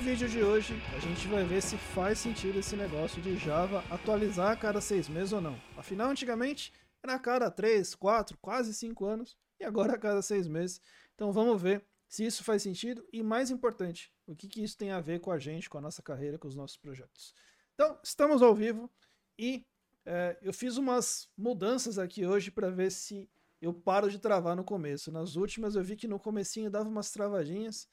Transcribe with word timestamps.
vídeo 0.00 0.30
de 0.30 0.42
hoje, 0.42 0.72
a 0.96 0.98
gente 0.98 1.28
vai 1.28 1.44
ver 1.44 1.60
se 1.60 1.76
faz 1.76 2.18
sentido 2.18 2.58
esse 2.58 2.74
negócio 2.74 3.20
de 3.20 3.36
Java 3.36 3.84
atualizar 3.90 4.50
a 4.50 4.56
cada 4.56 4.80
seis 4.80 5.10
meses 5.10 5.34
ou 5.34 5.42
não. 5.42 5.60
Afinal, 5.76 6.08
antigamente 6.08 6.72
era 7.02 7.16
a 7.16 7.18
cada 7.18 7.50
três, 7.50 7.94
quatro, 7.94 8.38
quase 8.40 8.72
cinco 8.72 9.04
anos, 9.04 9.36
e 9.60 9.64
agora 9.64 9.92
a 9.94 9.98
cada 9.98 10.22
seis 10.22 10.48
meses. 10.48 10.80
Então 11.14 11.30
vamos 11.32 11.60
ver 11.60 11.84
se 12.08 12.24
isso 12.24 12.42
faz 12.42 12.62
sentido 12.62 13.06
e, 13.12 13.22
mais 13.22 13.50
importante, 13.50 14.10
o 14.26 14.34
que, 14.34 14.48
que 14.48 14.64
isso 14.64 14.76
tem 14.78 14.90
a 14.90 15.02
ver 15.02 15.20
com 15.20 15.30
a 15.30 15.38
gente, 15.38 15.68
com 15.68 15.76
a 15.76 15.82
nossa 15.82 16.02
carreira, 16.02 16.38
com 16.38 16.48
os 16.48 16.56
nossos 16.56 16.78
projetos. 16.78 17.34
Então, 17.74 17.98
estamos 18.02 18.40
ao 18.40 18.54
vivo 18.54 18.90
e 19.38 19.66
é, 20.06 20.38
eu 20.40 20.54
fiz 20.54 20.78
umas 20.78 21.28
mudanças 21.36 21.98
aqui 21.98 22.24
hoje 22.24 22.50
para 22.50 22.70
ver 22.70 22.90
se 22.90 23.28
eu 23.60 23.74
paro 23.74 24.10
de 24.10 24.18
travar 24.18 24.56
no 24.56 24.64
começo. 24.64 25.12
Nas 25.12 25.36
últimas 25.36 25.76
eu 25.76 25.84
vi 25.84 25.94
que 25.94 26.08
no 26.08 26.18
comecinho 26.18 26.70
dava 26.70 26.88
umas 26.88 27.10
travadinhas, 27.10 27.86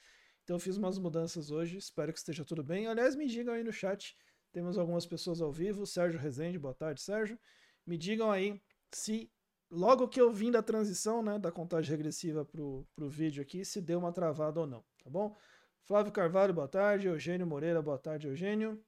então 0.47 0.55
eu 0.55 0.61
fiz 0.61 0.77
umas 0.77 0.97
mudanças 0.97 1.51
hoje, 1.51 1.77
espero 1.77 2.13
que 2.13 2.19
esteja 2.19 2.45
tudo 2.45 2.63
bem. 2.63 2.87
Aliás, 2.87 3.17
me 3.17 3.27
digam 3.27 3.53
aí 3.53 3.65
no 3.65 3.73
chat, 3.73 4.15
temos 4.53 4.77
algumas 4.77 5.05
pessoas 5.05 5.41
ao 5.41 5.51
vivo, 5.51 5.85
Sérgio 5.85 6.17
Rezende, 6.17 6.57
boa 6.57 6.73
tarde, 6.73 7.01
Sérgio. 7.01 7.37
Me 7.85 7.97
digam 7.97 8.31
aí 8.31 8.61
se 8.89 9.29
logo 9.69 10.07
que 10.07 10.21
eu 10.21 10.31
vim 10.31 10.49
da 10.49 10.63
transição, 10.63 11.21
né, 11.21 11.37
da 11.37 11.51
contagem 11.51 11.91
regressiva 11.91 12.45
pro, 12.45 12.87
pro 12.95 13.09
vídeo 13.09 13.43
aqui, 13.43 13.65
se 13.65 13.81
deu 13.81 13.99
uma 13.99 14.13
travada 14.13 14.61
ou 14.61 14.65
não, 14.65 14.85
tá 15.03 15.09
bom? 15.09 15.35
Flávio 15.83 16.13
Carvalho, 16.13 16.53
boa 16.53 16.69
tarde. 16.69 17.07
Eugênio 17.07 17.45
Moreira, 17.45 17.81
boa 17.81 17.97
tarde, 17.97 18.27
Eugênio. 18.27 18.81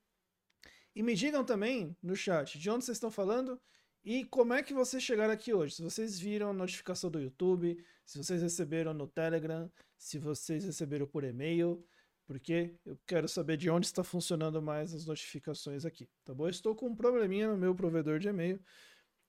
E 0.95 1.03
me 1.03 1.13
digam 1.13 1.43
também 1.43 1.93
no 2.01 2.15
chat 2.15 2.57
de 2.57 2.69
onde 2.69 2.85
vocês 2.85 2.95
estão 2.95 3.11
falando 3.11 3.59
e 4.03 4.25
como 4.25 4.53
é 4.53 4.63
que 4.63 4.73
vocês 4.73 5.03
chegaram 5.03 5.33
aqui 5.33 5.53
hoje? 5.53 5.75
Se 5.75 5.81
vocês 5.81 6.19
viram 6.19 6.49
a 6.49 6.53
notificação 6.53 7.09
do 7.09 7.19
YouTube, 7.19 7.83
se 8.05 8.17
vocês 8.17 8.41
receberam 8.41 8.93
no 8.93 9.07
Telegram, 9.07 9.71
se 9.97 10.17
vocês 10.17 10.63
receberam 10.63 11.05
por 11.05 11.23
e-mail, 11.23 11.85
porque 12.25 12.75
eu 12.85 12.97
quero 13.05 13.27
saber 13.27 13.57
de 13.57 13.69
onde 13.69 13.87
está 13.87 14.03
funcionando 14.03 14.61
mais 14.61 14.93
as 14.93 15.05
notificações 15.05 15.85
aqui, 15.85 16.07
tá 16.23 16.33
bom? 16.33 16.45
Eu 16.45 16.51
estou 16.51 16.75
com 16.75 16.87
um 16.87 16.95
probleminha 16.95 17.47
no 17.49 17.57
meu 17.57 17.75
provedor 17.75 18.19
de 18.19 18.27
e-mail, 18.27 18.59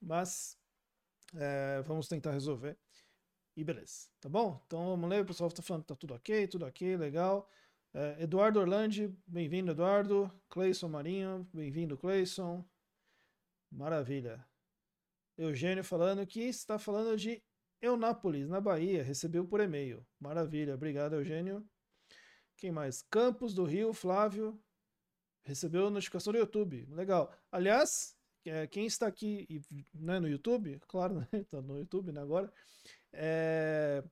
mas 0.00 0.56
é, 1.34 1.82
vamos 1.82 2.08
tentar 2.08 2.32
resolver. 2.32 2.76
E 3.56 3.64
beleza, 3.64 4.08
tá 4.20 4.28
bom? 4.28 4.62
Então 4.66 4.84
vamos 4.86 5.10
ler, 5.10 5.22
o 5.22 5.26
pessoal 5.26 5.48
está 5.48 5.62
falando 5.62 5.82
que 5.82 5.88
tá 5.88 5.96
tudo 5.96 6.14
ok, 6.14 6.46
tudo 6.46 6.66
ok, 6.66 6.96
legal. 6.96 7.50
É, 7.92 8.22
Eduardo 8.22 8.60
Orlandi, 8.60 9.12
bem-vindo, 9.26 9.72
Eduardo. 9.72 10.30
Cleison 10.48 10.88
Marinho, 10.88 11.48
bem-vindo, 11.52 11.96
Cleison. 11.98 12.64
Maravilha. 13.70 14.50
Eugênio 15.42 15.83
falando 15.83 16.27
que 16.27 16.41
está 16.42 16.78
falando 16.78 17.16
de 17.16 17.42
Eunápolis, 17.80 18.48
na 18.48 18.60
Bahia, 18.60 19.02
recebeu 19.02 19.47
por 19.47 19.60
e-mail. 19.60 20.06
Maravilha, 20.19 20.74
obrigado, 20.74 21.14
Eugênio. 21.14 21.66
Quem 22.56 22.70
mais? 22.70 23.00
Campos 23.00 23.55
do 23.55 23.64
Rio, 23.64 23.94
Flávio, 23.94 24.62
recebeu 25.42 25.91
notificação 25.91 26.32
do 26.32 26.38
YouTube. 26.38 26.86
Legal. 26.91 27.32
Aliás, 27.50 28.14
é, 28.44 28.66
quem 28.66 28.84
está 28.84 29.06
aqui 29.06 29.62
né, 29.94 30.20
no 30.20 30.28
YouTube, 30.28 30.78
claro, 30.86 31.14
né, 31.32 31.41
está 31.41 31.62
no 31.62 31.78
YouTube 31.78 32.12
né, 32.12 32.20
agora, 32.20 32.52
é, 33.12 34.04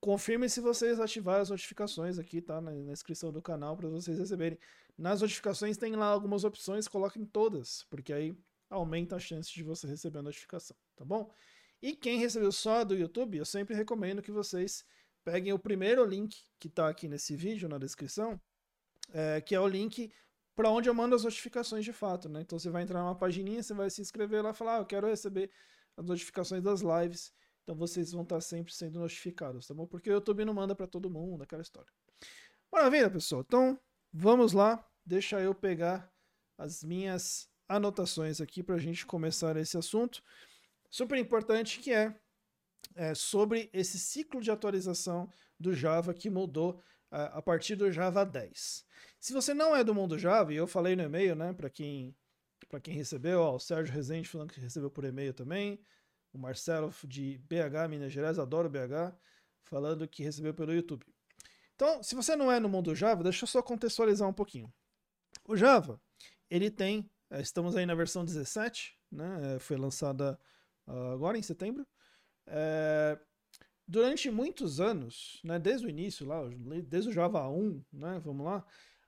confirme 0.00 0.48
se 0.48 0.60
vocês 0.60 0.98
ativaram 0.98 1.42
as 1.42 1.50
notificações 1.50 2.18
aqui, 2.18 2.42
tá? 2.42 2.60
Na, 2.60 2.72
na 2.72 2.92
inscrição 2.92 3.30
do 3.30 3.40
canal 3.40 3.76
para 3.76 3.88
vocês 3.88 4.18
receberem. 4.18 4.58
Nas 4.98 5.20
notificações 5.20 5.76
tem 5.76 5.94
lá 5.94 6.06
algumas 6.06 6.42
opções, 6.42 6.88
coloquem 6.88 7.24
todas, 7.24 7.84
porque 7.90 8.12
aí 8.12 8.36
aumenta 8.74 9.16
a 9.16 9.18
chance 9.18 9.52
de 9.52 9.62
você 9.62 9.86
receber 9.86 10.18
a 10.18 10.22
notificação, 10.22 10.76
tá 10.96 11.04
bom? 11.04 11.30
E 11.80 11.94
quem 11.94 12.18
recebeu 12.18 12.50
só 12.50 12.84
do 12.84 12.94
YouTube, 12.94 13.38
eu 13.38 13.44
sempre 13.44 13.74
recomendo 13.74 14.22
que 14.22 14.32
vocês 14.32 14.84
peguem 15.22 15.52
o 15.52 15.58
primeiro 15.58 16.04
link 16.04 16.44
que 16.58 16.68
está 16.68 16.88
aqui 16.88 17.08
nesse 17.08 17.36
vídeo, 17.36 17.68
na 17.68 17.78
descrição, 17.78 18.40
é, 19.12 19.40
que 19.40 19.54
é 19.54 19.60
o 19.60 19.68
link 19.68 20.12
para 20.54 20.70
onde 20.70 20.88
eu 20.88 20.94
mando 20.94 21.14
as 21.14 21.24
notificações 21.24 21.84
de 21.84 21.92
fato, 21.92 22.28
né? 22.28 22.40
Então 22.40 22.58
você 22.58 22.70
vai 22.70 22.82
entrar 22.82 23.00
numa 23.00 23.14
pagininha, 23.14 23.62
você 23.62 23.74
vai 23.74 23.90
se 23.90 24.00
inscrever 24.00 24.42
lá 24.42 24.50
e 24.50 24.54
falar, 24.54 24.76
ah, 24.76 24.78
eu 24.80 24.86
quero 24.86 25.06
receber 25.06 25.50
as 25.96 26.04
notificações 26.04 26.62
das 26.62 26.80
lives. 26.80 27.32
Então 27.62 27.74
vocês 27.74 28.12
vão 28.12 28.22
estar 28.22 28.36
tá 28.36 28.40
sempre 28.40 28.72
sendo 28.72 28.98
notificados, 29.00 29.66
tá 29.66 29.74
bom? 29.74 29.86
Porque 29.86 30.10
o 30.10 30.14
YouTube 30.14 30.44
não 30.44 30.54
manda 30.54 30.74
para 30.74 30.86
todo 30.86 31.10
mundo, 31.10 31.42
aquela 31.42 31.62
história. 31.62 31.90
Maravilha, 32.72 33.10
pessoal. 33.10 33.42
Então, 33.42 33.78
vamos 34.12 34.52
lá. 34.52 34.84
Deixa 35.04 35.40
eu 35.40 35.54
pegar 35.54 36.12
as 36.56 36.82
minhas 36.82 37.48
anotações 37.68 38.40
aqui 38.40 38.62
para 38.62 38.76
a 38.76 38.80
gente 38.80 39.06
começar 39.06 39.56
esse 39.56 39.76
assunto 39.76 40.22
super 40.90 41.18
importante 41.18 41.80
que 41.80 41.92
é, 41.92 42.14
é, 42.94 43.14
sobre 43.14 43.68
esse 43.72 43.98
ciclo 43.98 44.40
de 44.40 44.50
atualização 44.50 45.28
do 45.58 45.74
Java 45.74 46.14
que 46.14 46.30
mudou 46.30 46.80
a, 47.10 47.38
a 47.38 47.42
partir 47.42 47.74
do 47.74 47.90
Java 47.90 48.24
10. 48.24 48.84
Se 49.18 49.32
você 49.32 49.52
não 49.52 49.74
é 49.74 49.82
do 49.82 49.94
mundo 49.94 50.18
Java, 50.18 50.52
e 50.52 50.56
eu 50.56 50.66
falei 50.66 50.94
no 50.94 51.02
e-mail, 51.02 51.34
né, 51.34 51.52
para 51.52 51.68
quem 51.68 52.14
para 52.68 52.80
quem 52.80 52.94
recebeu, 52.94 53.40
ó, 53.40 53.56
o 53.56 53.60
Sérgio 53.60 53.94
Rezende 53.94 54.28
falando 54.28 54.52
que 54.52 54.60
recebeu 54.60 54.90
por 54.90 55.04
e-mail 55.04 55.34
também, 55.34 55.80
o 56.32 56.38
Marcelo 56.38 56.92
de 57.04 57.38
BH, 57.38 57.88
Minas 57.88 58.12
Gerais, 58.12 58.38
adoro 58.38 58.70
BH, 58.70 59.14
falando 59.62 60.08
que 60.08 60.22
recebeu 60.22 60.54
pelo 60.54 60.72
YouTube. 60.72 61.06
Então, 61.74 62.02
se 62.02 62.14
você 62.14 62.34
não 62.34 62.50
é 62.50 62.58
no 62.58 62.68
mundo 62.68 62.94
Java, 62.94 63.22
deixa 63.22 63.44
eu 63.44 63.48
só 63.48 63.62
contextualizar 63.62 64.28
um 64.28 64.32
pouquinho. 64.32 64.72
O 65.44 65.56
Java, 65.56 66.00
ele 66.48 66.70
tem 66.70 67.10
estamos 67.40 67.76
aí 67.76 67.86
na 67.86 67.94
versão 67.94 68.24
17, 68.24 68.96
né? 69.10 69.56
É, 69.56 69.58
foi 69.58 69.76
lançada 69.76 70.38
uh, 70.86 71.12
agora 71.12 71.38
em 71.38 71.42
setembro. 71.42 71.86
É, 72.46 73.18
durante 73.86 74.30
muitos 74.30 74.80
anos, 74.80 75.40
né, 75.44 75.58
desde 75.58 75.86
o 75.86 75.90
início, 75.90 76.26
lá, 76.26 76.42
desde 76.86 77.10
o 77.10 77.12
Java 77.12 77.48
1, 77.48 77.82
né, 77.92 78.20
vamos 78.24 78.44
lá, 78.44 78.64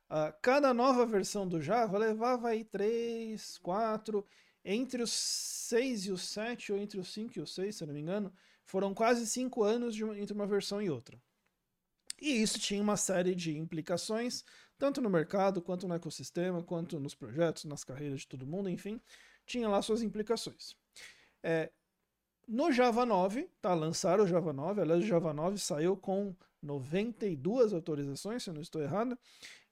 uh, 0.09 0.33
cada 0.41 0.73
nova 0.73 1.05
versão 1.05 1.47
do 1.47 1.61
Java 1.61 1.97
levava 1.97 2.49
aí 2.49 2.63
3, 2.63 3.57
4, 3.59 4.25
entre 4.63 5.01
os 5.01 5.11
6 5.11 6.05
e 6.05 6.11
os 6.11 6.21
7, 6.23 6.73
ou 6.73 6.77
entre 6.77 6.99
os 6.99 7.11
5 7.13 7.37
e 7.37 7.41
os 7.41 7.53
6, 7.53 7.75
se 7.75 7.85
não 7.85 7.93
me 7.93 8.01
engano, 8.01 8.33
foram 8.65 8.93
quase 8.93 9.25
5 9.25 9.63
anos 9.63 9.95
de, 9.95 10.03
entre 10.03 10.33
uma 10.33 10.45
versão 10.45 10.81
e 10.81 10.89
outra. 10.89 11.19
E 12.19 12.41
isso 12.41 12.59
tinha 12.59 12.81
uma 12.81 12.97
série 12.97 13.35
de 13.35 13.55
implicações, 13.55 14.43
tanto 14.77 15.01
no 15.01 15.09
mercado, 15.09 15.61
quanto 15.61 15.87
no 15.87 15.95
ecossistema, 15.95 16.63
quanto 16.63 16.99
nos 16.99 17.15
projetos, 17.15 17.65
nas 17.65 17.83
carreiras 17.83 18.21
de 18.21 18.27
todo 18.27 18.45
mundo, 18.45 18.69
enfim, 18.69 19.01
tinha 19.45 19.67
lá 19.67 19.81
suas 19.81 20.01
implicações. 20.01 20.75
É, 21.43 21.71
no 22.47 22.71
Java 22.71 23.05
9, 23.05 23.49
tá, 23.61 23.73
lançaram 23.73 24.23
o 24.23 24.27
Java 24.27 24.53
9, 24.53 24.81
aliás, 24.81 25.03
o 25.03 25.07
Java 25.07 25.33
9 25.33 25.57
saiu 25.57 25.97
com 25.97 26.35
92 26.61 27.73
autorizações, 27.73 28.43
se 28.43 28.49
eu 28.49 28.53
não 28.53 28.61
estou 28.61 28.81
errado, 28.81 29.17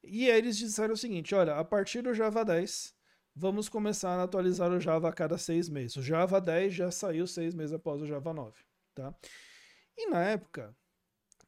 e 0.03 0.27
eles 0.27 0.57
disseram 0.57 0.93
o 0.93 0.97
seguinte, 0.97 1.33
olha, 1.33 1.55
a 1.55 1.63
partir 1.63 2.01
do 2.01 2.13
Java 2.13 2.43
10, 2.43 2.93
vamos 3.35 3.69
começar 3.69 4.19
a 4.19 4.23
atualizar 4.23 4.71
o 4.71 4.79
Java 4.79 5.09
a 5.09 5.13
cada 5.13 5.37
seis 5.37 5.67
meses. 5.67 5.97
O 5.97 6.01
Java 6.01 6.39
10 6.39 6.73
já 6.73 6.91
saiu 6.91 7.27
seis 7.27 7.53
meses 7.53 7.73
após 7.73 8.01
o 8.01 8.05
Java 8.05 8.33
9, 8.33 8.57
tá? 8.93 9.13
E 9.97 10.07
na 10.07 10.23
época, 10.23 10.75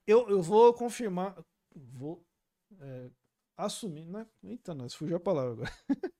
eu, 0.05 0.29
eu 0.29 0.41
vou 0.41 0.73
confirmar, 0.73 1.37
vou 1.75 2.25
é, 2.79 3.09
assumir, 3.57 4.05
né? 4.05 4.25
Eita, 4.43 4.73
nós 4.73 4.93
fugiu 4.93 5.17
a 5.17 5.19
palavra 5.19 5.53
agora. 5.53 5.71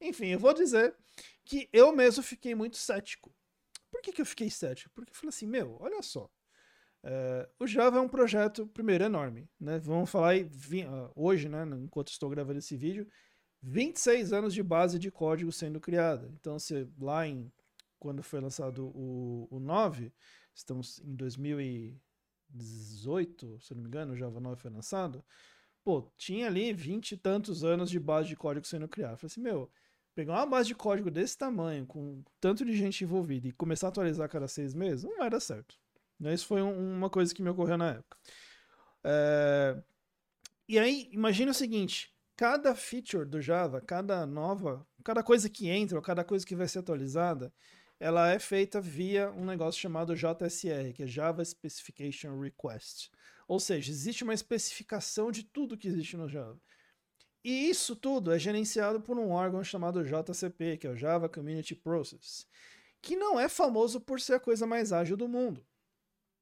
Enfim, 0.00 0.28
eu 0.28 0.38
vou 0.38 0.54
dizer 0.54 0.94
que 1.44 1.68
eu 1.72 1.94
mesmo 1.94 2.22
fiquei 2.22 2.54
muito 2.54 2.76
cético. 2.76 3.34
Por 3.90 4.00
que, 4.00 4.12
que 4.12 4.22
eu 4.22 4.26
fiquei 4.26 4.48
cético? 4.50 4.90
Porque 4.94 5.10
eu 5.10 5.14
falei 5.14 5.30
assim, 5.30 5.46
meu, 5.46 5.76
olha 5.80 6.02
só. 6.02 6.30
É, 7.02 7.48
o 7.58 7.66
Java 7.66 7.98
é 7.98 8.00
um 8.00 8.08
projeto, 8.08 8.66
primeiro, 8.68 9.04
enorme. 9.04 9.48
Né? 9.60 9.78
Vamos 9.78 10.08
falar 10.10 10.30
aí, 10.30 10.48
ah, 10.86 11.10
hoje, 11.14 11.48
né, 11.48 11.64
enquanto 11.82 12.08
estou 12.08 12.30
gravando 12.30 12.58
esse 12.58 12.76
vídeo, 12.76 13.06
26 13.62 14.32
anos 14.32 14.54
de 14.54 14.62
base 14.62 14.98
de 14.98 15.10
código 15.10 15.52
sendo 15.52 15.80
criada. 15.80 16.30
Então, 16.34 16.58
se 16.58 16.88
lá 16.98 17.26
em 17.26 17.52
quando 17.98 18.22
foi 18.22 18.40
lançado 18.40 18.86
o, 18.94 19.48
o 19.50 19.58
9, 19.58 20.12
estamos 20.54 20.98
em 21.00 21.14
2000 21.14 21.60
e 21.60 22.00
2018, 22.54 23.60
se 23.60 23.74
não 23.74 23.82
me 23.82 23.88
engano, 23.88 24.12
o 24.12 24.16
Java 24.16 24.40
9 24.40 24.56
foi 24.56 24.70
lançado, 24.70 25.24
pô, 25.84 26.10
tinha 26.16 26.46
ali 26.46 26.72
20 26.72 27.12
e 27.12 27.16
tantos 27.16 27.62
anos 27.62 27.90
de 27.90 28.00
base 28.00 28.28
de 28.28 28.36
código 28.36 28.66
sendo 28.66 28.88
criada. 28.88 29.16
Falei 29.18 29.30
assim, 29.30 29.40
meu, 29.40 29.70
pegar 30.14 30.34
uma 30.34 30.46
base 30.46 30.68
de 30.68 30.74
código 30.74 31.10
desse 31.10 31.36
tamanho, 31.36 31.86
com 31.86 32.24
tanto 32.40 32.64
de 32.64 32.74
gente 32.74 33.04
envolvida, 33.04 33.46
e 33.46 33.52
começar 33.52 33.88
a 33.88 33.90
atualizar 33.90 34.28
cada 34.28 34.48
seis 34.48 34.74
meses, 34.74 35.04
não 35.04 35.18
vai 35.18 35.28
dar 35.28 35.40
certo. 35.40 35.76
Né, 36.18 36.32
isso 36.32 36.46
foi 36.46 36.62
um, 36.62 36.96
uma 36.96 37.10
coisa 37.10 37.34
que 37.34 37.42
me 37.42 37.50
ocorreu 37.50 37.76
na 37.76 37.90
época. 37.90 38.16
É... 39.04 39.82
E 40.66 40.78
aí, 40.78 41.10
imagina 41.12 41.50
o 41.50 41.54
seguinte: 41.54 42.14
cada 42.36 42.74
feature 42.74 43.26
do 43.26 43.40
Java, 43.42 43.80
cada 43.80 44.24
nova, 44.24 44.86
cada 45.04 45.22
coisa 45.22 45.50
que 45.50 45.68
entra, 45.68 45.98
ou 45.98 46.02
cada 46.02 46.24
coisa 46.24 46.46
que 46.46 46.56
vai 46.56 46.66
ser 46.66 46.78
atualizada, 46.78 47.52
ela 47.98 48.30
é 48.30 48.38
feita 48.38 48.80
via 48.80 49.30
um 49.32 49.44
negócio 49.44 49.80
chamado 49.80 50.14
JSR, 50.14 50.92
que 50.94 51.02
é 51.02 51.06
Java 51.06 51.44
Specification 51.44 52.40
Request. 52.40 53.10
Ou 53.46 53.60
seja, 53.60 53.90
existe 53.90 54.24
uma 54.24 54.34
especificação 54.34 55.30
de 55.30 55.44
tudo 55.44 55.76
que 55.76 55.88
existe 55.88 56.16
no 56.16 56.28
Java. 56.28 56.60
E 57.44 57.68
isso 57.68 57.94
tudo 57.94 58.32
é 58.32 58.38
gerenciado 58.38 59.00
por 59.00 59.18
um 59.18 59.30
órgão 59.30 59.62
chamado 59.62 60.02
JCP, 60.02 60.78
que 60.78 60.86
é 60.86 60.90
o 60.90 60.96
Java 60.96 61.28
Community 61.28 61.74
Process, 61.74 62.46
que 63.02 63.16
não 63.16 63.38
é 63.38 63.48
famoso 63.48 64.00
por 64.00 64.20
ser 64.20 64.34
a 64.34 64.40
coisa 64.40 64.66
mais 64.66 64.92
ágil 64.92 65.16
do 65.16 65.28
mundo. 65.28 65.64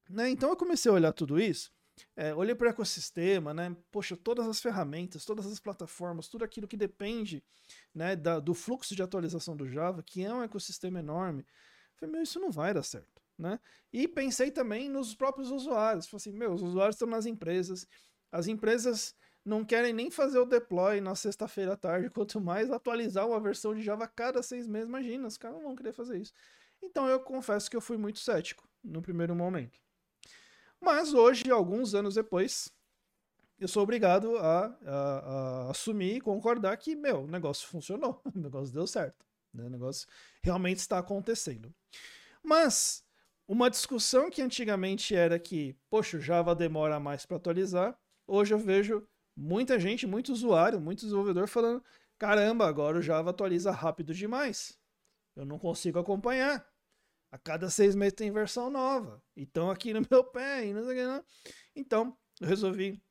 Né? 0.09 0.31
Então 0.31 0.51
eu 0.51 0.57
comecei 0.57 0.91
a 0.91 0.95
olhar 0.95 1.13
tudo 1.13 1.41
isso 1.41 1.73
é, 2.17 2.35
olhei 2.35 2.55
para 2.55 2.67
o 2.67 2.71
ecossistema, 2.71 3.55
né? 3.55 3.75
Poxa, 3.91 4.17
todas 4.17 4.47
as 4.47 4.61
ferramentas, 4.61 5.25
todas 5.25 5.47
as 5.47 5.59
plataformas, 5.59 6.29
tudo 6.29 6.45
aquilo 6.45 6.69
que 6.69 6.77
depende 6.77 7.43
né, 7.95 8.15
da, 8.17 8.39
do 8.39 8.55
fluxo 8.55 8.95
de 8.95 9.03
atualização 9.03 9.57
do 9.57 9.69
Java, 9.69 10.03
que 10.03 10.25
é 10.25 10.33
um 10.33 10.43
ecossistema 10.43 10.99
enorme. 10.99 11.47
Falei, 11.97 12.13
meu, 12.13 12.23
isso 12.23 12.41
não 12.41 12.51
vai 12.51 12.75
dar 12.75 12.83
certo. 12.83 13.23
Né? 13.39 13.59
E 13.93 14.07
pensei 14.07 14.51
também 14.51 14.89
nos 14.89 15.15
próprios 15.15 15.51
usuários. 15.51 16.07
Falei 16.07 16.21
assim, 16.21 16.33
meu, 16.33 16.53
os 16.53 16.63
usuários 16.63 16.97
estão 16.97 17.09
nas 17.09 17.27
empresas, 17.27 17.87
as 18.31 18.47
empresas 18.47 19.15
não 19.45 19.65
querem 19.65 19.93
nem 19.93 20.11
fazer 20.11 20.39
o 20.39 20.45
deploy 20.45 21.01
na 21.01 21.15
sexta-feira 21.15 21.73
à 21.73 21.77
tarde, 21.77 22.11
quanto 22.15 22.41
mais 22.41 22.71
atualizar 22.71 23.27
uma 23.27 23.41
versão 23.41 23.75
de 23.75 23.83
Java 23.83 24.07
cada 24.07 24.43
seis 24.43 24.67
meses. 24.67 24.89
Imagina, 24.89 25.27
os 25.27 25.37
caras 25.37 25.57
não 25.57 25.65
vão 25.65 25.77
querer 25.77 25.93
fazer 25.93 26.19
isso. 26.19 26.33
Então 26.83 27.09
eu 27.09 27.21
confesso 27.21 27.71
que 27.71 27.77
eu 27.77 27.81
fui 27.81 27.97
muito 27.97 28.19
cético 28.19 28.69
no 28.83 29.01
primeiro 29.01 29.35
momento. 29.35 29.81
Mas 30.83 31.15
hoje, 31.15 31.49
alguns 31.49 31.95
anos 31.95 32.17
depois, 32.17 32.69
eu 33.57 33.69
sou 33.69 33.85
obrigado 33.85 34.37
a, 34.37 34.67
a, 34.85 35.19
a 35.69 35.71
assumir 35.71 36.17
e 36.17 36.21
concordar 36.21 36.77
que, 36.77 36.97
meu, 36.97 37.23
o 37.23 37.29
negócio 37.29 37.69
funcionou, 37.69 38.21
o 38.35 38.37
negócio 38.37 38.75
deu 38.75 38.85
certo, 38.85 39.25
né? 39.55 39.65
o 39.65 39.71
negócio 39.71 40.09
realmente 40.43 40.79
está 40.79 40.99
acontecendo. 40.99 41.73
Mas 42.43 43.05
uma 43.47 43.71
discussão 43.71 44.29
que 44.29 44.43
antigamente 44.43 45.15
era 45.15 45.39
que, 45.39 45.77
poxa, 45.89 46.17
o 46.17 46.21
Java 46.21 46.53
demora 46.53 46.99
mais 46.99 47.25
para 47.25 47.37
atualizar, 47.37 47.97
hoje 48.27 48.53
eu 48.53 48.59
vejo 48.59 49.07
muita 49.37 49.79
gente, 49.79 50.05
muito 50.05 50.33
usuário, 50.33 50.81
muito 50.81 51.05
desenvolvedor 51.05 51.47
falando: 51.47 51.81
caramba, 52.19 52.67
agora 52.67 52.99
o 52.99 53.03
Java 53.03 53.31
atualiza 53.31 53.71
rápido 53.71 54.13
demais. 54.13 54.77
Eu 55.37 55.47
não 55.47 55.61
consigo 55.61 56.01
acompanhar. 56.01 56.67
A 57.33 57.39
cada 57.39 57.71
seis 57.71 57.95
meses 57.95 58.13
tem 58.13 58.31
versão 58.31 58.71
nova. 58.71 59.23
Então 59.35 59.71
aqui 59.71 59.95
no 59.95 60.03
meu 60.09 60.23
pé. 60.23 60.67
E 60.67 60.75
não 60.75 60.85
sei 60.85 60.93
o 60.93 60.97
que, 60.97 61.05
não. 61.05 61.25
Então 61.75 62.17
eu 62.41 62.47
resolvi 62.47 63.03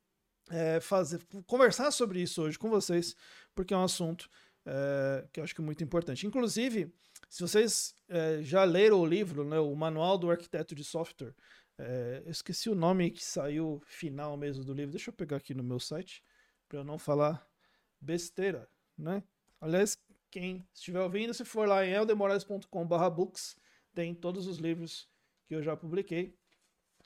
é, 0.52 0.80
fazer, 0.80 1.20
conversar 1.48 1.90
sobre 1.92 2.22
isso 2.22 2.44
hoje 2.44 2.58
com 2.58 2.70
vocês, 2.70 3.16
porque 3.56 3.74
é 3.74 3.78
um 3.78 3.84
assunto 3.84 4.30
é, 4.66 5.28
que 5.34 5.40
eu 5.40 5.44
acho 5.44 5.56
que 5.56 5.62
é 5.62 5.64
muito 5.64 5.84
importante. 5.84 6.28
Inclusive, 6.28 6.94
se 7.28 7.42
vocês 7.42 7.96
é, 8.08 8.44
já 8.44 8.64
leram 8.64 9.00
o 9.00 9.06
livro, 9.06 9.44
né, 9.44 9.60
o 9.60 9.76
Manual 9.76 10.18
do 10.18 10.30
Arquiteto 10.30 10.76
de 10.76 10.84
Software, 10.84 11.34
é, 11.78 12.22
eu 12.26 12.32
esqueci 12.32 12.70
o 12.70 12.76
nome 12.76 13.10
que 13.10 13.24
saiu 13.24 13.82
final 13.86 14.38
mesmo 14.38 14.64
do 14.64 14.74
livro. 14.74 14.92
Deixa 14.92 15.10
eu 15.10 15.14
pegar 15.16 15.38
aqui 15.38 15.54
no 15.56 15.64
meu 15.64 15.80
site 15.80 16.24
para 16.70 16.80
eu 16.80 16.84
não 16.84 17.00
falar 17.00 17.44
besteira, 18.00 18.70
né? 18.96 19.24
Aliás, 19.60 19.98
quem 20.30 20.68
estiver 20.74 21.02
ouvindo, 21.02 21.34
se 21.34 21.44
for 21.44 21.68
lá 21.68 21.86
em 21.86 21.92
eldemorais.com/books, 21.92 23.56
tem 23.94 24.14
todos 24.14 24.48
os 24.48 24.58
livros 24.58 25.10
que 25.46 25.56
eu 25.56 25.62
já 25.62 25.76
publiquei, 25.76 26.38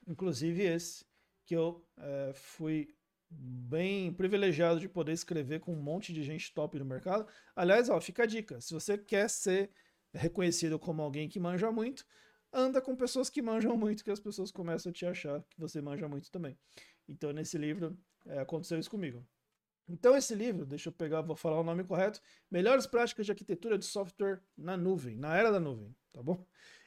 inclusive 0.07 0.63
esse 0.63 1.05
que 1.45 1.55
eu 1.55 1.85
é, 1.97 2.31
fui 2.33 2.95
bem 3.29 4.13
privilegiado 4.13 4.79
de 4.79 4.87
poder 4.87 5.13
escrever 5.13 5.59
com 5.59 5.73
um 5.73 5.81
monte 5.81 6.13
de 6.13 6.23
gente 6.23 6.53
top 6.53 6.77
no 6.79 6.85
mercado. 6.85 7.27
Aliás, 7.55 7.89
ó, 7.89 7.99
fica 7.99 8.23
a 8.23 8.25
dica: 8.25 8.59
se 8.61 8.73
você 8.73 8.97
quer 8.97 9.29
ser 9.29 9.71
reconhecido 10.13 10.79
como 10.79 11.01
alguém 11.01 11.27
que 11.27 11.39
manja 11.39 11.71
muito, 11.71 12.05
anda 12.51 12.81
com 12.81 12.95
pessoas 12.95 13.29
que 13.29 13.41
manjam 13.41 13.75
muito, 13.77 14.03
que 14.03 14.11
as 14.11 14.19
pessoas 14.19 14.51
começam 14.51 14.89
a 14.89 14.93
te 14.93 15.05
achar 15.05 15.43
que 15.49 15.59
você 15.59 15.81
manja 15.81 16.07
muito 16.07 16.31
também. 16.31 16.57
Então, 17.07 17.31
nesse 17.31 17.57
livro, 17.57 17.97
é, 18.25 18.39
aconteceu 18.39 18.79
isso 18.79 18.89
comigo. 18.89 19.25
Então, 19.87 20.15
esse 20.17 20.33
livro, 20.33 20.65
deixa 20.65 20.89
eu 20.89 20.93
pegar, 20.93 21.21
vou 21.21 21.35
falar 21.35 21.59
o 21.59 21.63
nome 21.63 21.83
correto: 21.83 22.19
Melhores 22.49 22.87
Práticas 22.87 23.25
de 23.25 23.31
Arquitetura 23.31 23.77
de 23.77 23.85
Software 23.85 24.41
na 24.57 24.75
Nuvem, 24.75 25.15
na 25.15 25.37
Era 25.37 25.51
da 25.51 25.59
Nuvem, 25.59 25.95
tá 26.11 26.23
bom? 26.23 26.43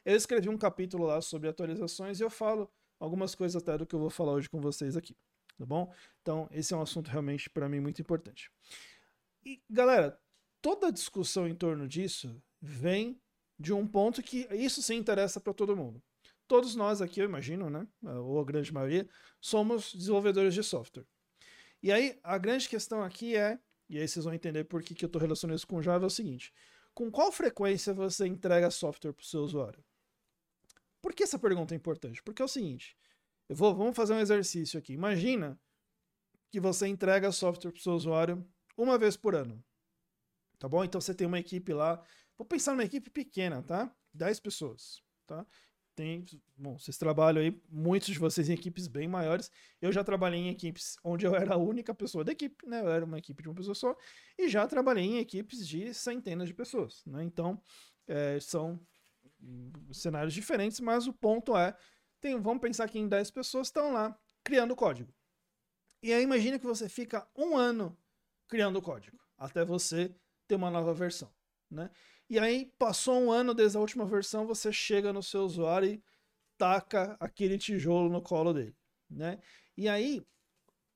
Eu 0.08 0.16
escrevi 0.16 0.49
um 0.49 0.56
capítulo 0.56 1.05
lá 1.05 1.20
sobre 1.20 1.50
atualizações 1.50 2.19
e 2.19 2.22
eu 2.22 2.31
falo 2.31 2.72
algumas 2.99 3.34
coisas 3.34 3.60
até 3.60 3.76
do 3.76 3.84
que 3.84 3.94
eu 3.94 3.99
vou 3.99 4.08
falar 4.08 4.32
hoje 4.32 4.49
com 4.49 4.58
vocês 4.58 4.96
aqui, 4.96 5.14
tá 5.58 5.66
bom? 5.66 5.93
Então, 6.22 6.49
esse 6.50 6.72
é 6.72 6.76
um 6.78 6.81
assunto 6.81 7.10
realmente 7.10 7.50
para 7.50 7.69
mim 7.69 7.78
muito 7.78 8.00
importante. 8.00 8.50
E, 9.44 9.60
galera, 9.69 10.19
toda 10.62 10.87
a 10.87 10.90
discussão 10.90 11.46
em 11.46 11.55
torno 11.55 11.87
disso 11.87 12.43
vem 12.58 13.20
de 13.58 13.70
um 13.75 13.87
ponto 13.87 14.22
que 14.22 14.49
isso 14.50 14.81
sim 14.81 14.96
interessa 14.96 15.38
para 15.38 15.52
todo 15.52 15.76
mundo. 15.76 16.02
Todos 16.46 16.75
nós 16.75 17.02
aqui, 17.02 17.20
eu 17.20 17.26
imagino, 17.26 17.69
né, 17.69 17.87
ou 18.02 18.40
a 18.40 18.44
grande 18.46 18.72
maioria, 18.72 19.06
somos 19.38 19.93
desenvolvedores 19.93 20.55
de 20.55 20.62
software. 20.62 21.05
E 21.82 21.93
aí, 21.93 22.19
a 22.22 22.38
grande 22.38 22.66
questão 22.66 23.02
aqui 23.02 23.37
é, 23.37 23.58
e 23.90 23.99
aí 23.99 24.08
vocês 24.08 24.25
vão 24.25 24.32
entender 24.32 24.64
por 24.64 24.82
que, 24.82 24.94
que 24.94 25.05
eu 25.05 25.08
estou 25.08 25.20
relacionando 25.20 25.58
isso 25.58 25.66
com 25.66 25.82
Java, 25.82 26.06
é 26.06 26.06
o 26.06 26.10
seguinte: 26.10 26.50
com 26.94 27.10
qual 27.10 27.31
frequência 27.31 27.93
você 27.93 28.26
entrega 28.26 28.70
software 28.70 29.12
para 29.12 29.22
o 29.22 29.26
seu 29.26 29.43
usuário? 29.43 29.84
Por 31.00 31.14
que 31.14 31.22
essa 31.22 31.38
pergunta 31.38 31.74
é 31.74 31.76
importante? 31.76 32.22
Porque 32.22 32.42
é 32.42 32.44
o 32.44 32.48
seguinte: 32.48 32.96
eu 33.48 33.56
vou, 33.56 33.74
vamos 33.74 33.96
fazer 33.96 34.14
um 34.14 34.20
exercício 34.20 34.78
aqui. 34.78 34.92
Imagina 34.92 35.58
que 36.50 36.60
você 36.60 36.86
entrega 36.86 37.30
software 37.32 37.70
para 37.70 37.78
o 37.78 37.82
seu 37.82 37.92
usuário 37.92 38.46
uma 38.76 38.98
vez 38.98 39.16
por 39.16 39.34
ano. 39.34 39.62
Tá 40.58 40.68
bom? 40.68 40.82
Então 40.82 41.00
você 41.00 41.14
tem 41.14 41.26
uma 41.26 41.38
equipe 41.38 41.72
lá 41.72 42.02
Vou 42.38 42.46
pensar 42.46 42.70
numa 42.70 42.84
equipe 42.84 43.10
pequena, 43.10 43.60
tá? 43.62 43.92
10 44.14 44.38
pessoas, 44.38 45.02
tá? 45.26 45.44
Tem, 45.96 46.24
bom, 46.56 46.78
vocês 46.78 46.96
trabalham 46.96 47.42
aí, 47.42 47.60
muitos 47.68 48.10
de 48.10 48.18
vocês 48.18 48.48
em 48.48 48.52
equipes 48.52 48.86
bem 48.86 49.08
maiores. 49.08 49.50
Eu 49.82 49.90
já 49.90 50.04
trabalhei 50.04 50.38
em 50.38 50.48
equipes 50.48 50.96
onde 51.02 51.26
eu 51.26 51.34
era 51.34 51.54
a 51.54 51.56
única 51.56 51.92
pessoa 51.92 52.22
da 52.22 52.30
equipe, 52.30 52.64
né? 52.64 52.80
Eu 52.80 52.88
era 52.88 53.04
uma 53.04 53.18
equipe 53.18 53.42
de 53.42 53.48
uma 53.48 53.56
pessoa 53.56 53.74
só. 53.74 53.96
E 54.38 54.48
já 54.48 54.64
trabalhei 54.68 55.04
em 55.04 55.18
equipes 55.18 55.66
de 55.66 55.92
centenas 55.92 56.46
de 56.46 56.54
pessoas, 56.54 57.04
né? 57.04 57.24
Então, 57.24 57.60
é, 58.06 58.38
são 58.38 58.80
cenários 59.93 60.35
diferentes, 60.35 60.81
mas 60.81 61.06
o 61.06 61.12
ponto 61.12 61.56
é, 61.56 61.76
tem, 62.20 62.40
vamos 62.40 62.61
pensar 62.61 62.88
que 62.88 62.99
em 62.99 63.08
10 63.08 63.31
pessoas 63.31 63.69
estão 63.69 63.93
lá 63.93 64.19
criando 64.44 64.76
código. 64.76 65.12
E 66.02 66.12
aí 66.12 66.23
imagina 66.23 66.58
que 66.58 66.67
você 66.67 66.88
fica 66.88 67.26
um 67.37 67.56
ano 67.56 67.96
criando 68.49 68.81
código, 68.81 69.19
até 69.37 69.64
você 69.64 70.14
ter 70.46 70.55
uma 70.55 70.70
nova 70.70 70.94
versão, 70.94 71.31
né? 71.70 71.90
E 72.31 72.38
aí, 72.38 72.73
passou 72.79 73.19
um 73.19 73.32
ano 73.32 73.55
desde 73.55 73.79
a 73.79 73.81
última 73.81 74.05
versão, 74.05 74.46
você 74.46 74.70
chega 74.70 75.12
no 75.12 75.23
seu 75.23 75.43
usuário 75.44 75.88
e 75.88 76.02
taca 76.58 77.17
aquele 77.19 77.56
tijolo 77.56 78.11
no 78.11 78.20
colo 78.20 78.52
dele, 78.52 78.76
né? 79.08 79.41
E 79.76 79.88
aí, 79.88 80.23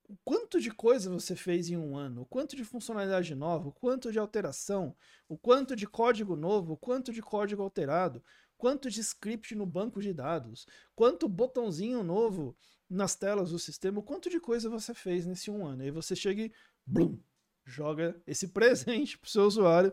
o 0.08 0.16
quanto 0.24 0.60
de 0.60 0.70
coisa 0.70 1.10
você 1.10 1.34
fez 1.34 1.70
em 1.70 1.76
um 1.76 1.96
ano, 1.96 2.22
o 2.22 2.26
quanto 2.26 2.54
de 2.54 2.64
funcionalidade 2.64 3.34
nova, 3.34 3.68
o 3.68 3.72
quanto 3.72 4.12
de 4.12 4.18
alteração, 4.18 4.94
o 5.26 5.38
quanto 5.38 5.74
de 5.74 5.86
código 5.86 6.36
novo, 6.36 6.74
o 6.74 6.76
quanto 6.76 7.12
de 7.12 7.22
código 7.22 7.62
alterado, 7.62 8.22
quanto 8.62 8.88
de 8.88 9.00
script 9.00 9.56
no 9.56 9.66
banco 9.66 10.00
de 10.00 10.14
dados, 10.14 10.68
quanto 10.94 11.28
botãozinho 11.28 12.04
novo 12.04 12.56
nas 12.88 13.16
telas 13.16 13.50
do 13.50 13.58
sistema, 13.58 13.98
o 13.98 14.04
quanto 14.04 14.30
de 14.30 14.38
coisa 14.38 14.70
você 14.70 14.94
fez 14.94 15.26
nesse 15.26 15.50
um 15.50 15.66
ano. 15.66 15.82
Aí 15.82 15.90
você 15.90 16.14
chega 16.14 16.42
e 16.42 16.52
blum, 16.86 17.18
joga 17.64 18.22
esse 18.24 18.46
presente 18.54 19.18
pro 19.18 19.28
seu 19.28 19.42
usuário. 19.42 19.92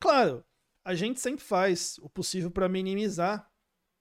Claro, 0.00 0.42
a 0.82 0.94
gente 0.94 1.20
sempre 1.20 1.44
faz 1.44 1.98
o 1.98 2.08
possível 2.08 2.50
para 2.50 2.70
minimizar 2.70 3.52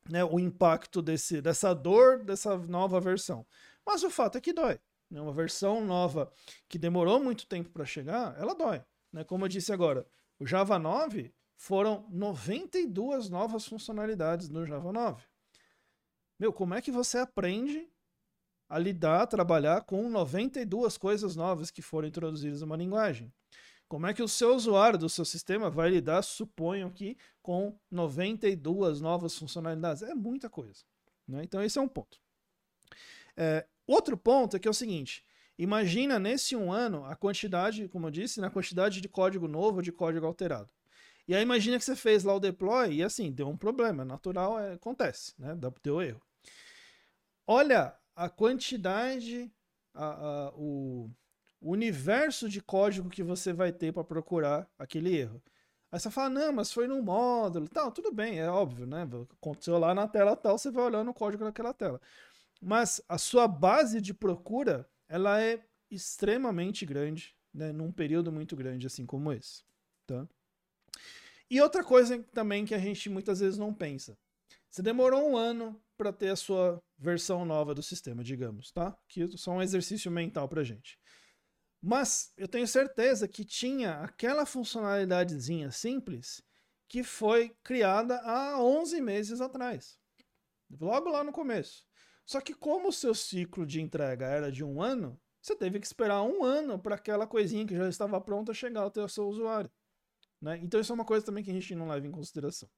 né, 0.09 0.23
o 0.23 0.39
impacto 0.39 1.01
desse, 1.01 1.41
dessa 1.41 1.73
dor 1.73 2.23
dessa 2.23 2.57
nova 2.57 3.01
versão. 3.01 3.45
Mas 3.85 4.01
o 4.01 4.09
fato 4.09 4.37
é 4.37 4.41
que 4.41 4.53
dói. 4.53 4.79
Né? 5.11 5.19
Uma 5.19 5.33
versão 5.33 5.83
nova 5.83 6.31
que 6.69 6.79
demorou 6.79 7.21
muito 7.21 7.45
tempo 7.47 7.69
para 7.69 7.83
chegar, 7.83 8.33
ela 8.39 8.55
dói. 8.55 8.81
Né? 9.11 9.25
Como 9.25 9.43
eu 9.43 9.49
disse 9.49 9.73
agora, 9.73 10.07
o 10.39 10.47
Java 10.47 10.79
9 10.79 11.33
foram 11.55 12.05
92 12.09 13.29
novas 13.29 13.65
funcionalidades 13.65 14.49
no 14.49 14.65
Java 14.65 14.91
9. 14.91 15.23
Meu, 16.37 16.51
como 16.51 16.73
é 16.73 16.81
que 16.81 16.91
você 16.91 17.17
aprende 17.17 17.87
a 18.67 18.77
lidar, 18.77 19.21
a 19.21 19.27
trabalhar 19.27 19.81
com 19.81 20.09
92 20.09 20.97
coisas 20.97 21.35
novas 21.35 21.71
que 21.71 21.81
foram 21.81 22.07
introduzidas 22.07 22.61
numa 22.61 22.75
linguagem? 22.75 23.31
Como 23.87 24.07
é 24.07 24.13
que 24.13 24.23
o 24.23 24.27
seu 24.27 24.55
usuário 24.55 24.97
do 24.97 25.07
seu 25.07 25.23
sistema 25.23 25.69
vai 25.69 25.89
lidar, 25.89 26.23
suponho 26.23 26.91
que, 26.91 27.17
com 27.41 27.77
92 27.91 28.99
novas 28.99 29.37
funcionalidades? 29.37 30.01
É 30.01 30.15
muita 30.15 30.49
coisa. 30.49 30.83
Né? 31.27 31.43
Então, 31.43 31.63
esse 31.63 31.77
é 31.77 31.81
um 31.81 31.87
ponto. 31.87 32.19
É, 33.37 33.65
outro 33.85 34.17
ponto 34.17 34.57
é 34.57 34.59
que 34.59 34.67
é 34.67 34.71
o 34.71 34.73
seguinte: 34.73 35.23
imagina 35.57 36.17
nesse 36.17 36.55
um 36.55 36.71
ano 36.71 37.05
a 37.05 37.15
quantidade, 37.15 37.87
como 37.87 38.07
eu 38.07 38.11
disse, 38.11 38.41
na 38.41 38.49
quantidade 38.49 38.99
de 38.99 39.07
código 39.07 39.47
novo, 39.47 39.83
de 39.83 39.91
código 39.91 40.25
alterado. 40.25 40.73
E 41.27 41.33
aí 41.33 41.41
imagina 41.41 41.77
que 41.77 41.85
você 41.85 41.95
fez 41.95 42.23
lá 42.23 42.35
o 42.35 42.39
deploy 42.39 42.93
e 42.93 43.03
assim, 43.03 43.31
deu 43.31 43.47
um 43.47 43.57
problema, 43.57 44.03
é 44.03 44.05
natural, 44.05 44.59
é, 44.59 44.73
acontece, 44.73 45.33
né? 45.39 45.57
Deu 45.81 46.01
erro. 46.01 46.21
Olha 47.47 47.95
a 48.15 48.29
quantidade, 48.29 49.51
a, 49.93 50.05
a, 50.05 50.53
o, 50.55 51.09
universo 51.61 52.47
de 52.47 52.61
código 52.61 53.09
que 53.09 53.23
você 53.23 53.51
vai 53.51 53.71
ter 53.71 53.91
para 53.91 54.03
procurar 54.03 54.69
aquele 54.77 55.15
erro. 55.15 55.41
Aí 55.91 55.99
você 55.99 56.11
fala, 56.11 56.29
não, 56.29 56.53
mas 56.53 56.71
foi 56.71 56.87
no 56.87 57.01
módulo. 57.01 57.67
Tal, 57.67 57.91
tudo 57.91 58.11
bem, 58.11 58.39
é 58.39 58.49
óbvio, 58.49 58.85
né? 58.85 59.07
Aconteceu 59.41 59.77
lá 59.79 59.93
na 59.93 60.07
tela 60.07 60.35
tal, 60.35 60.57
você 60.57 60.69
vai 60.69 60.85
olhando 60.85 61.09
o 61.09 61.13
código 61.13 61.43
daquela 61.43 61.73
tela. 61.73 61.99
Mas 62.61 63.01
a 63.07 63.17
sua 63.17 63.47
base 63.47 64.01
de 64.01 64.13
procura, 64.13 64.87
ela 65.07 65.41
é 65.41 65.63
extremamente 65.89 66.85
grande, 66.85 67.35
né? 67.53 67.71
Num 67.71 67.91
período 67.91 68.31
muito 68.31 68.55
grande, 68.55 68.87
assim 68.87 69.05
como 69.05 69.31
esse. 69.31 69.63
Tá? 70.05 70.27
E 71.49 71.61
outra 71.61 71.83
coisa 71.83 72.21
também 72.33 72.65
que 72.65 72.73
a 72.73 72.79
gente 72.79 73.09
muitas 73.09 73.39
vezes 73.39 73.57
não 73.57 73.73
pensa. 73.73 74.17
Você 74.69 74.81
demorou 74.81 75.29
um 75.29 75.37
ano 75.37 75.81
para 75.97 76.11
ter 76.11 76.29
a 76.29 76.35
sua 76.35 76.81
versão 76.97 77.45
nova 77.45 77.73
do 77.73 77.83
sistema, 77.83 78.23
digamos, 78.23 78.71
tá? 78.71 78.97
Que 79.07 79.23
é 79.23 79.27
só 79.37 79.51
um 79.51 79.61
exercício 79.61 80.11
mental 80.11 80.49
pra 80.49 80.63
gente. 80.63 80.99
Mas 81.81 82.33
eu 82.35 82.47
tenho 82.47 82.67
certeza 82.67 83.27
que 83.27 83.45
tinha 83.45 84.01
aquela 84.01 84.45
funcionalidadezinha 84.45 85.71
simples 85.71 86.41
que 86.87 87.03
foi 87.03 87.55
criada 87.63 88.19
há 88.21 88.61
11 88.61 88.99
meses 89.01 89.39
atrás. 89.41 89.97
Logo 90.79 91.09
lá 91.09 91.23
no 91.23 91.31
começo. 91.31 91.85
Só 92.25 92.41
que 92.41 92.53
como 92.53 92.89
o 92.89 92.93
seu 92.93 93.13
ciclo 93.13 93.65
de 93.65 93.81
entrega 93.81 94.25
era 94.25 94.51
de 94.51 94.63
um 94.63 94.81
ano, 94.81 95.19
você 95.41 95.55
teve 95.55 95.79
que 95.79 95.85
esperar 95.85 96.23
um 96.23 96.43
ano 96.43 96.79
para 96.79 96.95
aquela 96.95 97.27
coisinha 97.27 97.67
que 97.67 97.75
já 97.75 97.87
estava 97.87 98.19
pronta 98.19 98.53
chegar 98.53 98.81
ao 98.81 99.09
seu 99.09 99.27
usuário. 99.27 99.69
Né? 100.45 100.59
Então 100.61 100.79
isso 100.79 100.91
é 100.91 100.95
uma 100.95 101.03
coisa 101.03 101.25
também 101.25 101.43
que 101.43 101.49
a 101.49 101.53
gente 101.53 101.73
não 101.73 101.87
leva 101.87 102.05
em 102.05 102.11
consideração. 102.11 102.69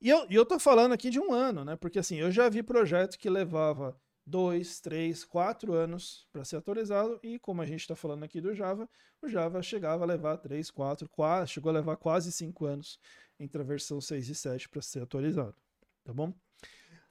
E 0.00 0.08
eu, 0.08 0.26
e 0.30 0.34
eu 0.34 0.46
tô 0.46 0.58
falando 0.58 0.92
aqui 0.92 1.10
de 1.10 1.20
um 1.20 1.34
ano, 1.34 1.66
né? 1.66 1.76
Porque 1.76 1.98
assim, 1.98 2.16
eu 2.16 2.30
já 2.30 2.48
vi 2.48 2.62
projeto 2.62 3.18
que 3.18 3.28
levava 3.28 3.94
dois, 4.24 4.80
três, 4.80 5.22
quatro 5.22 5.74
anos 5.74 6.26
para 6.32 6.42
ser 6.42 6.56
atualizado, 6.56 7.20
e 7.22 7.38
como 7.38 7.60
a 7.60 7.66
gente 7.66 7.80
está 7.80 7.94
falando 7.94 8.24
aqui 8.24 8.40
do 8.40 8.54
Java, 8.54 8.88
o 9.20 9.28
Java 9.28 9.60
chegava 9.60 10.02
a 10.02 10.06
levar 10.06 10.38
três, 10.38 10.70
quatro, 10.70 11.06
quase, 11.10 11.52
chegou 11.52 11.68
a 11.68 11.74
levar 11.74 11.96
quase 11.98 12.32
cinco 12.32 12.64
anos 12.64 12.98
entre 13.38 13.60
a 13.60 13.64
versão 13.64 14.00
6 14.00 14.26
e 14.26 14.34
7 14.34 14.68
para 14.70 14.80
ser 14.80 15.02
atualizado. 15.02 15.54
Tá 16.02 16.14
bom? 16.14 16.32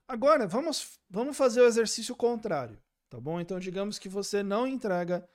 Agora, 0.08 0.48
vamos, 0.48 1.00
vamos 1.08 1.38
fazer 1.38 1.62
o 1.62 1.68
exercício 1.68 2.16
contrário. 2.16 2.82
Tá 3.12 3.20
bom? 3.20 3.40
Então, 3.40 3.60
digamos 3.60 4.00
que 4.00 4.10
você 4.10 4.42
não 4.42 4.66
entrega 4.66 5.28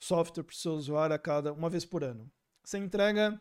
software 0.00 0.42
para 0.42 0.52
o 0.52 0.56
seu 0.56 0.72
usuário 0.72 1.14
a 1.14 1.18
cada 1.18 1.52
uma 1.52 1.70
vez 1.70 1.84
por 1.84 2.02
ano. 2.02 2.28
Você 2.70 2.78
entrega 2.78 3.40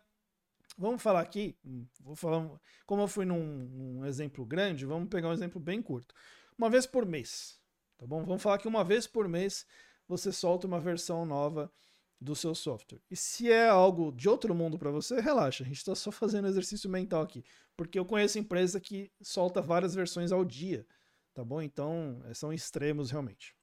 Vamos 0.76 1.04
falar 1.04 1.20
aqui, 1.20 1.56
vou 2.00 2.16
falar, 2.16 2.50
como 2.86 3.04
eu 3.04 3.08
fui 3.08 3.26
num, 3.26 3.68
num, 3.68 4.06
exemplo 4.06 4.46
grande, 4.46 4.86
vamos 4.86 5.10
pegar 5.10 5.28
um 5.28 5.34
exemplo 5.34 5.60
bem 5.60 5.82
curto. 5.82 6.16
Uma 6.58 6.70
vez 6.70 6.88
por 6.88 7.06
mês, 7.06 7.60
tá 7.98 8.08
bom? 8.08 8.24
Vamos 8.24 8.42
falar 8.42 8.58
que 8.58 8.68
uma 8.68 8.84
vez 8.84 9.06
por 9.06 9.28
mês 9.28 9.68
você 10.08 10.32
solta 10.32 10.66
uma 10.66 10.80
versão 10.80 11.26
nova 11.26 11.72
do 12.20 12.34
seu 12.34 12.56
software. 12.56 13.02
E 13.12 13.16
se 13.16 13.52
é 13.52 13.68
algo 13.68 14.12
de 14.14 14.30
outro 14.30 14.56
mundo 14.56 14.80
para 14.80 14.90
você, 14.90 15.20
relaxa, 15.20 15.64
a 15.64 15.68
gente 15.68 15.78
está 15.78 15.94
só 15.94 16.12
fazendo 16.12 16.48
exercício 16.48 16.90
mental 16.90 17.22
aqui, 17.22 17.44
porque 17.76 18.00
eu 18.00 18.06
conheço 18.06 18.40
empresa 18.40 18.80
que 18.80 19.12
solta 19.22 19.62
várias 19.62 19.94
versões 19.94 20.32
ao 20.32 20.44
dia, 20.46 20.88
tá 21.36 21.44
bom? 21.44 21.62
Então, 21.62 22.20
é, 22.26 22.34
são 22.34 22.52
extremos 22.54 23.12
realmente. 23.12 23.54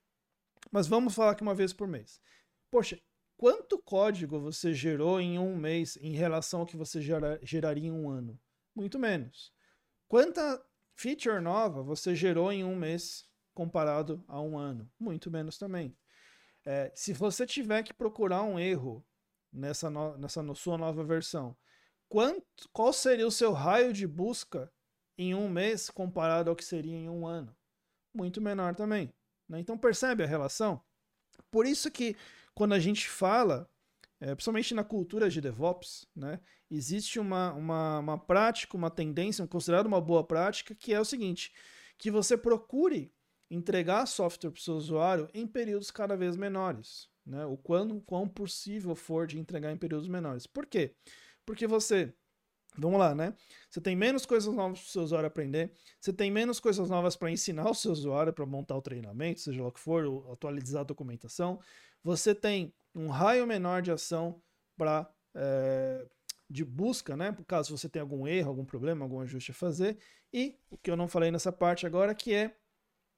Mas 0.71 0.87
vamos 0.87 1.15
falar 1.15 1.35
que 1.35 1.43
uma 1.43 1.55
vez 1.55 1.73
por 1.73 1.89
mês. 1.89 2.21
Poxa, 2.71 3.01
Quanto 3.37 3.79
código 3.79 4.41
você 4.41 4.73
gerou 4.73 5.21
em 5.21 5.39
um 5.39 5.55
mês 5.55 5.99
em 6.01 6.13
relação 6.13 6.61
ao 6.61 6.67
que 6.67 6.77
você 6.77 7.03
gera, 7.03 7.39
geraria 7.43 7.89
em 7.89 7.93
um 7.93 8.09
ano? 8.09 8.41
Muito 8.75 8.99
menos. 8.99 9.53
Quanta 10.09 10.65
feature 10.95 11.41
nova 11.41 11.83
você 11.83 12.15
gerou 12.15 12.51
em 12.51 12.65
um 12.65 12.75
mês 12.75 13.29
comparado 13.53 14.25
a 14.27 14.41
um 14.41 14.57
ano? 14.57 14.91
Muito 14.99 15.31
menos 15.31 15.59
também. 15.59 15.95
É, 16.65 16.91
se 16.95 17.13
você 17.13 17.47
tiver 17.47 17.83
que 17.83 17.93
procurar 17.93 18.43
um 18.43 18.59
erro 18.59 19.07
nessa, 19.53 19.91
no, 19.91 20.17
nessa 20.17 20.43
no 20.43 20.55
sua 20.55 20.79
nova 20.79 21.05
versão, 21.05 21.55
quanto, 22.09 22.69
qual 22.73 22.93
seria 22.93 23.27
o 23.27 23.31
seu 23.31 23.53
raio 23.53 23.93
de 23.93 24.07
busca 24.07 24.73
em 25.19 25.35
um 25.35 25.49
mês 25.49 25.91
comparado 25.91 26.49
ao 26.49 26.57
que 26.57 26.65
seria 26.65 26.97
em 26.97 27.09
um 27.09 27.27
ano? 27.27 27.55
Muito 28.15 28.41
menor 28.41 28.75
também. 28.75 29.13
Né? 29.47 29.61
Então 29.61 29.77
percebe 29.77 30.25
a 30.25 30.27
relação? 30.27 30.83
Por 31.51 31.67
isso 31.67 31.91
que 31.91 32.17
quando 32.57 32.73
a 32.73 32.81
gente 32.81 33.07
fala, 33.07 33.71
é, 34.19 34.35
principalmente 34.35 34.75
na 34.75 34.83
cultura 34.83 35.29
de 35.29 35.43
DevOps, 35.43 36.09
né, 36.17 36.41
existe 36.71 37.21
uma, 37.21 37.53
uma, 37.53 37.99
uma 37.99 38.19
prática, 38.19 38.79
uma 38.79 38.91
tendência, 38.91 39.47
considerada 39.47 39.87
uma 39.87 40.01
boa 40.01 40.25
prática, 40.25 40.75
que 40.75 40.95
é 40.95 40.99
o 40.99 41.05
seguinte: 41.05 41.53
que 41.99 42.11
você 42.11 42.37
procure 42.37 43.13
entregar 43.51 44.07
software 44.07 44.51
para 44.51 44.59
o 44.59 44.63
seu 44.63 44.75
usuário 44.75 45.29
em 45.35 45.47
períodos 45.47 45.91
cada 45.91 46.17
vez 46.17 46.35
menores. 46.35 47.09
Né, 47.27 47.45
o 47.45 47.57
quão, 47.57 48.01
quão 48.01 48.29
possível 48.29 48.95
for 48.95 49.27
de 49.27 49.39
entregar 49.39 49.73
em 49.73 49.77
períodos 49.77 50.09
menores. 50.09 50.47
Por 50.47 50.65
quê? 50.65 50.95
Porque 51.45 51.67
você 51.67 52.15
Vamos 52.79 52.99
lá, 52.99 53.15
né? 53.15 53.35
Você 53.71 53.81
tem 53.81 53.97
menos 53.97 54.27
coisas 54.27 54.53
novas 54.55 54.81
para 54.81 54.87
o 54.87 54.91
seu 54.91 55.03
usuário 55.03 55.27
aprender, 55.27 55.73
você 55.99 56.13
tem 56.13 56.31
menos 56.31 56.61
coisas 56.61 56.91
novas 56.91 57.17
para 57.17 57.31
ensinar 57.31 57.71
o 57.71 57.75
seu 57.75 57.91
usuário 57.91 58.33
para 58.33 58.45
montar 58.45 58.77
o 58.77 58.83
treinamento, 58.83 59.41
seja 59.41 59.63
lá 59.63 59.69
o 59.69 59.73
que 59.73 59.81
for, 59.81 60.31
atualizar 60.31 60.83
a 60.83 60.85
documentação, 60.85 61.59
você 62.07 62.33
tem 62.33 62.73
um 62.95 63.09
raio 63.09 63.45
menor 63.49 63.83
de 63.83 63.91
ação 63.91 64.41
para 64.77 65.13
é, 65.35 66.07
de 66.49 66.65
busca, 66.65 67.17
né? 67.17 67.33
Por 67.33 67.45
caso 67.45 67.77
você 67.77 67.89
tenha 67.89 68.05
algum 68.05 68.29
erro, 68.29 68.49
algum 68.49 68.65
problema, 68.65 69.05
algum 69.05 69.19
ajuste 69.19 69.51
a 69.51 69.55
fazer. 69.55 69.99
E 70.33 70.57
o 70.71 70.79
que 70.79 70.89
eu 70.89 70.97
não 70.97 71.09
falei 71.09 71.33
nessa 71.33 71.51
parte 71.51 71.85
agora, 71.85 72.15
que 72.15 72.33
é 72.33 72.57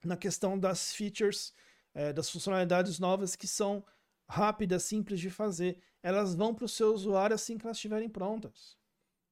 na 0.02 0.16
questão 0.16 0.58
das 0.58 0.94
features, 0.94 1.52
é, 1.92 2.14
das 2.14 2.30
funcionalidades 2.30 2.98
novas 2.98 3.36
que 3.36 3.46
são 3.46 3.84
rápidas, 4.26 4.84
simples 4.84 5.20
de 5.20 5.28
fazer. 5.28 5.78
Elas 6.02 6.34
vão 6.34 6.54
para 6.54 6.64
o 6.64 6.68
seu 6.68 6.94
usuário 6.94 7.34
assim 7.34 7.58
que 7.58 7.66
elas 7.66 7.76
estiverem 7.76 8.08
prontas. 8.08 8.78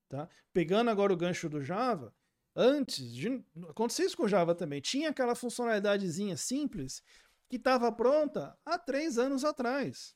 Tá? 0.06 0.28
Pegando 0.52 0.90
agora 0.90 1.14
o 1.14 1.16
gancho 1.16 1.48
do 1.48 1.62
Java, 1.62 2.14
antes 2.54 3.10
de 3.10 3.42
acontecer 3.70 4.04
isso 4.04 4.18
com 4.18 4.24
o 4.24 4.28
Java 4.28 4.54
também, 4.54 4.82
tinha 4.82 5.08
aquela 5.08 5.34
funcionalidadezinha 5.34 6.36
simples 6.36 7.02
que 7.48 7.56
estava 7.56 7.90
pronta 7.92 8.56
há 8.64 8.78
três 8.78 9.18
anos 9.18 9.44
atrás. 9.44 10.14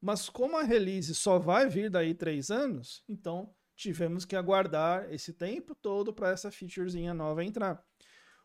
Mas 0.00 0.28
como 0.28 0.56
a 0.56 0.62
release 0.62 1.14
só 1.14 1.38
vai 1.38 1.68
vir 1.68 1.88
daí 1.88 2.14
três 2.14 2.50
anos, 2.50 3.02
então 3.08 3.54
tivemos 3.74 4.24
que 4.24 4.36
aguardar 4.36 5.12
esse 5.12 5.32
tempo 5.32 5.74
todo 5.74 6.12
para 6.12 6.30
essa 6.30 6.50
featurezinha 6.50 7.14
nova 7.14 7.44
entrar. 7.44 7.82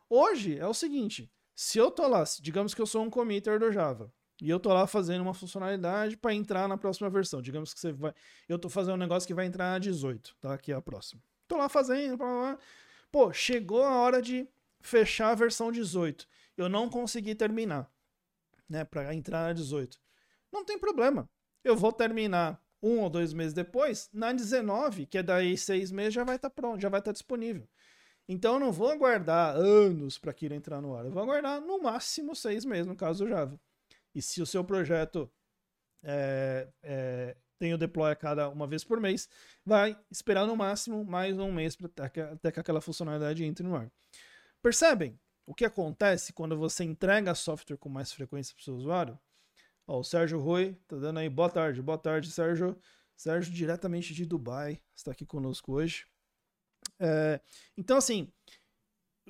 Hoje 0.09 0.57
é 0.57 0.65
o 0.65 0.73
seguinte: 0.73 1.31
se 1.53 1.77
eu 1.77 1.91
tô 1.91 2.07
lá, 2.07 2.23
digamos 2.39 2.73
que 2.73 2.81
eu 2.81 2.85
sou 2.85 3.03
um 3.03 3.09
committer 3.09 3.59
do 3.59 3.71
Java, 3.71 4.11
e 4.41 4.49
eu 4.49 4.59
tô 4.59 4.73
lá 4.73 4.87
fazendo 4.87 5.21
uma 5.21 5.33
funcionalidade 5.33 6.15
para 6.15 6.33
entrar 6.33 6.67
na 6.67 6.77
próxima 6.77 7.09
versão. 7.09 7.41
Digamos 7.41 7.73
que 7.73 7.79
você 7.79 7.91
vai, 7.91 8.13
eu 8.47 8.57
tô 8.57 8.69
fazendo 8.69 8.93
um 8.93 8.97
negócio 8.97 9.27
que 9.27 9.33
vai 9.33 9.45
entrar 9.45 9.71
na 9.71 9.79
18, 9.79 10.37
tá? 10.39 10.57
Que 10.57 10.71
é 10.71 10.75
a 10.75 10.81
próxima. 10.81 11.21
Tô 11.47 11.57
lá 11.57 11.67
fazendo, 11.67 12.15
blá, 12.15 12.27
blá, 12.27 12.59
pô, 13.11 13.33
chegou 13.33 13.83
a 13.83 13.97
hora 13.97 14.21
de 14.21 14.47
fechar 14.79 15.31
a 15.31 15.35
versão 15.35 15.71
18. 15.71 16.25
Eu 16.55 16.69
não 16.69 16.89
consegui 16.89 17.35
terminar 17.35 17.91
né, 18.69 18.85
para 18.85 19.13
entrar 19.13 19.47
na 19.47 19.53
18. 19.53 19.99
Não 20.51 20.63
tem 20.63 20.77
problema. 20.77 21.29
Eu 21.63 21.75
vou 21.75 21.91
terminar 21.91 22.61
um 22.81 22.99
ou 22.99 23.09
dois 23.09 23.33
meses 23.33 23.53
depois, 23.53 24.09
na 24.13 24.31
19, 24.31 25.05
que 25.05 25.17
é 25.17 25.23
daí 25.23 25.57
seis 25.57 25.91
meses, 25.91 26.13
já 26.13 26.23
vai 26.23 26.37
estar 26.37 26.49
tá 26.49 26.55
pronto, 26.55 26.81
já 26.81 26.89
vai 26.89 26.99
estar 26.99 27.09
tá 27.09 27.13
disponível. 27.13 27.67
Então 28.27 28.53
eu 28.53 28.59
não 28.59 28.71
vou 28.71 28.89
aguardar 28.89 29.55
anos 29.55 30.17
para 30.17 30.31
aquilo 30.31 30.53
entrar 30.53 30.81
no 30.81 30.95
ar. 30.95 31.03
Eu 31.03 31.11
vou 31.11 31.23
aguardar 31.23 31.59
no 31.59 31.81
máximo 31.81 32.35
seis 32.35 32.63
meses, 32.63 32.85
no 32.85 32.95
caso 32.95 33.25
do 33.25 33.29
Java. 33.29 33.59
E 34.13 34.21
se 34.21 34.41
o 34.41 34.45
seu 34.45 34.63
projeto 34.63 35.29
é, 36.03 36.67
é, 36.83 37.35
tem 37.57 37.73
o 37.73 37.77
deploy 37.77 38.11
a 38.11 38.15
cada 38.15 38.47
uma 38.49 38.67
vez 38.67 38.83
por 38.83 38.99
mês, 38.99 39.27
vai 39.65 39.99
esperar 40.09 40.45
no 40.45 40.55
máximo 40.55 41.03
mais 41.03 41.37
um 41.37 41.51
mês 41.51 41.77
até 41.83 42.51
que 42.51 42.59
aquela 42.59 42.81
funcionalidade 42.81 43.43
entre 43.43 43.65
no 43.65 43.75
ar. 43.75 43.91
Percebem? 44.61 45.19
O 45.49 45.55
que 45.55 45.65
acontece 45.65 46.31
quando 46.31 46.55
você 46.55 46.83
entrega 46.83 47.33
software 47.33 47.75
com 47.75 47.89
mais 47.89 48.13
frequência 48.13 48.53
para 48.53 48.61
o 48.61 48.63
seu 48.63 48.75
usuário? 48.75 49.19
Ó, 49.87 49.99
o 49.99 50.03
Sérgio 50.03 50.39
Rui 50.39 50.77
tá 50.87 50.95
dando 50.95 51.17
aí 51.17 51.27
boa 51.27 51.49
tarde, 51.49 51.81
boa 51.81 51.97
tarde, 51.97 52.29
Sérgio. 52.29 52.79
Sérgio, 53.17 53.51
diretamente 53.51 54.13
de 54.13 54.27
Dubai, 54.27 54.79
está 54.95 55.11
aqui 55.11 55.25
conosco 55.25 55.73
hoje. 55.73 56.05
É, 56.99 57.41
então, 57.75 57.97
assim, 57.97 58.31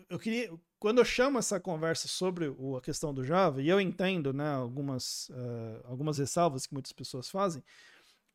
eu 0.09 0.19
queria. 0.19 0.51
Quando 0.77 0.97
eu 0.97 1.05
chamo 1.05 1.39
essa 1.39 1.57
conversa 1.57 2.09
sobre 2.09 2.49
o, 2.49 2.75
a 2.75 2.81
questão 2.81 3.13
do 3.13 3.23
Java, 3.23 3.61
e 3.61 3.69
eu 3.69 3.79
entendo 3.79 4.33
né, 4.33 4.51
algumas, 4.51 5.29
uh, 5.29 5.81
algumas 5.85 6.17
ressalvas 6.17 6.67
que 6.67 6.73
muitas 6.73 6.91
pessoas 6.91 7.29
fazem, 7.29 7.63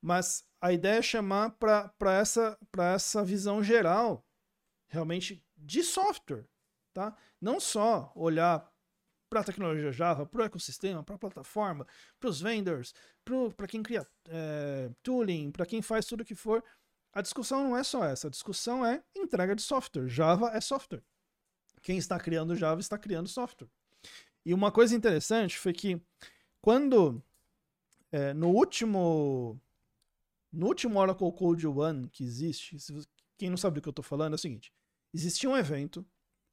mas 0.01 0.43
a 0.59 0.73
ideia 0.73 1.01
é 1.01 1.03
chamar 1.03 1.51
para 1.51 2.15
essa, 2.15 2.59
essa 2.95 3.23
visão 3.23 3.63
geral, 3.63 4.27
realmente, 4.89 5.45
de 5.55 5.83
software 5.83 6.49
tá? 6.95 7.15
Não 7.41 7.59
só 7.61 8.13
olhar 8.15 8.73
para 9.29 9.41
a 9.41 9.45
tecnologia 9.45 9.91
Java, 9.91 10.25
para 10.25 10.43
o 10.43 10.45
ecossistema, 10.45 11.03
para 11.03 11.17
a 11.17 11.19
plataforma, 11.19 11.87
para 12.21 12.31
os 12.31 12.41
vendors, 12.41 12.95
para 13.57 13.67
quem 13.67 13.83
cria 13.83 14.07
é, 14.29 14.91
tooling, 15.03 15.51
para 15.51 15.67
quem 15.67 15.83
faz 15.83 16.07
tudo 16.07 16.25
que 16.25 16.37
for. 16.37 16.63
A 17.13 17.21
discussão 17.21 17.65
não 17.65 17.77
é 17.77 17.83
só 17.83 18.05
essa, 18.05 18.29
a 18.29 18.31
discussão 18.31 18.87
é 18.87 19.03
entrega 19.15 19.55
de 19.55 19.63
software. 19.63 20.09
Java 20.09 20.51
é 20.55 20.61
software. 20.61 21.03
Quem 21.83 21.99
está 21.99 22.19
criando 22.19 22.57
Java 22.57 22.81
está 22.81 22.97
criando 22.97 23.29
software. 23.29 23.69
E 24.45 24.55
uma 24.55 24.71
coisa 24.71 24.95
interessante 24.95 25.59
foi 25.59 25.73
que 25.73 26.01
quando 26.61 27.21
é, 28.13 28.33
no 28.33 28.51
último 28.51 29.61
no 30.53 30.67
último 30.67 31.01
Oracle 31.01 31.33
Code 31.33 31.67
One 31.67 32.09
que 32.09 32.23
existe, 32.23 32.77
quem 33.37 33.51
não 33.51 33.57
sabe 33.57 33.75
do 33.75 33.83
que 33.83 33.89
eu 33.89 33.91
estou 33.91 34.05
falando 34.05 34.35
é 34.35 34.37
o 34.37 34.39
seguinte: 34.39 34.73
existia 35.13 35.51
um 35.51 35.57
evento 35.57 36.07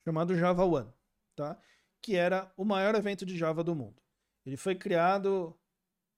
chamado 0.04 0.36
Java 0.36 0.66
One, 0.66 0.92
tá? 1.36 1.60
que 2.02 2.16
era 2.16 2.52
o 2.58 2.66
maior 2.66 2.96
evento 2.96 3.26
de 3.26 3.38
Java 3.38 3.64
do 3.64 3.76
mundo. 3.76 4.02
Ele 4.46 4.58
foi 4.58 4.76
criado 4.76 5.56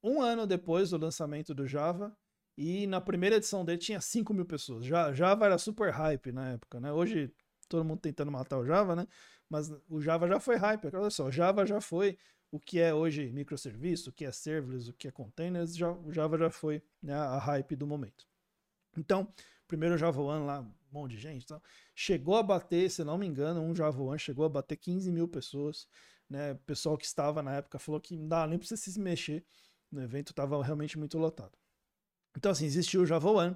um 0.02 0.22
ano 0.22 0.48
depois 0.48 0.90
do 0.90 0.98
lançamento 0.98 1.54
do 1.54 1.68
Java 1.68 2.16
e 2.58 2.88
na 2.88 3.02
primeira 3.02 3.36
edição 3.36 3.66
dele 3.66 3.78
tinha 3.78 4.00
5 4.00 4.34
mil 4.34 4.46
pessoas. 4.46 4.86
Já, 4.86 5.12
Java 5.14 5.46
era 5.46 5.58
super 5.58 5.92
hype 5.92 6.32
na 6.32 6.52
época, 6.52 6.80
né? 6.80 6.92
Hoje 6.92 7.34
todo 7.68 7.84
mundo 7.84 8.00
tentando 8.00 8.32
matar 8.32 8.58
o 8.58 8.66
Java, 8.66 8.96
né? 8.96 9.08
Mas 9.50 9.72
o 9.90 10.00
Java 10.00 10.28
já 10.28 10.40
foi 10.40 10.56
hype. 10.56 10.86
Olha 10.94 11.10
só, 11.10 11.30
Java 11.30 11.66
já 11.66 11.82
foi 11.82 12.18
o 12.52 12.60
que 12.60 12.80
é 12.80 12.94
hoje 12.94 13.32
microserviço, 13.32 14.10
o 14.10 14.14
que 14.14 14.26
é 14.26 14.32
serverless, 14.32 14.90
o 14.90 14.94
que 14.94 15.08
é 15.08 15.12
containers, 15.12 15.76
já, 15.76 15.92
o 15.92 16.12
Java 16.12 16.38
já 16.38 16.50
foi 16.50 16.84
né, 17.02 17.16
a 17.16 17.40
hype 17.40 17.76
do 17.76 17.88
momento. 17.88 18.28
Então, 18.96 19.34
primeiro 19.74 19.98
Java 19.98 20.22
One 20.22 20.46
lá, 20.46 20.62
um 20.62 20.72
monte 20.92 21.14
de 21.14 21.18
gente, 21.18 21.46
então, 21.46 21.60
chegou 21.96 22.36
a 22.36 22.44
bater, 22.44 22.92
se 22.92 23.04
não 23.04 23.18
me 23.18 23.26
engano, 23.26 23.60
um 23.60 23.76
Java 23.76 24.04
One 24.04 24.20
chegou 24.20 24.46
a 24.46 24.50
bater 24.50 24.78
15 24.78 25.12
mil 25.12 25.28
pessoas. 25.28 25.88
Né? 26.30 26.52
O 26.52 26.58
pessoal 26.58 26.96
que 26.96 27.06
estava 27.06 27.42
na 27.42 27.56
época 27.56 27.80
falou 27.80 28.00
que 28.00 28.16
não 28.16 28.28
dá 28.28 28.46
nem 28.46 28.60
para 28.60 28.68
se 28.78 29.00
mexer. 29.00 29.44
No 29.92 30.00
evento 30.00 30.30
estava 30.30 30.64
realmente 30.64 30.96
muito 30.98 31.18
lotado. 31.18 31.58
Então, 32.38 32.52
assim, 32.52 32.66
existiu 32.66 33.02
o 33.02 33.06
Java 33.06 33.32
One. 33.32 33.56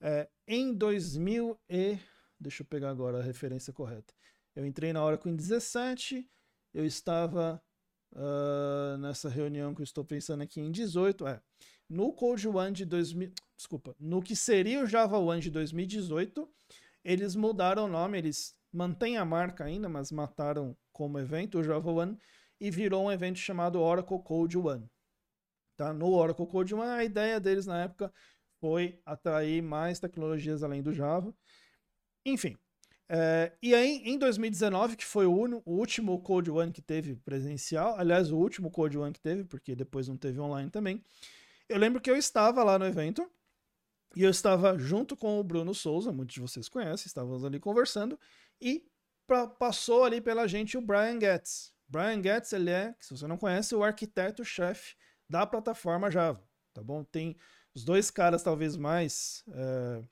É, 0.00 0.28
em 0.48 0.74
2000 0.74 1.56
e... 1.70 1.96
Deixa 2.40 2.62
eu 2.62 2.66
pegar 2.66 2.90
agora 2.90 3.20
a 3.20 3.22
referência 3.22 3.72
correta. 3.72 4.12
Eu 4.56 4.66
entrei 4.66 4.92
na 4.92 5.00
hora 5.04 5.16
com 5.16 5.32
17, 5.32 6.28
eu 6.74 6.84
estava 6.84 7.62
uh, 8.12 8.96
nessa 8.98 9.28
reunião 9.28 9.72
que 9.72 9.80
eu 9.80 9.84
estou 9.84 10.04
pensando 10.04 10.42
aqui 10.42 10.60
em 10.60 10.72
18, 10.72 11.24
é. 11.28 11.40
No 11.88 12.12
Code 12.12 12.48
One 12.48 12.72
de 12.72 12.84
2000, 12.84 13.32
desculpa, 13.62 13.94
no 13.98 14.20
que 14.20 14.34
seria 14.34 14.82
o 14.82 14.86
Java 14.86 15.18
One 15.18 15.40
de 15.40 15.50
2018, 15.50 16.48
eles 17.04 17.36
mudaram 17.36 17.84
o 17.84 17.88
nome, 17.88 18.18
eles 18.18 18.56
mantêm 18.72 19.16
a 19.16 19.24
marca 19.24 19.64
ainda, 19.64 19.88
mas 19.88 20.10
mataram 20.10 20.76
como 20.92 21.18
evento 21.18 21.58
o 21.58 21.62
Java 21.62 21.90
One 21.90 22.18
e 22.60 22.70
virou 22.70 23.04
um 23.04 23.12
evento 23.12 23.38
chamado 23.38 23.80
Oracle 23.80 24.20
Code 24.22 24.58
One. 24.58 24.90
Tá? 25.76 25.92
No 25.92 26.12
Oracle 26.12 26.46
Code 26.46 26.74
One, 26.74 26.90
a 26.90 27.04
ideia 27.04 27.38
deles 27.38 27.66
na 27.66 27.82
época 27.82 28.12
foi 28.60 29.00
atrair 29.06 29.62
mais 29.62 30.00
tecnologias 30.00 30.62
além 30.62 30.82
do 30.82 30.92
Java. 30.92 31.34
Enfim, 32.26 32.56
é, 33.08 33.52
e 33.62 33.74
aí, 33.74 34.02
em 34.04 34.18
2019, 34.18 34.96
que 34.96 35.04
foi 35.04 35.26
o, 35.26 35.32
o, 35.64 35.72
último 35.72 36.20
Code 36.20 36.50
One 36.50 36.72
que 36.72 36.82
teve 36.82 37.14
presencial, 37.16 37.94
aliás, 37.98 38.32
o 38.32 38.38
último 38.38 38.70
Code 38.70 38.98
One 38.98 39.12
que 39.12 39.20
teve, 39.20 39.44
porque 39.44 39.76
depois 39.76 40.08
não 40.08 40.16
teve 40.16 40.40
online 40.40 40.70
também, 40.70 41.02
eu 41.68 41.78
lembro 41.78 42.00
que 42.00 42.10
eu 42.10 42.16
estava 42.16 42.62
lá 42.62 42.78
no 42.78 42.86
evento, 42.86 43.28
e 44.14 44.22
eu 44.22 44.30
estava 44.30 44.78
junto 44.78 45.16
com 45.16 45.38
o 45.40 45.44
Bruno 45.44 45.74
Souza, 45.74 46.12
muitos 46.12 46.34
de 46.34 46.40
vocês 46.40 46.68
conhecem, 46.68 47.06
estávamos 47.06 47.44
ali 47.44 47.58
conversando, 47.58 48.18
e 48.60 48.86
pra, 49.26 49.46
passou 49.46 50.04
ali 50.04 50.20
pela 50.20 50.46
gente 50.46 50.76
o 50.76 50.82
Brian 50.82 51.18
Getz. 51.18 51.72
Brian 51.88 52.22
Getz, 52.22 52.52
ele 52.52 52.70
é, 52.70 52.94
se 53.00 53.16
você 53.16 53.26
não 53.26 53.36
conhece, 53.36 53.74
o 53.74 53.82
arquiteto-chefe 53.82 54.96
da 55.28 55.46
plataforma 55.46 56.10
Java, 56.10 56.42
tá 56.72 56.82
bom? 56.82 57.04
Tem 57.04 57.36
os 57.74 57.84
dois 57.84 58.10
caras 58.10 58.42
talvez 58.42 58.76
mais... 58.76 59.44
É, 59.48 60.02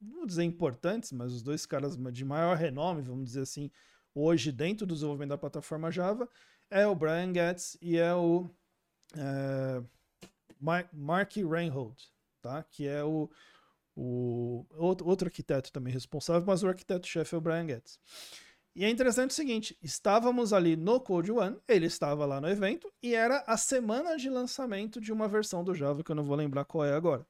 vou 0.00 0.26
dizer 0.26 0.42
importantes, 0.42 1.12
mas 1.12 1.32
os 1.32 1.42
dois 1.42 1.64
caras 1.64 1.96
de 1.96 2.24
maior 2.24 2.56
renome, 2.56 3.02
vamos 3.02 3.24
dizer 3.24 3.42
assim, 3.42 3.70
hoje 4.14 4.50
dentro 4.50 4.84
do 4.84 4.94
desenvolvimento 4.94 5.30
da 5.30 5.38
plataforma 5.38 5.90
Java, 5.90 6.28
é 6.70 6.86
o 6.86 6.94
Brian 6.94 7.32
Getz 7.32 7.76
e 7.80 7.96
é 7.98 8.14
o 8.14 8.48
é, 9.16 9.82
Mark 10.92 11.32
Reinhold, 11.36 12.11
tá? 12.42 12.62
que 12.64 12.86
é 12.86 13.02
o, 13.02 13.30
o 13.96 14.66
outro, 14.76 15.26
arquiteto 15.26 15.72
também 15.72 15.92
responsável, 15.92 16.44
mas 16.46 16.62
o 16.62 16.68
arquiteto-chefe 16.68 17.34
é 17.34 17.38
o 17.38 17.40
Brian 17.40 17.66
Getz. 17.66 17.98
E 18.74 18.84
é 18.84 18.90
interessante 18.90 19.30
o 19.30 19.34
seguinte: 19.34 19.76
estávamos 19.82 20.52
ali 20.52 20.76
no 20.76 21.00
Code 21.00 21.30
One, 21.30 21.58
ele 21.68 21.86
estava 21.86 22.24
lá 22.26 22.40
no 22.40 22.48
evento, 22.48 22.92
e 23.02 23.14
era 23.14 23.44
a 23.46 23.56
semana 23.56 24.16
de 24.16 24.28
lançamento 24.28 25.00
de 25.00 25.12
uma 25.12 25.28
versão 25.28 25.62
do 25.62 25.74
Java 25.74 26.02
que 26.02 26.10
eu 26.10 26.16
não 26.16 26.24
vou 26.24 26.36
lembrar 26.36 26.64
qual 26.64 26.84
é 26.84 26.94
agora. 26.94 27.26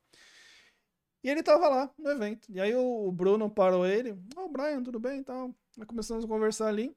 E 1.25 1.31
ele 1.31 1.43
tava 1.43 1.69
lá 1.69 1.91
no 1.99 2.11
evento. 2.11 2.51
E 2.51 2.61
aí 2.61 2.75
o 2.75 3.11
Bruno 3.13 3.49
parou 3.49 3.87
ele. 3.87 4.13
Ô, 4.37 4.43
oh, 4.45 4.49
Brian, 4.49 4.83
tudo 4.83 4.99
bem 4.99 5.21
e. 5.21 5.55
Aí 5.79 5.87
começamos 5.87 6.25
a 6.25 6.29
conversar 6.29 6.69
ali. 6.69 6.95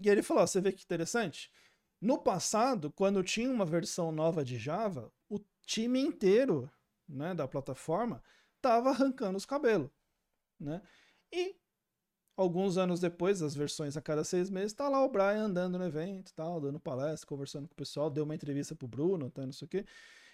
E 0.00 0.08
ele 0.08 0.22
falou: 0.22 0.46
você 0.46 0.60
vê 0.60 0.72
que 0.72 0.84
interessante? 0.84 1.50
No 2.00 2.18
passado, 2.18 2.90
quando 2.92 3.22
tinha 3.22 3.50
uma 3.50 3.64
versão 3.64 4.10
nova 4.10 4.44
de 4.44 4.58
Java, 4.58 5.12
o 5.28 5.38
time 5.64 6.00
inteiro 6.00 6.70
né, 7.12 7.34
da 7.34 7.46
plataforma 7.46 8.22
tava 8.60 8.90
arrancando 8.90 9.36
os 9.36 9.44
cabelos. 9.44 9.90
Né? 10.58 10.80
E 11.32 11.56
alguns 12.36 12.78
anos 12.78 13.00
depois, 13.00 13.42
as 13.42 13.54
versões 13.54 13.96
a 13.96 14.00
cada 14.00 14.24
seis 14.24 14.48
meses, 14.48 14.72
tá 14.72 14.88
lá 14.88 15.04
o 15.04 15.08
Brian 15.08 15.44
andando 15.44 15.78
no 15.78 15.84
evento, 15.84 16.32
tal, 16.34 16.60
dando 16.60 16.80
palestra, 16.80 17.26
conversando 17.26 17.68
com 17.68 17.74
o 17.74 17.76
pessoal, 17.76 18.08
deu 18.08 18.24
uma 18.24 18.34
entrevista 18.34 18.74
pro 18.74 18.88
Bruno, 18.88 19.30
tá, 19.30 19.44
não 19.44 19.52
sei 19.52 19.66
o 19.66 19.68
quê. 19.68 19.84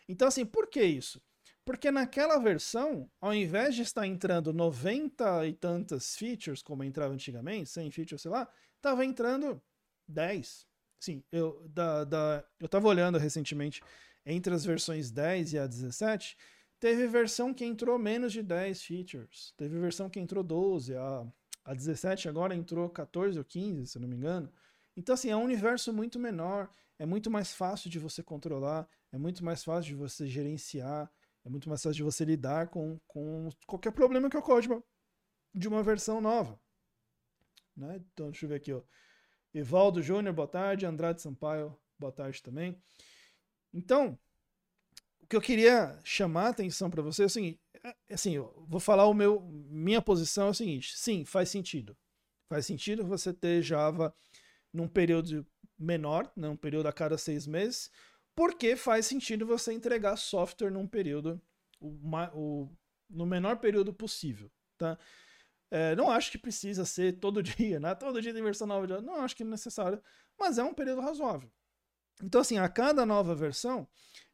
Então, 0.08 0.28
assim, 0.28 0.44
por 0.44 0.68
que 0.68 0.82
isso? 0.82 1.20
Porque 1.64 1.90
naquela 1.90 2.38
versão, 2.38 3.10
ao 3.20 3.34
invés 3.34 3.74
de 3.74 3.82
estar 3.82 4.06
entrando 4.06 4.52
90 4.52 5.46
e 5.46 5.52
tantas 5.52 6.16
features, 6.16 6.62
como 6.62 6.82
entrava 6.82 7.12
antigamente, 7.12 7.68
100 7.68 7.90
features, 7.90 8.22
sei 8.22 8.30
lá, 8.30 8.48
estava 8.76 9.04
entrando 9.04 9.60
10. 10.06 10.66
Sim, 10.98 11.22
eu, 11.30 11.62
da, 11.68 12.04
da, 12.04 12.44
eu 12.58 12.84
olhando 12.84 13.18
recentemente 13.18 13.82
entre 14.24 14.54
as 14.54 14.64
versões 14.64 15.10
10 15.10 15.52
e 15.52 15.58
a 15.58 15.66
17, 15.66 16.36
teve 16.80 17.06
versão 17.06 17.52
que 17.52 17.64
entrou 17.64 17.98
menos 17.98 18.32
de 18.32 18.42
10 18.42 18.82
features. 18.82 19.52
Teve 19.56 19.78
versão 19.78 20.08
que 20.08 20.20
entrou 20.20 20.42
12. 20.42 20.94
A, 20.96 21.26
a 21.64 21.74
17 21.74 22.28
agora 22.28 22.54
entrou 22.54 22.88
14 22.88 23.38
ou 23.38 23.44
15, 23.44 23.86
se 23.86 23.98
não 23.98 24.08
me 24.08 24.16
engano. 24.16 24.52
Então, 24.96 25.14
assim, 25.14 25.30
é 25.30 25.36
um 25.36 25.44
universo 25.44 25.92
muito 25.92 26.18
menor, 26.18 26.68
é 26.98 27.06
muito 27.06 27.30
mais 27.30 27.52
fácil 27.52 27.88
de 27.88 27.98
você 27.98 28.22
controlar, 28.22 28.88
é 29.12 29.18
muito 29.18 29.44
mais 29.44 29.62
fácil 29.62 29.90
de 29.90 29.94
você 29.94 30.26
gerenciar. 30.26 31.10
É 31.44 31.48
muito 31.48 31.68
mais 31.68 31.82
fácil 31.82 31.96
de 31.96 32.02
você 32.02 32.24
lidar 32.24 32.68
com, 32.68 32.98
com 33.06 33.48
qualquer 33.66 33.92
problema 33.92 34.28
que 34.28 34.36
ocorre 34.36 34.62
de 34.62 34.68
uma, 34.68 34.84
de 35.54 35.68
uma 35.68 35.82
versão 35.82 36.20
nova. 36.20 36.60
Né? 37.76 38.02
Então, 38.12 38.30
deixa 38.30 38.44
eu 38.44 38.50
ver 38.50 38.56
aqui. 38.56 38.72
Ó. 38.72 38.82
Evaldo 39.54 40.02
Júnior, 40.02 40.34
boa 40.34 40.48
tarde. 40.48 40.84
Andrade 40.84 41.22
Sampaio, 41.22 41.74
boa 41.98 42.12
tarde 42.12 42.42
também. 42.42 42.78
Então, 43.72 44.18
que 45.28 45.36
eu 45.36 45.40
queria 45.40 45.98
chamar 46.02 46.46
a 46.46 46.50
atenção 46.50 46.90
para 46.90 47.02
você 47.02 47.22
é 47.22 47.26
o 47.26 47.30
seguinte: 47.30 47.60
é, 47.84 47.94
é 48.08 48.14
assim, 48.14 48.34
eu 48.34 48.64
vou 48.68 48.80
falar 48.80 49.06
o 49.06 49.14
meu, 49.14 49.40
minha 49.42 50.00
posição 50.00 50.48
é 50.48 50.50
o 50.50 50.54
seguinte: 50.54 50.96
sim, 50.96 51.24
faz 51.24 51.50
sentido. 51.50 51.96
Faz 52.48 52.64
sentido 52.66 53.04
você 53.06 53.32
ter 53.32 53.62
Java 53.62 54.14
num 54.72 54.88
período 54.88 55.46
menor, 55.78 56.30
né, 56.36 56.48
um 56.48 56.56
período 56.56 56.86
a 56.86 56.92
cada 56.92 57.18
seis 57.18 57.46
meses, 57.46 57.90
porque 58.34 58.74
faz 58.74 59.06
sentido 59.06 59.46
você 59.46 59.72
entregar 59.72 60.16
software 60.16 60.70
num 60.70 60.86
período, 60.86 61.40
o, 61.80 61.94
o, 62.34 62.70
no 63.08 63.26
menor 63.26 63.58
período 63.58 63.92
possível, 63.92 64.50
tá? 64.78 64.98
É, 65.70 65.94
não 65.94 66.10
acho 66.10 66.30
que 66.30 66.38
precisa 66.38 66.84
ser 66.84 67.18
todo 67.20 67.42
dia, 67.42 67.78
né? 67.78 67.94
Todo 67.94 68.22
dia 68.22 68.32
tem 68.32 68.42
versão 68.42 68.66
nova. 68.66 69.00
Não 69.00 69.16
acho 69.16 69.36
que 69.36 69.42
é 69.42 69.46
necessário, 69.46 70.02
mas 70.38 70.58
é 70.58 70.64
um 70.64 70.74
período 70.74 71.02
razoável. 71.02 71.50
Então, 72.22 72.40
assim, 72.40 72.58
a 72.58 72.68
cada 72.68 73.06
nova 73.06 73.34
versão, 73.34 73.86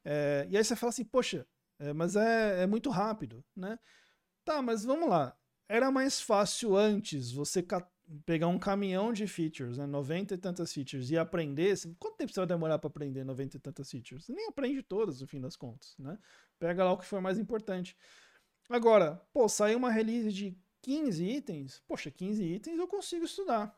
é, 0.04 0.46
e 0.50 0.56
aí 0.56 0.64
você 0.64 0.76
fala 0.76 0.90
assim, 0.90 1.04
poxa, 1.04 1.46
é, 1.78 1.92
mas 1.92 2.16
é, 2.16 2.62
é 2.62 2.66
muito 2.66 2.90
rápido, 2.90 3.44
né? 3.56 3.78
Tá, 4.44 4.62
mas 4.62 4.84
vamos 4.84 5.08
lá. 5.08 5.36
Era 5.68 5.90
mais 5.90 6.20
fácil 6.20 6.76
antes 6.76 7.32
você 7.32 7.62
pegar 8.26 8.48
um 8.48 8.58
caminhão 8.58 9.12
de 9.12 9.26
features, 9.26 9.78
né, 9.78 9.86
90 9.86 10.34
e 10.34 10.38
tantas 10.38 10.72
features, 10.72 11.10
e 11.10 11.16
aprender, 11.16 11.74
quanto 11.98 12.16
tempo 12.16 12.32
você 12.32 12.40
vai 12.40 12.46
demorar 12.46 12.78
para 12.78 12.88
aprender 12.88 13.24
90 13.24 13.56
e 13.56 13.60
tantas 13.60 13.90
features? 13.90 14.26
Você 14.26 14.32
nem 14.32 14.46
aprende 14.46 14.82
todas, 14.82 15.20
no 15.20 15.26
fim 15.26 15.40
das 15.40 15.56
contas, 15.56 15.94
né? 15.98 16.18
Pega 16.58 16.84
lá 16.84 16.92
o 16.92 16.98
que 16.98 17.06
for 17.06 17.20
mais 17.20 17.38
importante. 17.38 17.96
Agora, 18.68 19.16
pô, 19.32 19.48
saiu 19.48 19.78
uma 19.78 19.90
release 19.90 20.32
de 20.32 20.56
15 20.82 21.24
itens, 21.24 21.82
poxa, 21.86 22.10
15 22.10 22.44
itens 22.44 22.78
eu 22.78 22.86
consigo 22.86 23.24
estudar, 23.24 23.74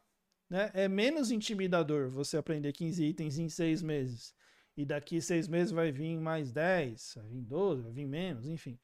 né? 0.49 0.71
É 0.75 0.89
menos 0.89 1.31
intimidador 1.31 2.09
você 2.11 2.37
aprender 2.37 2.73
15 2.73 3.05
itens 3.05 3.39
em 3.39 3.49
6 3.49 3.83
meses, 3.83 4.35
e 4.77 4.85
daqui 4.85 5.21
6 5.21 5.49
meses 5.49 5.73
vai 5.73 5.91
vir 5.91 6.19
mais 6.19 6.53
10, 6.53 7.15
vai 7.17 7.29
vir 7.29 7.43
12, 7.43 7.83
vai 7.83 7.93
vir 7.93 8.07
menos, 8.07 8.47
enfim. 8.47 8.79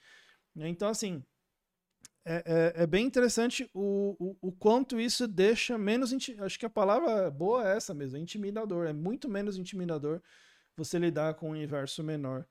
Então, 0.56 0.88
assim, 0.88 1.24
é, 2.24 2.72
é, 2.76 2.82
é, 2.82 2.86
bem 2.86 3.04
interessante 3.04 3.68
o, 3.74 4.16
o, 4.18 4.48
o, 4.48 4.52
quanto 4.52 5.00
isso 5.00 5.26
deixa 5.26 5.76
menos. 5.76 6.12
Acho 6.12 6.58
que 6.58 6.66
a 6.66 6.70
palavra 6.70 7.30
boa 7.30 7.68
é 7.68 7.76
essa 7.76 7.92
mesmo, 7.92 8.16
é 8.16 8.20
intimidador. 8.20 8.86
É 8.86 8.92
muito 8.92 9.28
menos 9.28 9.58
intimidador 9.58 10.22
você 10.76 10.98
lidar 10.98 11.34
com 11.34 11.48
um 11.48 11.52
universo 11.52 12.02
menor 12.02 12.46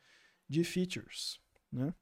de 0.48 0.64
features. 0.64 1.40
Né? 1.72 1.94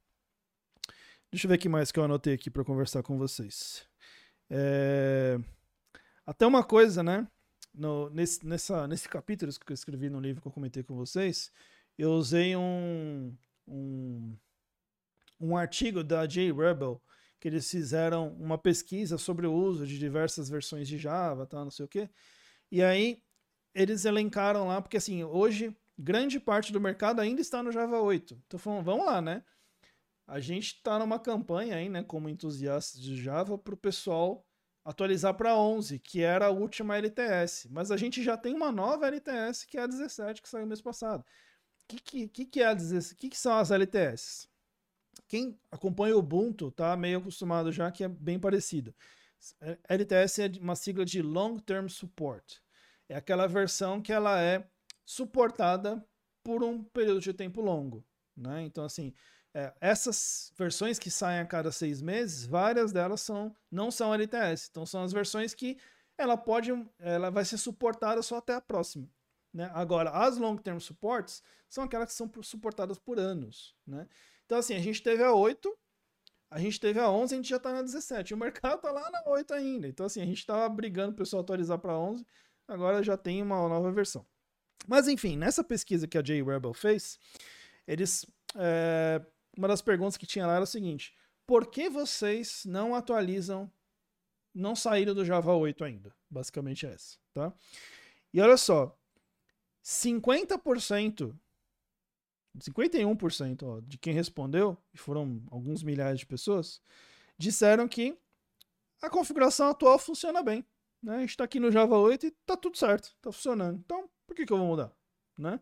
Deixa 1.30 1.46
eu 1.46 1.48
ver 1.48 1.56
o 1.56 1.58
que 1.58 1.68
mais 1.68 1.92
que 1.92 1.98
eu 1.98 2.04
anotei 2.04 2.34
aqui 2.34 2.50
para 2.50 2.64
conversar 2.64 3.02
com 3.02 3.16
vocês. 3.16 3.86
É... 4.50 5.38
Até 6.30 6.46
uma 6.46 6.62
coisa, 6.62 7.02
né? 7.02 7.26
No, 7.74 8.08
nesse, 8.08 8.46
nessa, 8.46 8.86
nesse 8.86 9.08
capítulo 9.08 9.50
que 9.52 9.72
eu 9.72 9.74
escrevi 9.74 10.08
no 10.08 10.20
livro 10.20 10.40
que 10.40 10.46
eu 10.46 10.52
comentei 10.52 10.80
com 10.80 10.94
vocês, 10.94 11.50
eu 11.98 12.12
usei 12.12 12.54
um, 12.54 13.36
um, 13.66 14.36
um 15.40 15.56
artigo 15.56 16.04
da 16.04 16.24
J. 16.26 16.52
Rebel 16.52 17.02
que 17.40 17.48
eles 17.48 17.68
fizeram 17.68 18.28
uma 18.34 18.56
pesquisa 18.56 19.18
sobre 19.18 19.44
o 19.44 19.52
uso 19.52 19.84
de 19.84 19.98
diversas 19.98 20.48
versões 20.48 20.86
de 20.86 20.98
Java, 20.98 21.46
tá, 21.46 21.64
não 21.64 21.70
sei 21.72 21.84
o 21.84 21.88
quê. 21.88 22.08
E 22.70 22.80
aí 22.80 23.24
eles 23.74 24.04
elencaram 24.04 24.68
lá, 24.68 24.80
porque 24.80 24.98
assim, 24.98 25.24
hoje 25.24 25.76
grande 25.98 26.38
parte 26.38 26.72
do 26.72 26.80
mercado 26.80 27.20
ainda 27.20 27.40
está 27.40 27.60
no 27.60 27.72
Java 27.72 28.00
8. 28.00 28.40
Então 28.46 28.60
falando, 28.60 28.84
vamos 28.84 29.04
lá, 29.04 29.20
né? 29.20 29.42
A 30.28 30.38
gente 30.38 30.76
está 30.76 30.96
numa 30.96 31.18
campanha 31.18 31.74
aí, 31.74 31.88
né, 31.88 32.04
como 32.04 32.28
entusiastas 32.28 33.00
de 33.00 33.20
Java, 33.20 33.58
para 33.58 33.74
o 33.74 33.76
pessoal 33.76 34.46
atualizar 34.84 35.34
para 35.34 35.56
11, 35.56 35.98
que 35.98 36.22
era 36.22 36.46
a 36.46 36.50
última 36.50 36.96
LTS. 36.96 37.68
Mas 37.70 37.90
a 37.90 37.96
gente 37.96 38.22
já 38.22 38.36
tem 38.36 38.54
uma 38.54 38.72
nova 38.72 39.06
LTS, 39.06 39.66
que 39.66 39.78
é 39.78 39.82
a 39.82 39.86
17, 39.86 40.42
que 40.42 40.48
saiu 40.48 40.66
mês 40.66 40.80
passado. 40.80 41.20
O 41.20 41.96
que, 41.96 42.28
que, 42.28 42.44
que, 42.46 42.62
é 42.62 42.66
a 42.66 42.74
17? 42.74 43.16
que, 43.16 43.28
que 43.28 43.38
são 43.38 43.54
as 43.54 43.70
LTS? 43.70 44.48
Quem 45.28 45.58
acompanha 45.70 46.16
o 46.16 46.20
Ubuntu 46.20 46.70
tá 46.70 46.96
meio 46.96 47.18
acostumado 47.18 47.70
já 47.72 47.90
que 47.90 48.04
é 48.04 48.08
bem 48.08 48.38
parecido. 48.38 48.94
LTS 49.88 50.38
é 50.38 50.50
uma 50.60 50.76
sigla 50.76 51.04
de 51.04 51.22
Long 51.22 51.58
Term 51.58 51.88
Support. 51.88 52.60
É 53.08 53.16
aquela 53.16 53.46
versão 53.46 54.00
que 54.00 54.12
ela 54.12 54.40
é 54.40 54.68
suportada 55.04 56.04
por 56.44 56.62
um 56.62 56.82
período 56.82 57.20
de 57.20 57.32
tempo 57.32 57.60
longo. 57.60 58.04
Né? 58.36 58.62
Então, 58.62 58.84
assim, 58.84 59.12
é, 59.52 59.72
essas 59.80 60.52
versões 60.56 60.98
que 60.98 61.10
saem 61.10 61.40
a 61.40 61.46
cada 61.46 61.72
seis 61.72 62.00
meses, 62.00 62.46
várias 62.46 62.92
delas 62.92 63.20
são, 63.20 63.54
não 63.70 63.90
são 63.90 64.14
LTS. 64.14 64.68
Então, 64.70 64.86
são 64.86 65.02
as 65.02 65.12
versões 65.12 65.54
que 65.54 65.78
ela 66.16 66.36
pode, 66.36 66.70
ela 66.98 67.30
vai 67.30 67.44
ser 67.44 67.58
suportada 67.58 68.22
só 68.22 68.36
até 68.36 68.54
a 68.54 68.60
próxima. 68.60 69.08
Né? 69.52 69.70
Agora, 69.74 70.10
as 70.10 70.36
long 70.38 70.56
term 70.56 70.78
supports 70.78 71.42
são 71.68 71.84
aquelas 71.84 72.08
que 72.08 72.14
são 72.14 72.30
suportadas 72.42 72.98
por 72.98 73.18
anos. 73.18 73.74
Né? 73.86 74.06
Então, 74.46 74.58
assim, 74.58 74.74
a 74.74 74.80
gente 74.80 75.02
teve 75.02 75.22
a 75.22 75.32
8, 75.32 75.76
a 76.50 76.58
gente 76.58 76.78
teve 76.78 77.00
a 77.00 77.10
11, 77.10 77.34
a 77.34 77.36
gente 77.36 77.48
já 77.48 77.56
está 77.56 77.72
na 77.72 77.82
17. 77.82 78.30
E 78.30 78.34
o 78.34 78.38
mercado 78.38 78.76
está 78.76 78.92
lá 78.92 79.10
na 79.10 79.22
8 79.26 79.52
ainda. 79.54 79.88
Então, 79.88 80.06
assim, 80.06 80.20
a 80.20 80.26
gente 80.26 80.38
estava 80.38 80.68
brigando 80.68 81.12
para 81.12 81.22
o 81.22 81.24
pessoal 81.24 81.42
atualizar 81.42 81.78
para 81.78 81.96
11, 81.98 82.24
agora 82.68 83.02
já 83.02 83.16
tem 83.16 83.42
uma 83.42 83.68
nova 83.68 83.90
versão. 83.90 84.24
Mas, 84.86 85.08
enfim, 85.08 85.36
nessa 85.36 85.64
pesquisa 85.64 86.06
que 86.06 86.18
a 86.18 86.22
J-Rebel 86.22 86.72
fez, 86.72 87.18
eles 87.86 88.24
é, 88.56 89.20
uma 89.60 89.68
das 89.68 89.82
perguntas 89.82 90.16
que 90.16 90.26
tinha 90.26 90.46
lá 90.46 90.54
era 90.54 90.64
o 90.64 90.66
seguinte: 90.66 91.14
por 91.46 91.66
que 91.66 91.90
vocês 91.90 92.64
não 92.64 92.94
atualizam, 92.94 93.70
não 94.54 94.74
saíram 94.74 95.14
do 95.14 95.24
Java 95.24 95.54
8 95.54 95.84
ainda? 95.84 96.14
Basicamente 96.30 96.86
é 96.86 96.94
essa, 96.94 97.18
tá? 97.34 97.52
E 98.32 98.40
olha 98.40 98.56
só, 98.56 98.98
50%, 99.84 101.38
51% 102.58 103.62
ó, 103.62 103.80
de 103.80 103.98
quem 103.98 104.14
respondeu, 104.14 104.78
e 104.94 104.98
foram 104.98 105.42
alguns 105.50 105.82
milhares 105.82 106.20
de 106.20 106.26
pessoas, 106.26 106.80
disseram 107.36 107.86
que 107.86 108.16
a 109.02 109.10
configuração 109.10 109.68
atual 109.68 109.98
funciona 109.98 110.42
bem. 110.42 110.64
Né? 111.02 111.16
A 111.16 111.20
gente 111.20 111.30
está 111.30 111.44
aqui 111.44 111.60
no 111.60 111.70
Java 111.70 111.98
8 111.98 112.24
e 112.24 112.28
está 112.28 112.56
tudo 112.56 112.78
certo, 112.78 113.08
está 113.16 113.30
funcionando. 113.30 113.78
Então, 113.78 114.08
por 114.26 114.34
que, 114.34 114.46
que 114.46 114.52
eu 114.54 114.58
vou 114.58 114.68
mudar? 114.68 114.90
Né? 115.36 115.60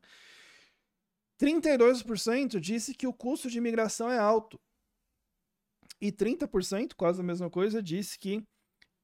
32% 1.39 2.59
disse 2.59 2.95
que 2.95 3.07
o 3.07 3.13
custo 3.13 3.49
de 3.49 3.61
migração 3.61 4.11
é 4.11 4.19
alto. 4.19 4.59
E 6.01 6.13
30%, 6.13 6.95
quase 6.97 7.21
a 7.21 7.25
mesma 7.25 7.51
coisa, 7.51 7.83
disse 7.83 8.19
que 8.19 8.45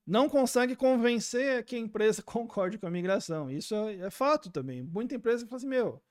não 0.06 0.28
consegue 0.28 0.76
convencer 0.76 1.64
que 1.64 1.76
a 1.76 1.78
empresa 1.78 2.22
concorde 2.24 2.78
com 2.78 2.86
a 2.86 2.90
migração. 2.90 3.50
Isso 3.50 3.74
é, 3.74 3.96
é 3.96 4.10
fato 4.10 4.50
também. 4.50 4.82
Muita 4.82 5.14
empresa 5.14 5.46
fala 5.46 5.56
assim: 5.56 5.68
meu, 5.68 6.02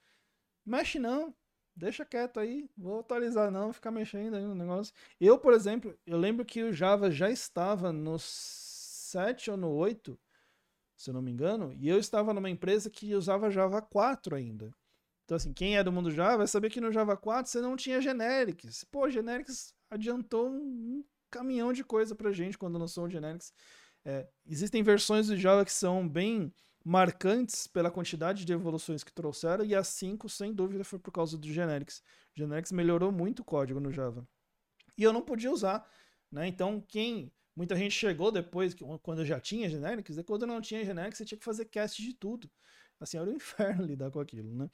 mexe 0.66 1.00
não, 1.00 1.34
deixa 1.76 2.06
quieto 2.06 2.40
aí, 2.40 2.68
vou 2.78 3.00
atualizar 3.00 3.52
não, 3.52 3.74
ficar 3.74 3.92
mexendo 3.92 4.36
aí 4.36 4.44
no 4.44 4.56
negócio. 4.56 4.94
Eu, 5.20 5.38
por 5.38 5.54
exemplo, 5.54 5.98
eu 6.06 6.18
lembro 6.18 6.46
que 6.46 6.64
o 6.64 6.74
Java 6.74 7.12
já 7.12 7.30
estava 7.30 7.92
no 7.92 8.18
7 8.20 9.52
ou 9.52 9.58
no 9.58 9.72
8, 9.72 10.20
se 10.98 11.10
eu 11.10 11.14
não 11.14 11.22
me 11.22 11.32
engano, 11.32 11.74
e 11.74 11.88
eu 11.88 11.98
estava 12.00 12.34
numa 12.34 12.50
empresa 12.50 12.90
que 12.90 13.16
usava 13.16 13.52
Java 13.52 13.82
4 13.82 14.36
ainda. 14.36 14.74
Então, 15.26 15.38
assim, 15.38 15.54
quem 15.54 15.78
é 15.78 15.84
do 15.84 15.92
mundo 15.92 16.12
Java 16.12 16.38
vai 16.38 16.48
saber 16.48 16.70
que 16.70 16.82
no 16.82 16.92
Java 16.92 17.16
4 17.16 17.52
você 17.52 17.62
não 17.62 17.76
tinha 17.76 18.02
generics. 18.02 18.84
Pô, 18.86 19.10
generics 19.10 19.74
adiantou 19.90 20.50
um 20.50 21.04
caminhão 21.32 21.72
de 21.72 21.84
coisa 21.84 22.14
pra 22.14 22.32
gente 22.32 22.58
quando 22.58 22.78
lançou 22.78 23.06
o 23.06 23.10
generics. 23.10 23.54
É, 24.06 24.28
existem 24.46 24.84
versões 24.84 25.28
do 25.28 25.38
Java 25.38 25.64
que 25.64 25.72
são 25.72 26.08
bem 26.08 26.54
marcantes 26.84 27.66
pela 27.66 27.90
quantidade 27.90 28.44
de 28.44 28.52
evoluções 28.52 29.04
que 29.04 29.14
trouxeram, 29.14 29.64
e 29.64 29.74
a 29.74 29.84
5, 29.84 30.28
sem 30.28 30.54
dúvida, 30.54 30.84
foi 30.84 31.00
por 31.00 31.12
causa 31.12 31.38
do 31.38 31.48
generics. 31.48 32.04
O 32.36 32.40
generics 32.40 32.72
melhorou 32.72 33.12
muito 33.12 33.40
o 33.40 33.46
código 33.46 33.80
no 33.80 33.92
Java. 33.92 34.28
E 34.98 35.04
eu 35.04 35.14
não 35.14 35.22
podia 35.22 35.52
usar. 35.52 35.88
Né? 36.32 36.48
Então, 36.48 36.82
quem. 36.82 37.32
Muita 37.56 37.76
gente 37.76 37.92
chegou 37.92 38.32
depois, 38.32 38.76
quando 39.04 39.24
já 39.24 39.40
tinha 39.40 39.70
generics, 39.70 40.18
e 40.18 40.24
quando 40.24 40.48
não 40.48 40.60
tinha 40.60 40.84
generics, 40.84 41.20
você 41.20 41.26
tinha 41.26 41.38
que 41.38 41.46
fazer 41.46 41.66
cast 41.66 42.02
de 42.02 42.12
tudo. 42.16 42.50
Assim, 43.00 43.18
era 43.18 43.30
um 43.30 43.34
inferno 43.38 43.86
lidar 43.86 44.10
com 44.10 44.20
aquilo, 44.20 44.52
né? 44.56 44.70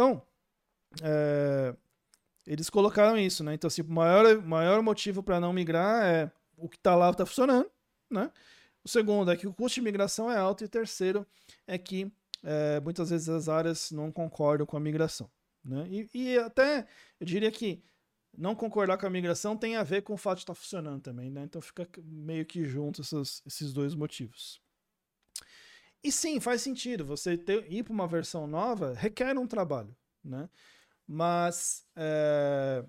Então, 0.00 0.22
é, 1.02 1.76
eles 2.46 2.70
colocaram 2.70 3.18
isso, 3.18 3.44
né? 3.44 3.52
Então, 3.52 3.68
assim, 3.68 3.82
o 3.82 3.92
maior, 3.92 4.42
maior 4.42 4.82
motivo 4.82 5.22
para 5.22 5.38
não 5.38 5.52
migrar 5.52 6.06
é 6.06 6.32
o 6.56 6.70
que 6.70 6.78
está 6.78 6.96
lá 6.96 7.10
está 7.10 7.26
funcionando, 7.26 7.70
né? 8.10 8.32
O 8.82 8.88
segundo 8.88 9.30
é 9.30 9.36
que 9.36 9.46
o 9.46 9.52
custo 9.52 9.74
de 9.74 9.82
migração 9.82 10.32
é 10.32 10.38
alto. 10.38 10.64
E 10.64 10.66
o 10.66 10.70
terceiro 10.70 11.26
é 11.66 11.76
que 11.76 12.10
é, 12.42 12.80
muitas 12.80 13.10
vezes 13.10 13.28
as 13.28 13.46
áreas 13.50 13.90
não 13.90 14.10
concordam 14.10 14.66
com 14.66 14.74
a 14.74 14.80
migração. 14.80 15.30
Né? 15.62 15.86
E, 15.90 16.10
e, 16.14 16.38
até 16.38 16.86
eu 17.20 17.26
diria 17.26 17.50
que 17.52 17.82
não 18.34 18.54
concordar 18.54 18.96
com 18.96 19.06
a 19.06 19.10
migração 19.10 19.54
tem 19.54 19.76
a 19.76 19.82
ver 19.82 20.00
com 20.00 20.14
o 20.14 20.16
fato 20.16 20.38
de 20.38 20.44
estar 20.44 20.54
tá 20.54 20.58
funcionando 20.58 21.02
também. 21.02 21.30
Né? 21.30 21.42
Então 21.42 21.60
fica 21.60 21.86
meio 22.02 22.46
que 22.46 22.64
junto 22.64 23.02
esses 23.02 23.72
dois 23.74 23.94
motivos. 23.94 24.62
E 26.02 26.10
sim, 26.10 26.40
faz 26.40 26.62
sentido. 26.62 27.04
Você 27.04 27.36
ter, 27.36 27.70
ir 27.70 27.82
para 27.82 27.92
uma 27.92 28.06
versão 28.06 28.46
nova 28.46 28.94
requer 28.94 29.36
um 29.36 29.46
trabalho, 29.46 29.94
né? 30.24 30.48
Mas 31.06 31.86
é, 31.96 32.84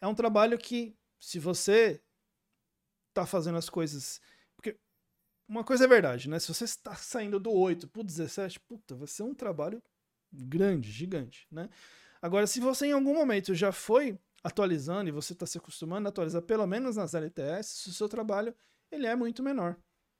é 0.00 0.06
um 0.06 0.14
trabalho 0.14 0.58
que, 0.58 0.96
se 1.20 1.38
você 1.38 2.02
está 3.08 3.24
fazendo 3.24 3.56
as 3.56 3.70
coisas. 3.70 4.20
Porque 4.54 4.78
uma 5.48 5.64
coisa 5.64 5.84
é 5.84 5.88
verdade, 5.88 6.28
né? 6.28 6.38
Se 6.38 6.48
você 6.48 6.64
está 6.64 6.94
saindo 6.94 7.40
do 7.40 7.52
8 7.52 7.88
para 7.88 8.00
o 8.00 8.04
17, 8.04 8.60
puta, 8.60 8.94
vai 8.94 9.06
ser 9.06 9.22
um 9.22 9.34
trabalho 9.34 9.82
grande, 10.32 10.90
gigante, 10.90 11.46
né? 11.50 11.70
Agora, 12.20 12.46
se 12.46 12.60
você 12.60 12.86
em 12.86 12.92
algum 12.92 13.14
momento 13.14 13.54
já 13.54 13.72
foi 13.72 14.18
atualizando 14.42 15.08
e 15.08 15.12
você 15.12 15.32
está 15.32 15.46
se 15.46 15.58
acostumando 15.58 16.08
a 16.08 16.10
atualizar 16.10 16.42
pelo 16.42 16.66
menos 16.66 16.96
nas 16.96 17.14
LTS, 17.14 17.88
o 17.88 17.92
seu 17.92 18.08
trabalho 18.08 18.54
ele 18.90 19.06
é 19.06 19.16
muito 19.16 19.42
menor. 19.42 19.76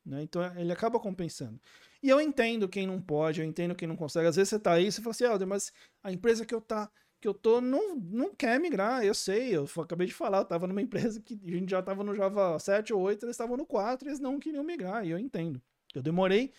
Né? 0.06 0.22
Então 0.22 0.40
ele 0.56 0.72
acaba 0.72 1.00
compensando. 1.00 1.60
E 2.02 2.08
eu 2.08 2.20
entendo 2.20 2.68
quem 2.68 2.86
não 2.86 3.00
pode, 3.00 3.40
eu 3.40 3.46
entendo 3.46 3.74
quem 3.74 3.88
não 3.88 3.96
consegue. 3.96 4.28
Às 4.28 4.36
vezes 4.36 4.50
você 4.50 4.58
tá 4.58 4.72
aí 4.74 4.86
e 4.86 4.92
você 4.92 5.02
fala 5.02 5.10
assim, 5.10 5.24
Helder, 5.24 5.48
mas 5.48 5.72
a 6.02 6.12
empresa 6.12 6.46
que 6.46 6.54
eu 6.54 6.60
tá 6.60 6.90
que 7.18 7.26
eu 7.26 7.32
tô 7.32 7.62
não, 7.62 7.96
não 7.96 8.34
quer 8.34 8.60
migrar, 8.60 9.02
eu 9.02 9.14
sei, 9.14 9.56
eu 9.56 9.66
acabei 9.80 10.06
de 10.06 10.12
falar, 10.12 10.38
eu 10.38 10.44
tava 10.44 10.66
numa 10.66 10.82
empresa 10.82 11.18
que 11.18 11.40
a 11.46 11.50
gente 11.50 11.70
já 11.70 11.82
tava 11.82 12.04
no 12.04 12.14
Java 12.14 12.58
7 12.58 12.92
ou 12.92 13.00
8, 13.00 13.24
eles 13.24 13.34
estavam 13.34 13.56
no 13.56 13.64
4 13.64 14.06
e 14.06 14.10
eles 14.10 14.20
não 14.20 14.38
queriam 14.38 14.62
migrar, 14.62 15.04
e 15.04 15.10
eu 15.10 15.18
entendo. 15.18 15.60
Eu 15.94 16.02
demorei, 16.02 16.52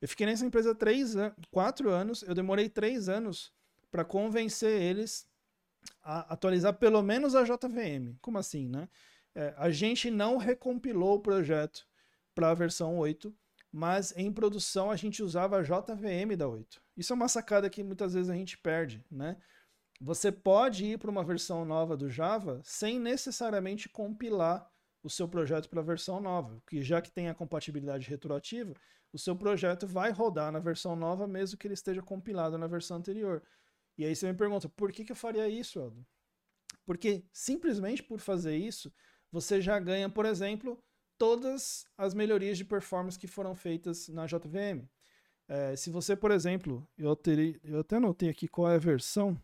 eu 0.00 0.08
fiquei 0.08 0.24
nessa 0.26 0.46
empresa 0.46 0.74
três, 0.74 1.14
quatro 1.50 1.90
anos, 1.90 2.22
eu 2.22 2.34
demorei 2.34 2.70
três 2.70 3.06
anos 3.06 3.52
para 3.90 4.02
convencer 4.02 4.80
eles 4.80 5.28
a 6.02 6.32
atualizar 6.32 6.72
pelo 6.74 7.02
menos 7.02 7.34
a 7.34 7.44
JVM. 7.44 8.16
Como 8.22 8.38
assim, 8.38 8.66
né? 8.66 8.88
É, 9.34 9.54
a 9.58 9.70
gente 9.70 10.10
não 10.10 10.38
recompilou 10.38 11.16
o 11.16 11.20
projeto 11.20 11.86
para 12.38 12.50
a 12.50 12.54
versão 12.54 12.96
8, 12.96 13.34
mas 13.72 14.16
em 14.16 14.32
produção 14.32 14.92
a 14.92 14.96
gente 14.96 15.24
usava 15.24 15.58
a 15.58 15.62
JVM 15.62 16.36
da 16.36 16.46
8. 16.46 16.80
Isso 16.96 17.12
é 17.12 17.16
uma 17.16 17.26
sacada 17.26 17.68
que 17.68 17.82
muitas 17.82 18.14
vezes 18.14 18.30
a 18.30 18.34
gente 18.34 18.56
perde, 18.56 19.04
né? 19.10 19.36
Você 20.00 20.30
pode 20.30 20.84
ir 20.84 20.98
para 21.00 21.10
uma 21.10 21.24
versão 21.24 21.64
nova 21.64 21.96
do 21.96 22.08
Java 22.08 22.60
sem 22.62 23.00
necessariamente 23.00 23.88
compilar 23.88 24.70
o 25.02 25.10
seu 25.10 25.26
projeto 25.26 25.68
para 25.68 25.80
a 25.80 25.84
versão 25.84 26.20
nova, 26.20 26.60
porque 26.60 26.80
já 26.80 27.02
que 27.02 27.10
tem 27.10 27.28
a 27.28 27.34
compatibilidade 27.34 28.08
retroativa, 28.08 28.72
o 29.12 29.18
seu 29.18 29.34
projeto 29.34 29.84
vai 29.84 30.12
rodar 30.12 30.52
na 30.52 30.60
versão 30.60 30.94
nova 30.94 31.26
mesmo 31.26 31.58
que 31.58 31.66
ele 31.66 31.74
esteja 31.74 32.02
compilado 32.02 32.56
na 32.56 32.68
versão 32.68 32.98
anterior. 32.98 33.42
E 33.96 34.04
aí 34.04 34.14
você 34.14 34.30
me 34.30 34.38
pergunta, 34.38 34.68
por 34.68 34.92
que, 34.92 35.04
que 35.04 35.10
eu 35.10 35.16
faria 35.16 35.48
isso, 35.48 35.80
Aldo? 35.80 36.06
Porque 36.86 37.24
simplesmente 37.32 38.00
por 38.00 38.20
fazer 38.20 38.56
isso, 38.56 38.94
você 39.32 39.60
já 39.60 39.76
ganha, 39.80 40.08
por 40.08 40.24
exemplo, 40.24 40.80
todas 41.18 41.86
as 41.96 42.14
melhorias 42.14 42.56
de 42.56 42.64
performance 42.64 43.18
que 43.18 43.26
foram 43.26 43.54
feitas 43.54 44.08
na 44.08 44.26
JVM. 44.26 44.88
É, 45.48 45.74
se 45.74 45.90
você, 45.90 46.14
por 46.14 46.30
exemplo, 46.30 46.86
eu, 46.96 47.16
terei, 47.16 47.58
eu 47.64 47.80
até 47.80 47.96
anotei 47.96 48.28
aqui 48.28 48.46
qual 48.46 48.70
é 48.70 48.76
a 48.76 48.78
versão. 48.78 49.40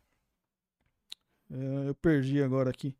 É, 1.50 1.88
eu 1.88 1.94
perdi 1.94 2.42
agora 2.42 2.70
aqui. 2.70 2.96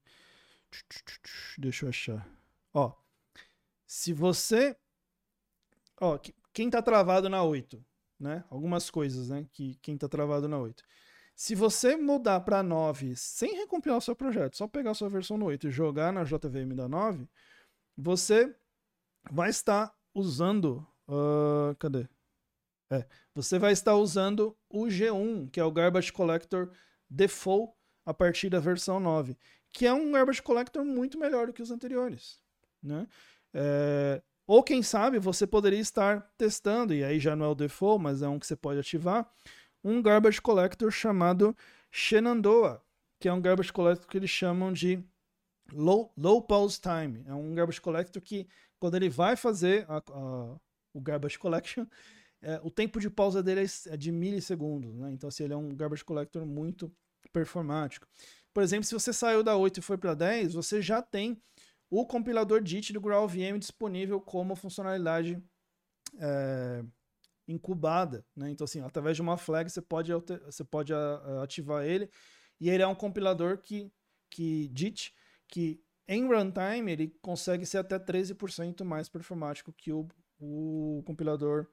Deixa 1.57 1.85
eu 1.85 1.89
achar. 1.89 2.29
Ó, 2.73 2.93
se 3.87 4.13
você. 4.13 4.77
Ó, 6.01 6.19
quem 6.53 6.67
está 6.67 6.83
travado 6.83 7.29
na 7.29 7.43
8, 7.43 7.85
né? 8.19 8.45
Algumas 8.51 8.91
coisas, 8.91 9.29
né? 9.29 9.47
Que 9.53 9.77
quem 9.77 9.95
está 9.95 10.09
travado 10.09 10.49
na 10.49 10.59
8. 10.59 10.83
Se 11.37 11.55
você 11.55 11.97
mudar 11.97 12.41
para 12.41 12.63
9 12.63 13.17
sem 13.17 13.57
recompilar 13.57 13.99
o 13.99 14.01
seu 14.01 14.15
projeto, 14.15 14.57
só 14.57 14.69
pegar 14.69 14.93
a 14.93 14.95
sua 14.95 15.09
versão 15.09 15.37
no 15.37 15.47
8 15.47 15.69
e 15.69 15.71
jogar 15.71 16.13
na 16.13 16.25
JVM 16.25 16.75
da 16.75 16.89
9, 16.89 17.29
você 17.97 18.55
vai 19.31 19.51
estar 19.51 19.95
usando. 20.15 20.87
Uh, 21.09 21.75
cadê? 21.79 22.09
É, 22.91 23.07
você 23.35 23.59
vai 23.59 23.73
estar 23.73 23.95
usando 23.97 24.57
o 24.69 24.85
G1, 24.85 25.51
que 25.51 25.59
é 25.59 25.65
o 25.65 25.73
Garbage 25.73 26.13
Collector 26.13 26.71
Default 27.09 27.73
a 28.05 28.13
partir 28.13 28.51
da 28.51 28.61
versão 28.61 29.01
9, 29.01 29.37
que 29.73 29.87
é 29.87 29.93
um 29.93 30.13
Garbage 30.13 30.43
Collector 30.43 30.85
muito 30.85 31.19
melhor 31.19 31.47
do 31.47 31.53
que 31.53 31.63
os 31.63 31.71
anteriores. 31.71 32.39
Né? 32.83 33.07
É, 33.53 34.23
Ou 34.47 34.63
quem 34.63 34.83
sabe 34.83 35.19
você 35.19 35.47
poderia 35.47 35.79
estar 35.81 36.21
testando, 36.37 36.93
e 36.93 37.03
aí 37.03 37.19
já 37.19 37.35
não 37.35 37.47
é 37.47 37.49
o 37.49 37.55
default, 37.55 38.03
mas 38.03 38.23
é 38.23 38.29
um 38.29 38.39
que 38.39 38.47
você 38.47 38.57
pode 38.57 38.79
ativar, 38.79 39.29
um 39.83 40.03
garbage 40.03 40.41
collector 40.41 40.91
chamado 40.91 41.57
Shenandoah, 41.91 42.81
que 43.19 43.29
é 43.29 43.33
um 43.33 43.41
garbage 43.41 43.73
collector 43.73 44.07
que 44.07 44.19
eles 44.19 44.31
chamam 44.31 44.73
de 44.73 45.03
low, 45.73 46.13
low 46.17 46.43
pause 46.43 46.81
time. 46.81 47.25
É 47.27 47.35
um 47.35 47.55
garbage 47.55 47.81
collector 47.81 48.21
que, 48.21 48.47
quando 48.85 48.97
ele 48.97 49.09
vai 49.09 49.35
fazer 49.35 49.87
a, 49.89 49.97
a, 49.97 50.57
o 50.93 51.01
garbage 51.01 51.39
collection, 51.39 51.87
é, 52.43 52.61
o 52.63 52.71
tempo 52.71 53.01
de 53.01 53.09
pausa 53.09 53.43
dele 53.43 53.63
é, 53.63 53.95
é 53.95 53.97
de 53.97 54.13
milissegundos. 54.13 54.95
Né? 54.95 55.11
Então, 55.11 55.29
assim, 55.29 55.45
ele 55.45 55.55
é 55.55 55.57
um 55.57 55.75
garbage 55.75 56.05
collector 56.05 56.45
muito 56.45 56.95
performático. 57.33 58.07
Por 58.53 58.63
exemplo, 58.63 58.85
se 58.85 58.93
você 58.93 59.11
saiu 59.11 59.43
da 59.43 59.57
8 59.57 59.79
e 59.79 59.83
foi 59.83 59.97
para 59.97 60.13
10, 60.13 60.53
você 60.53 60.83
já 60.83 61.01
tem 61.01 61.43
o 61.89 62.07
compilador 62.07 62.63
DIT 62.63 62.93
do 62.93 63.01
GraalVM 63.01 63.59
disponível 63.59 64.21
como 64.21 64.55
funcionalidade 64.55 65.43
é, 66.19 66.85
incubada. 67.49 68.23
Né? 68.37 68.51
Então, 68.51 68.67
assim, 68.67 68.83
através 68.83 69.17
de 69.17 69.23
uma 69.23 69.39
flag 69.39 69.71
você 69.71 69.81
pode, 69.81 70.13
você 70.13 70.63
pode 70.63 70.93
ativar 71.43 71.87
ele. 71.87 72.11
E 72.61 72.69
ele 72.69 72.83
é 72.83 72.87
um 72.87 72.95
compilador 72.95 73.57
que, 73.57 73.91
que 74.29 74.69
DIT, 74.69 75.15
que 75.49 75.83
em 76.07 76.27
runtime 76.27 76.93
ele 76.93 77.09
consegue 77.23 77.65
ser 77.65 77.79
até 77.79 77.99
13% 77.99 78.85
mais 78.85 79.09
performático 79.09 79.73
que 79.73 79.93
o, 79.93 80.07
o 80.39 81.03
compilador 81.07 81.67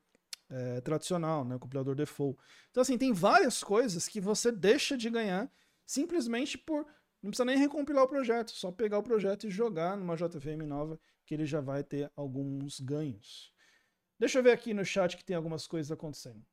é, 0.50 0.82
tradicional, 0.82 1.46
né? 1.46 1.56
o 1.56 1.60
compilador 1.60 1.96
default. 1.96 2.38
Então, 2.70 2.82
assim, 2.82 2.98
tem 2.98 3.14
várias 3.14 3.64
coisas 3.64 4.08
que 4.08 4.20
você 4.20 4.52
deixa 4.52 4.98
de 4.98 5.10
ganhar 5.10 5.52
simplesmente 5.86 6.58
por 6.58 6.86
não 7.22 7.30
precisa 7.30 7.46
nem 7.46 7.58
recompilar 7.58 8.04
o 8.04 8.08
projeto, 8.08 8.52
só 8.52 8.72
pegar 8.72 8.98
o 8.98 9.04
projeto 9.04 9.46
e 9.46 9.52
jogar 9.52 9.96
numa 9.96 10.16
JVM 10.16 10.66
nova 10.66 11.00
que 11.24 11.36
ele 11.36 11.46
já 11.46 11.62
vai 11.62 11.84
ter 11.84 12.12
alguns 12.16 12.80
ganhos. 12.80 13.54
Deixa 14.18 14.40
eu 14.40 14.44
ver 14.44 14.52
aqui 14.52 14.74
no 14.74 14.84
chat 14.84 15.16
que 15.16 15.24
tem 15.24 15.36
algumas 15.36 15.68
coisas 15.68 15.92
acontecendo. 15.92 16.44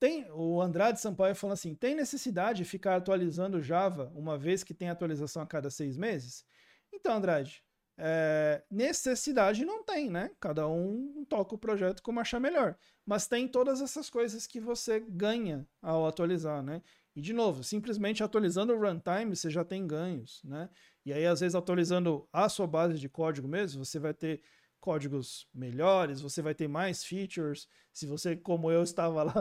Tem 0.00 0.30
o 0.30 0.60
Andrade 0.60 1.00
Sampaio 1.00 1.34
falando 1.34 1.54
assim: 1.54 1.74
tem 1.74 1.94
necessidade 1.94 2.58
de 2.58 2.64
ficar 2.64 2.96
atualizando 2.96 3.62
Java 3.62 4.12
uma 4.14 4.38
vez 4.38 4.62
que 4.62 4.74
tem 4.74 4.88
atualização 4.88 5.42
a 5.42 5.46
cada 5.46 5.70
seis 5.70 5.96
meses? 5.96 6.44
Então, 6.92 7.16
Andrade, 7.16 7.62
é, 8.00 8.62
necessidade 8.70 9.64
não 9.64 9.82
tem, 9.82 10.08
né? 10.08 10.30
Cada 10.38 10.68
um 10.68 11.24
toca 11.28 11.56
o 11.56 11.58
projeto 11.58 12.00
como 12.00 12.20
achar 12.20 12.38
melhor. 12.38 12.76
Mas 13.04 13.26
tem 13.26 13.48
todas 13.48 13.80
essas 13.80 14.08
coisas 14.08 14.46
que 14.46 14.60
você 14.60 15.00
ganha 15.00 15.66
ao 15.82 16.06
atualizar, 16.06 16.62
né? 16.62 16.80
E 17.16 17.20
de 17.20 17.32
novo, 17.32 17.64
simplesmente 17.64 18.22
atualizando 18.22 18.72
o 18.72 18.78
runtime, 18.78 19.34
você 19.34 19.50
já 19.50 19.64
tem 19.64 19.84
ganhos, 19.84 20.40
né? 20.44 20.70
E 21.04 21.12
aí, 21.12 21.26
às 21.26 21.40
vezes, 21.40 21.56
atualizando 21.56 22.28
a 22.32 22.48
sua 22.48 22.68
base 22.68 22.98
de 22.98 23.08
código 23.08 23.48
mesmo, 23.48 23.84
você 23.84 23.98
vai 23.98 24.14
ter 24.14 24.40
códigos 24.80 25.48
melhores, 25.52 26.20
você 26.20 26.40
vai 26.42 26.54
ter 26.54 26.68
mais 26.68 27.04
features. 27.04 27.68
Se 27.92 28.06
você, 28.06 28.36
como 28.36 28.70
eu, 28.70 28.82
estava 28.84 29.22
lá, 29.22 29.34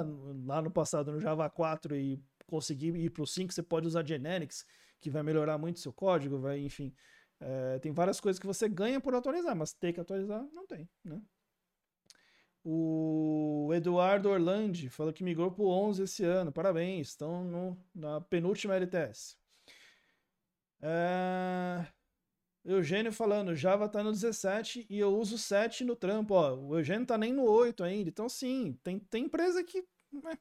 lá 0.45 0.61
no 0.61 0.71
passado 0.71 1.11
no 1.11 1.19
Java 1.19 1.49
4 1.49 1.95
e 1.95 2.21
conseguir 2.45 2.95
ir 2.95 3.09
para 3.09 3.23
o 3.23 3.27
5, 3.27 3.53
você 3.53 3.63
pode 3.63 3.87
usar 3.87 4.05
generics, 4.05 4.65
que 4.99 5.09
vai 5.09 5.23
melhorar 5.23 5.57
muito 5.57 5.79
seu 5.79 5.93
código, 5.93 6.39
vai, 6.39 6.59
enfim. 6.59 6.93
É, 7.39 7.79
tem 7.79 7.91
várias 7.91 8.19
coisas 8.19 8.39
que 8.39 8.47
você 8.47 8.67
ganha 8.67 8.99
por 8.99 9.13
atualizar, 9.13 9.55
mas 9.55 9.73
ter 9.73 9.93
que 9.93 9.99
atualizar, 9.99 10.45
não 10.53 10.65
tem, 10.65 10.89
né? 11.03 11.21
O 12.69 13.69
Eduardo 13.73 14.29
Orlandi 14.29 14.89
falou 14.89 15.13
que 15.13 15.23
migrou 15.23 15.49
para 15.49 15.63
o 15.63 15.69
11 15.69 16.03
esse 16.03 16.25
ano. 16.25 16.51
Parabéns, 16.51 17.09
estão 17.09 17.45
no, 17.45 17.77
na 17.95 18.19
penúltima 18.19 18.75
LTS. 18.75 19.37
É... 20.81 21.87
Eugênio 22.73 23.13
falando, 23.13 23.55
Java 23.55 23.87
tá 23.87 24.03
no 24.03 24.11
17 24.11 24.85
e 24.89 24.99
eu 24.99 25.17
uso 25.17 25.37
7 25.37 25.85
no 25.85 25.95
trampo. 25.95 26.33
Ó, 26.33 26.53
o 26.53 26.77
Eugênio 26.77 27.05
tá 27.05 27.17
nem 27.17 27.31
no 27.31 27.43
8 27.43 27.81
ainda. 27.83 28.09
Então, 28.09 28.27
sim, 28.27 28.77
tem, 28.83 28.99
tem 28.99 29.23
empresa 29.23 29.63
que. 29.63 29.85
Né, 30.11 30.37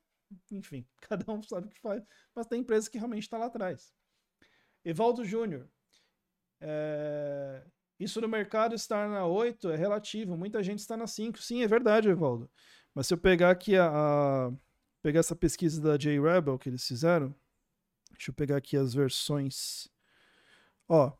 enfim, 0.51 0.85
cada 1.09 1.31
um 1.33 1.41
sabe 1.43 1.69
o 1.69 1.71
que 1.71 1.81
faz. 1.81 2.03
Mas 2.35 2.47
tem 2.47 2.61
empresa 2.61 2.91
que 2.91 2.99
realmente 2.99 3.23
está 3.23 3.39
lá 3.39 3.47
atrás. 3.47 3.95
Evaldo 4.85 5.25
Júnior. 5.25 5.69
É... 6.61 7.63
Isso 7.99 8.21
no 8.21 8.29
mercado 8.29 8.75
estar 8.75 9.09
na 9.09 9.25
8 9.25 9.71
é 9.71 9.77
relativo, 9.77 10.37
muita 10.37 10.63
gente 10.63 10.81
está 10.81 10.97
na 10.97 11.07
5. 11.07 11.39
Sim, 11.39 11.63
é 11.63 11.67
verdade, 11.67 12.09
Evaldo. 12.09 12.51
Mas 12.93 13.07
se 13.07 13.15
eu 13.15 13.19
pegar 13.19 13.51
aqui 13.51 13.77
a, 13.77 13.89
a 13.89 14.53
pegar 15.01 15.21
essa 15.21 15.37
pesquisa 15.37 15.81
da 15.81 15.97
JRebel 15.97 16.59
que 16.59 16.69
eles 16.69 16.87
fizeram, 16.87 17.35
deixa 18.11 18.31
eu 18.31 18.35
pegar 18.35 18.57
aqui 18.57 18.77
as 18.77 18.93
versões. 18.93 19.89
Ó, 20.89 21.13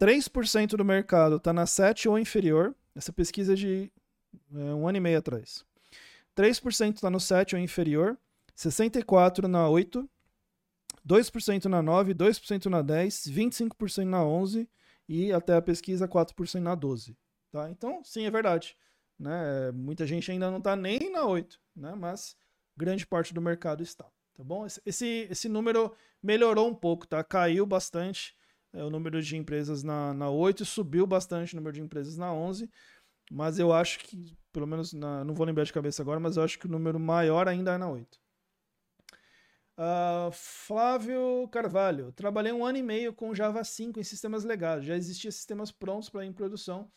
3% 0.00 0.76
do 0.76 0.84
mercado 0.84 1.36
está 1.36 1.52
na 1.52 1.66
7 1.66 2.08
ou 2.08 2.18
inferior. 2.18 2.74
Essa 2.94 3.12
pesquisa 3.12 3.52
é 3.52 3.56
de 3.56 3.92
é, 4.54 4.74
um 4.74 4.86
ano 4.86 4.98
e 4.98 5.00
meio 5.00 5.18
atrás. 5.18 5.64
3% 6.36 6.94
está 6.94 7.10
no 7.10 7.18
7 7.18 7.56
ou 7.56 7.60
inferior, 7.60 8.16
64% 8.56 9.46
na 9.46 9.68
8, 9.68 10.08
2% 11.06 11.64
na 11.64 11.82
9, 11.82 12.14
2% 12.14 12.66
na 12.66 12.80
10, 12.80 13.28
25% 13.28 14.04
na 14.04 14.24
11 14.24 14.68
e 15.08 15.32
até 15.32 15.56
a 15.56 15.62
pesquisa 15.62 16.06
4% 16.06 16.60
na 16.60 16.74
12. 16.74 17.16
Tá? 17.50 17.68
Então, 17.70 18.04
sim, 18.04 18.24
é 18.24 18.30
verdade. 18.30 18.76
Né? 19.18 19.72
Muita 19.72 20.06
gente 20.06 20.30
ainda 20.30 20.48
não 20.50 20.58
está 20.58 20.76
nem 20.76 21.10
na 21.10 21.26
8, 21.26 21.58
né? 21.74 21.94
mas 21.96 22.36
grande 22.76 23.04
parte 23.04 23.34
do 23.34 23.40
mercado 23.40 23.82
está. 23.82 24.04
Tá 24.34 24.44
bom? 24.44 24.64
Esse, 24.86 25.26
esse 25.28 25.48
número 25.48 25.92
melhorou 26.22 26.68
um 26.68 26.74
pouco, 26.74 27.04
tá? 27.04 27.24
caiu 27.24 27.66
bastante 27.66 28.36
é, 28.72 28.82
o 28.84 28.90
número 28.90 29.22
de 29.22 29.36
empresas 29.36 29.82
na, 29.82 30.12
na 30.12 30.30
8 30.30 30.62
e 30.62 30.66
subiu 30.66 31.06
bastante 31.06 31.54
o 31.54 31.56
número 31.56 31.74
de 31.74 31.80
empresas 31.80 32.16
na 32.16 32.32
11. 32.32 32.70
Mas 33.30 33.58
eu 33.58 33.72
acho 33.72 33.98
que, 34.00 34.36
pelo 34.52 34.66
menos, 34.66 34.92
na, 34.92 35.24
não 35.24 35.34
vou 35.34 35.46
lembrar 35.46 35.64
de 35.64 35.72
cabeça 35.72 36.02
agora, 36.02 36.18
mas 36.18 36.36
eu 36.36 36.42
acho 36.42 36.58
que 36.58 36.66
o 36.66 36.70
número 36.70 36.98
maior 36.98 37.46
ainda 37.46 37.74
é 37.74 37.78
na 37.78 37.90
8. 37.90 38.18
Uh, 39.78 40.32
Flávio 40.32 41.46
Carvalho, 41.52 42.10
trabalhei 42.10 42.50
um 42.50 42.66
ano 42.66 42.78
e 42.78 42.82
meio 42.82 43.12
com 43.12 43.32
Java 43.32 43.62
5 43.62 44.00
em 44.00 44.02
sistemas 44.02 44.42
legados. 44.44 44.84
Já 44.84 44.96
existiam 44.96 45.30
sistemas 45.30 45.70
prontos 45.70 46.08
para 46.08 46.24
ir 46.24 46.28
em 46.28 46.32
produção, 46.32 46.90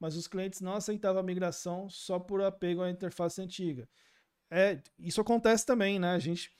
mas 0.00 0.16
os 0.16 0.26
clientes 0.26 0.60
não 0.60 0.74
aceitavam 0.74 1.20
a 1.20 1.24
migração 1.24 1.88
só 1.88 2.18
por 2.18 2.42
apego 2.42 2.82
à 2.82 2.90
interface 2.90 3.40
antiga. 3.40 3.88
É, 4.50 4.82
isso 4.98 5.20
acontece 5.20 5.64
também, 5.64 5.98
né? 5.98 6.10
A 6.10 6.18
gente, 6.18 6.50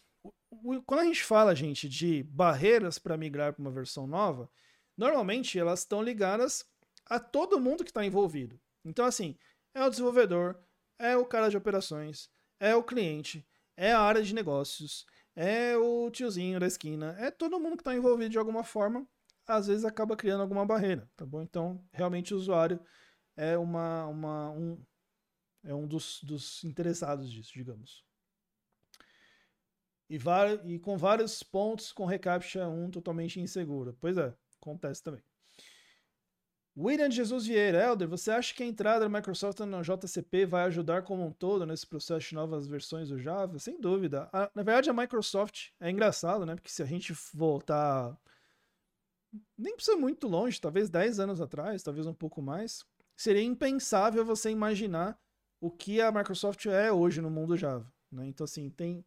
quando 0.87 1.01
a 1.01 1.05
gente 1.05 1.25
fala, 1.25 1.55
gente, 1.55 1.89
de 1.89 2.23
barreiras 2.25 2.99
para 2.99 3.17
migrar 3.17 3.53
para 3.53 3.61
uma 3.61 3.71
versão 3.71 4.07
nova, 4.07 4.51
normalmente 4.97 5.59
elas 5.59 5.81
estão 5.81 6.03
ligadas 6.03 6.65
a 7.07 7.19
todo 7.19 7.61
mundo 7.61 7.85
que 7.85 7.91
está 7.91 8.05
envolvido. 8.05 8.59
Então, 8.85 9.05
assim, 9.05 9.37
é 9.75 9.85
o 9.85 9.91
desenvolvedor, 9.91 10.59
é 10.99 11.17
o 11.17 11.27
cara 11.27 11.49
de 11.49 11.57
operações, 11.57 12.31
é 12.59 12.75
o 12.75 12.83
cliente, 12.83 13.47
é 13.77 13.93
a 13.93 14.01
área 14.01 14.23
de 14.23 14.35
negócios, 14.35 15.05
é 15.35 15.77
o 15.77 16.11
tiozinho 16.11 16.61
da 16.61 16.67
esquina, 16.67 17.17
é 17.19 17.31
todo 17.31 17.59
mundo 17.59 17.77
que 17.77 17.83
está 17.83 17.95
envolvido 17.95 18.31
de 18.31 18.39
alguma 18.39 18.63
forma, 18.63 19.07
às 19.47 19.67
vezes 19.67 19.85
acaba 19.85 20.17
criando 20.17 20.41
alguma 20.43 20.65
barreira, 20.65 21.11
tá 21.17 21.27
bom? 21.27 21.43
Então, 21.43 21.85
realmente 21.93 22.33
o 22.33 22.37
usuário 22.37 22.81
é 23.37 23.59
uma, 23.59 24.07
uma 24.07 24.51
um, 24.51 24.83
é 25.65 25.75
um 25.75 25.87
dos, 25.87 26.23
dos 26.23 26.63
interessados 26.65 27.31
disso, 27.31 27.53
digamos. 27.53 28.05
E, 30.15 30.75
e 30.75 30.79
com 30.79 30.97
vários 30.97 31.43
pontos 31.43 31.93
com 31.93 32.05
reCAPTCHA 32.05 32.69
1 32.69 32.91
totalmente 32.91 33.41
insegura. 33.41 33.95
Pois 34.01 34.17
é, 34.17 34.33
acontece 34.61 35.03
também. 35.03 35.23
William 36.77 37.11
Jesus 37.11 37.47
Vieira, 37.47 37.81
Helder, 37.81 38.09
você 38.09 38.33
acha 38.33 38.53
que 38.53 38.63
a 38.63 38.67
entrada 38.67 39.09
da 39.09 39.09
Microsoft 39.09 39.61
no 39.61 39.81
JCP 39.81 40.45
vai 40.45 40.65
ajudar 40.65 41.03
como 41.03 41.25
um 41.25 41.31
todo 41.31 41.65
nesse 41.65 41.87
processo 41.87 42.31
de 42.31 42.35
novas 42.35 42.67
versões 42.67 43.09
do 43.09 43.19
Java? 43.19 43.61
Sem 43.61 43.81
dúvida. 43.81 44.29
A, 44.33 44.51
na 44.53 44.63
verdade, 44.65 44.91
a 44.91 44.93
Microsoft 44.93 45.71
é 45.81 45.89
engraçado, 45.89 46.45
né? 46.45 46.57
Porque 46.57 46.71
se 46.71 46.83
a 46.83 46.87
gente 46.87 47.15
voltar. 47.33 48.17
Nem 49.57 49.77
precisa 49.77 49.97
muito 49.97 50.27
longe, 50.27 50.61
talvez 50.61 50.91
10 50.91 51.21
anos 51.21 51.41
atrás, 51.41 51.83
talvez 51.83 52.07
um 52.07 52.15
pouco 52.15 52.43
mais, 52.43 52.85
seria 53.17 53.43
impensável 53.43 54.25
você 54.25 54.51
imaginar 54.51 55.19
o 55.61 55.71
que 55.71 56.01
a 56.01 56.11
Microsoft 56.11 56.67
é 56.67 56.93
hoje 56.93 57.21
no 57.21 57.31
mundo 57.31 57.57
Java. 57.57 57.93
Né? 58.11 58.27
Então, 58.27 58.45
assim, 58.45 58.69
tem 58.69 59.05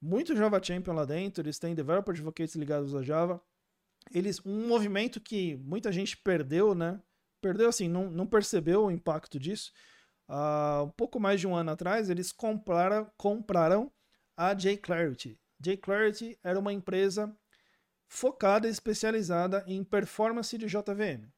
muito 0.00 0.36
Java 0.36 0.62
Champion 0.62 0.94
lá 0.94 1.04
dentro, 1.04 1.42
eles 1.42 1.58
têm 1.58 1.74
Developer 1.74 2.12
Advocates 2.12 2.54
ligados 2.54 2.94
a 2.94 3.02
Java. 3.02 3.40
Eles, 4.12 4.44
um 4.44 4.68
movimento 4.68 5.20
que 5.20 5.56
muita 5.56 5.90
gente 5.90 6.16
perdeu, 6.16 6.74
né? 6.74 7.00
Perdeu 7.40 7.68
assim, 7.68 7.88
não, 7.88 8.10
não 8.10 8.26
percebeu 8.26 8.84
o 8.84 8.90
impacto 8.90 9.38
disso. 9.38 9.72
Uh, 10.28 10.84
um 10.84 10.90
pouco 10.90 11.20
mais 11.20 11.40
de 11.40 11.46
um 11.46 11.54
ano 11.54 11.70
atrás, 11.70 12.10
eles 12.10 12.32
compraram, 12.32 13.10
compraram 13.16 13.90
a 14.36 14.54
jClarity. 14.54 15.38
jClarity 15.60 16.38
era 16.42 16.58
uma 16.58 16.72
empresa 16.72 17.34
focada 18.08 18.66
e 18.66 18.70
especializada 18.70 19.64
em 19.66 19.82
performance 19.82 20.56
de 20.56 20.66
JVM. 20.66 21.28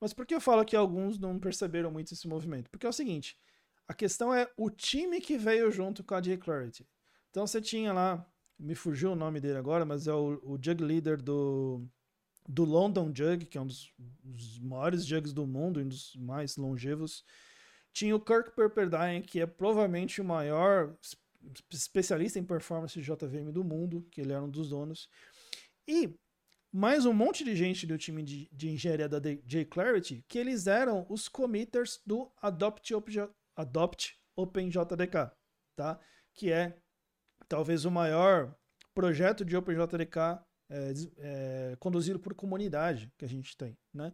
Mas 0.00 0.12
por 0.12 0.26
que 0.26 0.34
eu 0.34 0.40
falo 0.40 0.64
que 0.64 0.76
alguns 0.76 1.18
não 1.18 1.38
perceberam 1.38 1.90
muito 1.90 2.14
esse 2.14 2.28
movimento? 2.28 2.70
Porque 2.70 2.86
é 2.86 2.88
o 2.88 2.92
seguinte, 2.92 3.36
a 3.86 3.94
questão 3.94 4.32
é 4.32 4.48
o 4.56 4.70
time 4.70 5.20
que 5.20 5.36
veio 5.36 5.70
junto 5.70 6.04
com 6.04 6.14
a 6.14 6.22
jClarity. 6.22 6.86
Então 7.30 7.46
você 7.46 7.60
tinha 7.60 7.92
lá, 7.92 8.26
me 8.58 8.74
fugiu 8.74 9.12
o 9.12 9.16
nome 9.16 9.40
dele 9.40 9.58
agora, 9.58 9.84
mas 9.84 10.06
é 10.06 10.12
o, 10.12 10.40
o 10.42 10.58
Jug 10.60 10.82
Leader 10.82 11.20
do, 11.20 11.86
do 12.48 12.64
London 12.64 13.12
Jug, 13.14 13.46
que 13.46 13.58
é 13.58 13.60
um 13.60 13.66
dos 13.66 13.92
dos 14.28 14.58
maiores 14.60 15.04
jugs 15.04 15.32
do 15.32 15.46
mundo, 15.46 15.80
um 15.80 15.88
dos 15.88 16.14
mais 16.16 16.56
longevos. 16.56 17.24
Tinha 17.92 18.14
o 18.14 18.20
Kirk 18.20 18.54
Pepperdine, 18.54 19.22
que 19.22 19.40
é 19.40 19.46
provavelmente 19.46 20.20
o 20.20 20.24
maior 20.24 20.96
especialista 21.70 22.38
em 22.38 22.44
performance 22.44 23.00
JVM 23.00 23.50
do 23.52 23.64
mundo, 23.64 24.06
que 24.10 24.20
ele 24.20 24.32
era 24.32 24.42
um 24.42 24.50
dos 24.50 24.70
donos. 24.70 25.08
E 25.86 26.14
mais 26.70 27.06
um 27.06 27.12
monte 27.12 27.42
de 27.42 27.56
gente 27.56 27.86
do 27.86 27.96
time 27.96 28.22
de, 28.22 28.48
de 28.52 28.68
engenharia 28.68 29.08
da 29.08 29.18
J-Clarity, 29.18 30.24
que 30.28 30.38
eles 30.38 30.66
eram 30.66 31.06
os 31.08 31.28
committers 31.28 32.00
do 32.04 32.30
Adopt, 32.42 32.92
Adopt 33.56 34.18
OpenJDK, 34.36 35.32
tá? 35.74 35.98
Que 36.34 36.52
é 36.52 36.78
talvez 37.48 37.84
o 37.84 37.90
maior 37.90 38.54
projeto 38.94 39.44
de 39.44 39.56
OpenJDK 39.56 40.40
é, 40.70 40.92
é, 41.18 41.76
conduzido 41.78 42.18
por 42.18 42.34
comunidade 42.34 43.10
que 43.16 43.24
a 43.24 43.28
gente 43.28 43.56
tem, 43.56 43.76
né? 43.92 44.12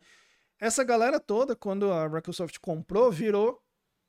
Essa 0.59 0.85
galera 0.85 1.18
toda, 1.18 1.57
quando 1.57 1.92
a 1.92 2.09
Microsoft 2.09 2.59
comprou, 2.59 3.11
virou 3.11 3.61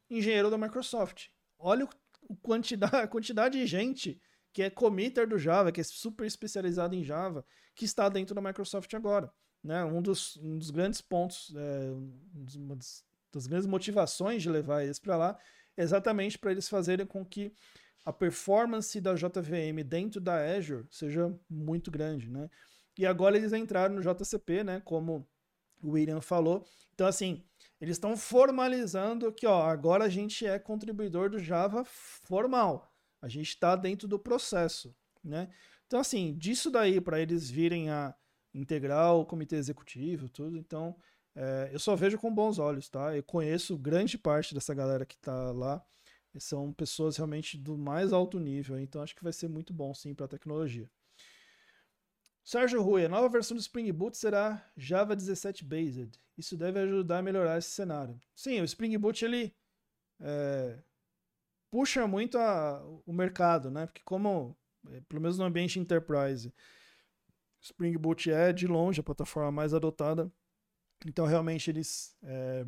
engenheiro 0.10 0.50
da 0.50 0.58
Microsoft. 0.58 1.28
Olha 1.58 1.88
o 2.22 2.36
quantidade, 2.38 2.96
a 3.04 3.08
quantidade 3.08 3.58
de 3.58 3.66
gente 3.66 4.22
que 4.54 4.64
é 4.64 4.70
committer 4.70 5.28
do 5.28 5.38
Java, 5.38 5.72
que 5.72 5.82
é 5.82 5.84
super 5.84 6.26
especializado 6.26 6.96
em 6.96 7.04
Java, 7.04 7.46
que 7.76 7.84
está 7.84 8.08
dentro 8.08 8.34
da 8.34 8.42
Microsoft 8.42 8.94
agora. 8.94 9.30
Né? 9.62 9.84
Um, 9.84 10.02
dos, 10.02 10.38
um 10.38 10.58
dos 10.58 10.70
grandes 10.70 11.02
pontos, 11.02 11.54
é, 11.56 11.92
uma 12.56 12.76
das, 12.76 13.04
das 13.34 13.48
grandes 13.48 13.68
motivações 13.68 14.42
de 14.42 14.50
levar 14.50 14.84
eles 14.84 15.00
para 15.00 15.18
lá, 15.18 15.38
é 15.76 15.84
exatamente 15.84 16.40
para 16.40 16.52
eles 16.52 16.70
fazerem 16.70 17.06
com 17.06 17.26
que 17.26 17.52
a 18.06 18.14
performance 18.14 19.02
da 19.02 19.16
JVM 19.16 19.84
dentro 19.84 20.22
da 20.22 20.36
Azure 20.56 20.86
seja 20.92 21.34
muito 21.50 21.90
grande, 21.90 22.30
né? 22.30 22.50
E 22.98 23.06
agora 23.06 23.36
eles 23.36 23.52
entraram 23.52 23.96
no 23.96 24.02
JCP, 24.02 24.64
né? 24.64 24.82
Como 24.86 25.28
o 25.82 25.92
William 25.92 26.22
falou. 26.22 26.66
Então, 26.94 27.08
assim, 27.08 27.44
eles 27.82 27.98
estão 27.98 28.16
formalizando 28.16 29.32
que, 29.34 29.46
ó, 29.46 29.64
agora 29.64 30.06
a 30.06 30.10
gente 30.10 30.46
é 30.46 30.58
contribuidor 30.58 31.30
do 31.30 31.40
Java 31.40 31.84
formal. 31.84 32.94
A 33.22 33.28
gente 33.28 33.50
está 33.50 33.76
dentro 33.76 34.08
do 34.08 34.20
processo, 34.20 34.96
né? 35.24 35.50
Então, 35.88 36.00
assim, 36.00 36.36
disso 36.38 36.72
daí 36.72 37.02
para 37.02 37.20
eles 37.20 37.50
virem 37.50 37.90
a 37.90 38.16
integrar 38.54 39.14
o 39.16 39.26
comitê 39.26 39.58
executivo, 39.58 40.30
tudo, 40.30 40.58
então 40.58 40.96
é, 41.36 41.70
eu 41.74 41.80
só 41.80 41.96
vejo 41.96 42.18
com 42.18 42.34
bons 42.34 42.58
olhos, 42.60 42.88
tá? 42.88 43.16
Eu 43.16 43.24
conheço 43.24 43.78
grande 43.78 44.18
parte 44.18 44.54
dessa 44.54 44.74
galera 44.74 45.06
que 45.06 45.16
está 45.16 45.52
lá. 45.52 45.84
São 46.40 46.74
pessoas 46.74 47.18
realmente 47.18 47.58
do 47.58 47.78
mais 47.78 48.12
alto 48.14 48.40
nível, 48.40 48.80
então 48.80 49.02
acho 49.02 49.16
que 49.16 49.24
vai 49.24 49.34
ser 49.34 49.48
muito 49.48 49.74
bom 49.74 49.94
sim 49.94 50.14
para 50.14 50.26
a 50.26 50.30
tecnologia. 50.30 50.90
Sérgio 52.44 52.82
Rui, 52.82 53.04
a 53.04 53.10
nova 53.10 53.28
versão 53.28 53.58
do 53.58 53.60
Spring 53.60 53.92
Boot 53.92 54.16
será 54.16 54.64
Java 54.78 55.16
17 55.16 55.66
Based. 55.66 56.12
Isso 56.38 56.56
deve 56.56 56.80
ajudar 56.80 57.18
a 57.20 57.22
melhorar 57.24 57.58
esse 57.58 57.72
cenário. 57.72 58.20
Sim, 58.36 58.62
o 58.62 58.66
Spring 58.66 58.96
Boot 59.00 59.26
ele 59.26 59.56
é, 60.20 60.78
puxa 61.72 62.08
muito 62.08 62.38
a, 62.38 62.84
o 63.06 63.12
mercado, 63.12 63.72
né? 63.72 63.88
Porque 63.88 64.02
como, 64.06 64.56
é, 64.92 65.02
pelo 65.02 65.22
menos 65.22 65.38
no 65.40 65.44
ambiente 65.44 65.80
enterprise, 65.80 66.54
Spring 67.62 67.98
Boot 67.98 68.30
é 68.30 68.54
de 68.54 68.68
longe 68.68 69.00
a 69.00 69.04
plataforma 69.04 69.52
mais 69.52 69.74
adotada. 69.74 70.32
Então 71.06 71.26
realmente 71.26 71.70
eles 71.70 72.16
é, 72.22 72.66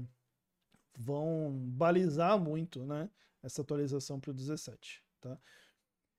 vão 0.98 1.54
balizar 1.70 2.40
muito, 2.40 2.84
né? 2.84 3.10
Essa 3.48 3.62
atualização 3.62 4.20
para 4.20 4.32
o 4.32 4.34
17, 4.34 5.04
tá? 5.22 5.40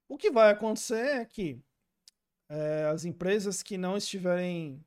O 0.08 0.16
que 0.16 0.30
vai 0.30 0.50
acontecer 0.50 1.20
é 1.20 1.24
que 1.24 1.62
é, 2.48 2.86
as 2.86 3.04
empresas 3.04 3.62
que 3.62 3.76
não 3.76 3.96
estiverem, 3.98 4.82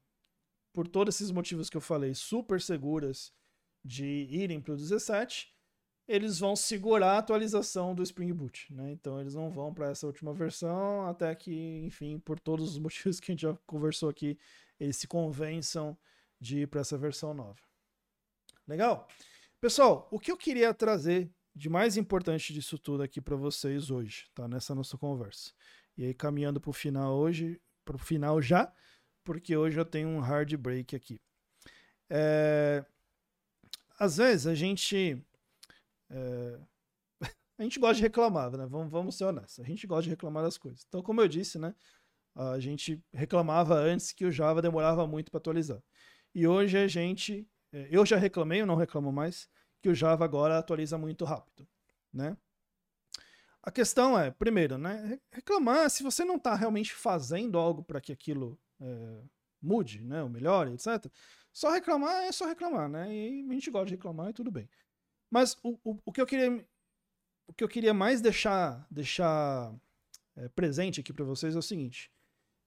por 0.74 0.88
todos 0.88 1.16
esses 1.16 1.30
motivos 1.32 1.70
que 1.70 1.78
eu 1.78 1.82
falei, 1.82 2.16
super 2.16 2.60
seguras 2.60 3.32
de 3.86 4.28
irem 4.30 4.60
para 4.60 4.74
o 4.74 4.78
17, 4.78 5.56
eles 6.08 6.40
vão 6.40 6.56
segurar 6.56 7.14
a 7.14 7.18
atualização 7.20 7.94
do 7.94 8.02
Spring 8.02 8.34
Boot, 8.34 8.74
né? 8.74 8.92
Então 8.92 9.22
eles 9.22 9.36
não 9.36 9.52
vão 9.52 9.72
para 9.72 9.92
essa 9.92 10.08
última 10.08 10.34
versão 10.34 11.06
até 11.08 11.34
que, 11.36 11.54
enfim, 11.86 12.20
por 12.20 12.40
todos 12.40 12.72
os 12.72 12.80
motivos 12.80 13.20
que 13.20 13.32
a 13.32 13.34
gente 13.34 13.42
já 13.44 13.56
conversou 13.68 14.10
aqui, 14.10 14.38
eles 14.80 14.98
se 14.98 15.08
convençam 15.08 15.96
de 16.40 16.62
ir 16.62 16.68
para 16.68 16.82
essa 16.82 16.98
versão 16.98 17.34
nova. 17.36 17.62
Legal? 18.68 19.08
Pessoal, 19.60 20.08
o 20.12 20.20
que 20.20 20.32
eu 20.32 20.38
queria 20.38 20.74
trazer 20.74 21.32
de 21.56 21.70
mais 21.70 21.98
importante 21.98 22.54
disso 22.54 22.78
tudo 22.78 23.04
aqui 23.04 23.22
para 23.22 23.36
vocês 23.36 23.92
hoje, 23.92 24.30
tá? 24.34 24.48
Nessa 24.48 24.74
nossa 24.74 24.98
conversa. 24.98 25.52
E 25.98 26.06
aí 26.06 26.14
caminhando 26.14 26.60
para 26.60 26.70
o 26.70 26.74
final 26.74 27.16
hoje, 27.18 27.62
para 27.86 27.96
o 27.96 28.00
final 28.00 28.42
já, 28.42 28.74
porque 29.24 29.56
hoje 29.56 29.80
eu 29.80 29.86
tenho 29.86 30.08
um 30.08 30.20
hard 30.20 30.56
break 30.56 30.96
aqui. 30.96 31.20
É... 32.10 32.86
Às 34.00 34.18
vezes 34.18 34.48
a 34.48 34.56
gente 34.56 35.22
é... 36.10 36.60
a 37.58 37.64
gente 37.64 37.80
gosta 37.80 37.96
de 37.96 38.02
reclamar, 38.02 38.52
né? 38.52 38.66
Vamos, 38.66 38.92
vamos 38.92 39.18
ser 39.18 39.26
honestos. 39.26 39.60
A 39.60 39.68
gente 39.68 39.88
gosta 39.88 40.04
de 40.04 40.10
reclamar 40.10 40.44
das 40.44 40.58
coisas. 40.58 40.86
Então, 40.88 41.02
como 41.02 41.22
eu 41.22 41.28
disse, 41.28 41.58
né? 41.58 41.74
A 42.36 42.60
gente 42.60 43.04
reclamava 43.14 43.76
antes 43.76 44.12
que 44.14 44.26
o 44.26 44.32
Java 44.32 44.62
demorava 44.62 45.06
muito 45.06 45.32
para 45.32 45.38
atualizar. 45.38 45.82
E 46.34 46.48
hoje 46.48 46.78
a 46.78 46.88
gente. 46.88 47.48
É, 47.74 47.88
eu 47.92 48.06
já 48.06 48.18
reclamei, 48.18 48.62
eu 48.62 48.66
não 48.66 48.76
reclamo 48.76 49.12
mais, 49.12 49.50
que 49.82 49.90
o 49.90 49.96
Java 49.96 50.24
agora 50.24 50.58
atualiza 50.58 50.98
muito 50.98 51.26
rápido, 51.26 51.68
né? 52.14 52.38
A 53.64 53.72
questão 53.72 54.18
é, 54.18 54.32
primeiro, 54.32 54.78
né? 54.78 55.20
Reclamar 55.32 55.90
se 55.90 56.04
você 56.04 56.24
não 56.24 56.36
está 56.36 56.56
realmente 56.56 56.94
fazendo 56.94 57.58
algo 57.58 57.84
para 57.84 58.02
que 58.02 58.12
aquilo 58.12 58.60
é, 58.80 59.22
mude, 59.62 60.02
né? 60.04 60.24
Ou 60.24 60.30
melhore, 60.30 60.74
etc. 60.74 61.12
Só 61.54 61.70
reclamar 61.72 62.24
é 62.24 62.32
só 62.32 62.48
reclamar, 62.48 62.90
né? 62.90 63.14
E 63.14 63.46
a 63.50 63.54
gente 63.54 63.70
gosta 63.70 63.88
de 63.88 63.94
reclamar 63.94 64.30
e 64.30 64.34
tudo 64.34 64.50
bem. 64.50 64.70
Mas 65.30 65.58
o, 65.64 65.78
o, 65.84 66.00
o, 66.06 66.12
que 66.12 66.22
eu 66.22 66.26
queria 66.26 66.66
o 67.48 67.54
que 67.54 67.64
eu 67.64 67.68
queria 67.68 67.94
mais 67.94 68.22
deixar 68.22 68.86
deixar 68.90 69.74
é, 70.36 70.48
presente 70.50 71.00
aqui 71.00 71.14
para 71.14 71.26
vocês 71.26 71.56
é 71.56 71.60
o 71.60 71.64
seguinte. 71.64 72.12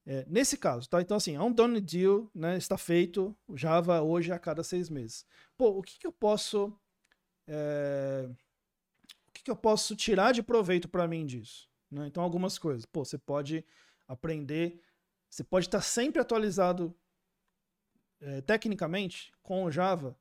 É, 0.06 0.26
nesse 0.28 0.58
caso, 0.58 0.88
tá? 0.88 1.00
Então, 1.00 1.16
assim, 1.16 1.34
é 1.34 1.40
um 1.40 1.52
done 1.52 1.80
deal, 1.80 2.30
né? 2.34 2.56
Está 2.58 2.76
feito. 2.76 3.36
O 3.48 3.56
Java 3.56 4.02
hoje 4.02 4.30
é 4.30 4.34
a 4.34 4.38
cada 4.38 4.62
seis 4.62 4.90
meses. 4.90 5.26
Pô, 5.56 5.70
o 5.70 5.82
que, 5.82 5.98
que 5.98 6.06
eu 6.06 6.12
posso. 6.12 6.78
É... 7.46 8.28
O 9.28 9.32
que, 9.32 9.42
que 9.44 9.50
eu 9.50 9.56
posso 9.56 9.96
tirar 9.96 10.32
de 10.32 10.42
proveito 10.42 10.88
para 10.88 11.08
mim 11.08 11.26
disso? 11.26 11.68
Né? 11.90 12.06
Então, 12.06 12.22
algumas 12.22 12.58
coisas. 12.58 12.86
Pô, 12.86 13.04
você 13.04 13.18
pode 13.18 13.64
aprender. 14.06 14.80
Você 15.28 15.42
pode 15.42 15.66
estar 15.66 15.80
sempre 15.80 16.20
atualizado 16.20 16.94
é, 18.20 18.40
tecnicamente 18.40 19.32
com 19.42 19.64
o 19.64 19.70
Java 19.70 20.16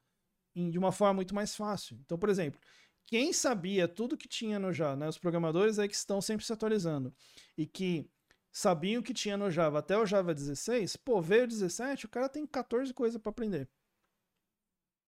de 0.55 0.77
uma 0.77 0.91
forma 0.91 1.15
muito 1.15 1.33
mais 1.33 1.55
fácil. 1.55 1.97
Então, 2.03 2.17
por 2.17 2.29
exemplo, 2.29 2.59
quem 3.05 3.33
sabia 3.33 3.87
tudo 3.87 4.17
que 4.17 4.27
tinha 4.27 4.59
no 4.59 4.71
Java, 4.71 4.95
né, 4.95 5.07
os 5.07 5.17
programadores 5.17 5.79
aí 5.79 5.87
que 5.87 5.95
estão 5.95 6.21
sempre 6.21 6.45
se 6.45 6.53
atualizando 6.53 7.13
e 7.57 7.65
que 7.65 8.09
sabiam 8.51 9.01
que 9.01 9.13
tinha 9.13 9.35
no 9.35 9.49
Java 9.49 9.79
até 9.79 9.97
o 9.97 10.05
Java 10.05 10.33
16, 10.33 10.95
pô, 10.97 11.21
veio 11.21 11.45
o 11.45 11.47
17, 11.47 12.05
o 12.05 12.09
cara 12.09 12.29
tem 12.29 12.45
14 12.45 12.93
coisas 12.93 13.19
para 13.19 13.31
aprender. 13.31 13.67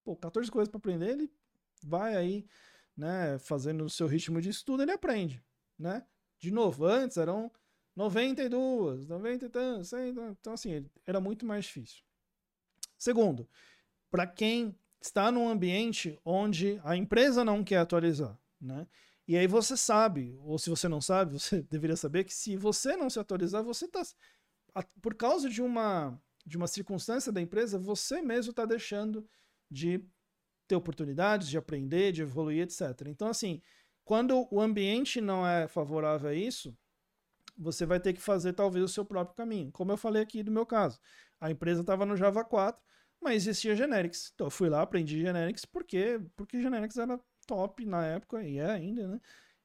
Pô, 0.04 0.15
14 0.15 0.49
coisas 0.51 0.69
para 0.69 0.78
aprender, 0.78 1.12
ele 1.12 1.32
vai 1.86 2.15
aí, 2.15 2.45
né, 2.95 3.38
fazendo 3.39 3.86
o 3.86 3.89
seu 3.89 4.08
ritmo 4.08 4.41
de 4.41 4.50
estudo, 4.50 4.84
ele 4.84 4.91
aprende, 4.91 5.43
né? 5.78 6.06
De 6.39 6.52
novo, 6.52 6.86
antes 6.86 7.17
eram 7.17 7.52
92, 7.95 9.08
90 9.08 9.45
e 9.45 9.50
tantos, 9.50 9.93
então 9.93 10.54
assim, 10.54 10.86
era 11.06 11.19
muito 11.19 11.45
mais 11.45 11.65
difícil. 11.65 12.04
Segundo, 12.98 13.48
para 14.10 14.26
quem 14.28 14.78
está 15.02 15.32
num 15.32 15.48
ambiente 15.48 16.19
onde 16.26 16.80
a 16.84 16.95
empresa 16.95 17.43
não 17.43 17.63
quer 17.63 17.78
atualizar, 17.78 18.38
né? 18.60 18.88
E 19.28 19.36
aí 19.38 19.48
você 19.48 19.76
sabe, 19.76 20.38
ou 20.39 20.58
se 20.60 20.69
você 20.69 20.88
não 20.88 21.02
sabe, 21.02 21.34
você 21.39 21.62
deveria 21.63 21.95
saber 21.95 22.24
que 22.24 22.34
se 22.34 22.55
você 22.55 22.95
não 22.95 23.09
se 23.09 23.20
atualizar, 23.20 23.64
você 23.64 23.86
está 23.86 24.01
por 25.01 25.16
causa 25.16 25.49
de 25.49 25.62
uma 25.62 26.20
de 26.45 26.57
uma 26.57 26.68
circunstância 26.68 27.32
da 27.32 27.41
empresa, 27.41 27.80
você 27.80 28.22
mesmo 28.22 28.51
está 28.51 28.66
deixando 28.66 29.28
de 29.70 30.05
ter 30.68 30.76
oportunidades 30.76 31.47
de 31.47 31.57
aprender, 31.57 32.11
de 32.11 32.22
evoluir, 32.22 32.63
etc. 32.63 33.07
Então, 33.07 33.28
assim, 33.28 33.61
quando 34.03 34.47
o 34.51 34.61
ambiente 34.61 35.22
não 35.22 35.45
é 35.45 35.68
favorável 35.68 36.30
a 36.30 36.34
isso, 36.34 36.76
você 37.57 37.86
vai 37.86 37.99
ter 37.99 38.13
que 38.13 38.22
fazer 38.22 38.53
talvez 38.53 38.84
o 38.86 38.88
seu 38.88 39.05
próprio 39.05 39.36
caminho. 39.36 39.72
Como 39.72 39.91
eu 39.91 39.97
falei 39.97 40.22
aqui 40.22 40.43
do 40.43 40.51
meu 40.51 40.66
caso, 40.66 40.99
a 41.39 41.49
empresa 41.49 41.82
estava 41.82 42.05
no 42.05 42.18
Java 42.18 42.43
4, 42.43 42.82
mas 43.22 43.43
existia 43.43 43.76
Generics. 43.76 44.32
Então 44.34 44.47
eu 44.47 44.51
fui 44.51 44.70
lá, 44.70 44.82
aprendi 44.82 45.22
Generics, 45.22 45.66
porque, 45.66 46.20
porque 46.36 46.61
Generics 46.61 46.97
era 46.97 47.20
top 47.47 47.86
na 47.86 48.05
época, 48.05 48.43
e 48.43 48.57
é 48.57 48.70
ainda, 48.70 49.07
né? 49.07 49.22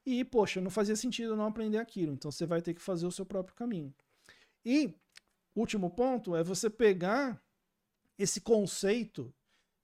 E, 0.06 0.24
poxa, 0.24 0.60
não 0.60 0.70
fazia 0.70 0.96
sentido 0.96 1.36
não 1.36 1.46
aprender 1.46 1.78
aquilo. 1.78 2.12
Então 2.12 2.30
você 2.30 2.46
vai 2.46 2.62
ter 2.62 2.74
que 2.74 2.80
fazer 2.80 3.06
o 3.06 3.12
seu 3.12 3.26
próprio 3.26 3.54
caminho. 3.54 3.94
E, 4.64 4.94
último 5.54 5.90
ponto, 5.90 6.34
é 6.34 6.42
você 6.42 6.70
pegar 6.70 7.42
esse 8.18 8.40
conceito 8.40 9.34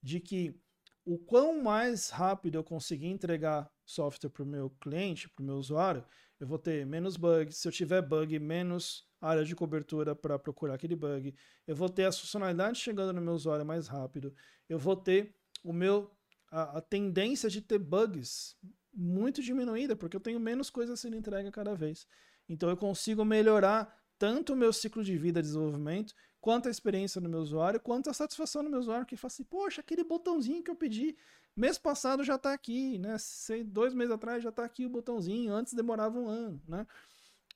de 0.03 0.21
que 0.21 0.59
o 1.07 1.17
quão 1.17 1.63
mais 1.63 2.11
rápido 2.11 2.57
eu 2.57 2.65
conseguir 2.65 3.07
entregar 3.07 3.71
software 3.85 4.29
para 4.29 4.43
o 4.43 4.47
meu 4.47 4.71
cliente, 4.81 5.29
para 5.31 5.41
o 5.41 5.47
meu 5.47 5.55
usuário, 5.57 6.05
eu 6.41 6.49
vou 6.49 6.59
ter 6.59 6.85
menos 6.85 7.17
bugs. 7.17 7.57
Se 7.59 7.69
eu 7.69 7.73
tiver 7.73 8.03
bug, 8.03 8.37
menos 8.41 9.09
área 9.21 9.45
de 9.45 9.55
cobertura 9.55 10.17
para 10.17 10.37
procurar 10.37 10.75
aquele 10.75 10.97
bug, 10.97 11.33
eu 11.65 11.77
vou 11.77 11.89
ter 11.89 12.05
as 12.05 12.19
funcionalidades 12.19 12.81
chegando 12.81 13.13
no 13.13 13.21
meu 13.21 13.35
usuário 13.35 13.65
mais 13.65 13.87
rápido, 13.87 14.35
eu 14.69 14.81
vou 14.81 14.97
ter 14.97 15.35
o 15.63 15.73
meu 15.73 16.11
a, 16.51 16.79
a 16.79 16.81
tendência 16.81 17.49
de 17.49 17.61
ter 17.61 17.79
bugs 17.79 18.57
muito 18.93 19.41
diminuída, 19.41 19.95
porque 19.95 20.17
eu 20.17 20.21
tenho 20.21 20.41
menos 20.41 20.71
coisas 20.71 20.99
sendo 20.99 21.17
entregue 21.17 21.53
cada 21.53 21.75
vez. 21.75 22.07
Então 22.49 22.69
eu 22.69 22.77
consigo 22.77 23.25
melhorar 23.25 23.97
tanto 24.19 24.55
o 24.55 24.57
meu 24.57 24.73
ciclo 24.73 25.05
de 25.05 25.17
vida 25.17 25.41
de 25.41 25.49
desenvolvimento, 25.49 26.15
quanto 26.47 26.69
a 26.69 26.71
experiência 26.71 27.21
do 27.21 27.29
meu 27.29 27.41
usuário, 27.41 27.81
quanto 27.81 28.09
a 28.09 28.13
satisfação 28.13 28.63
do 28.63 28.71
meu 28.71 28.79
usuário, 28.79 29.05
que 29.05 29.17
fala 29.17 29.33
assim, 29.33 29.43
poxa, 29.43 29.81
aquele 29.81 30.05
botãozinho 30.05 30.63
que 30.63 30.71
eu 30.71 30.77
pedi 30.77 31.17
mês 31.57 31.77
passado 31.77 32.23
já 32.23 32.37
está 32.37 32.53
aqui, 32.53 32.99
né? 32.99 33.19
Sei, 33.19 33.65
dois 33.65 33.93
meses 33.93 34.15
atrás 34.15 34.45
já 34.45 34.51
está 34.51 34.65
aqui 34.65 34.87
o 34.87 34.89
botãozinho, 34.89 35.53
antes 35.53 35.75
demorava 35.75 36.17
um 36.17 36.29
ano, 36.29 36.63
né? 36.69 36.87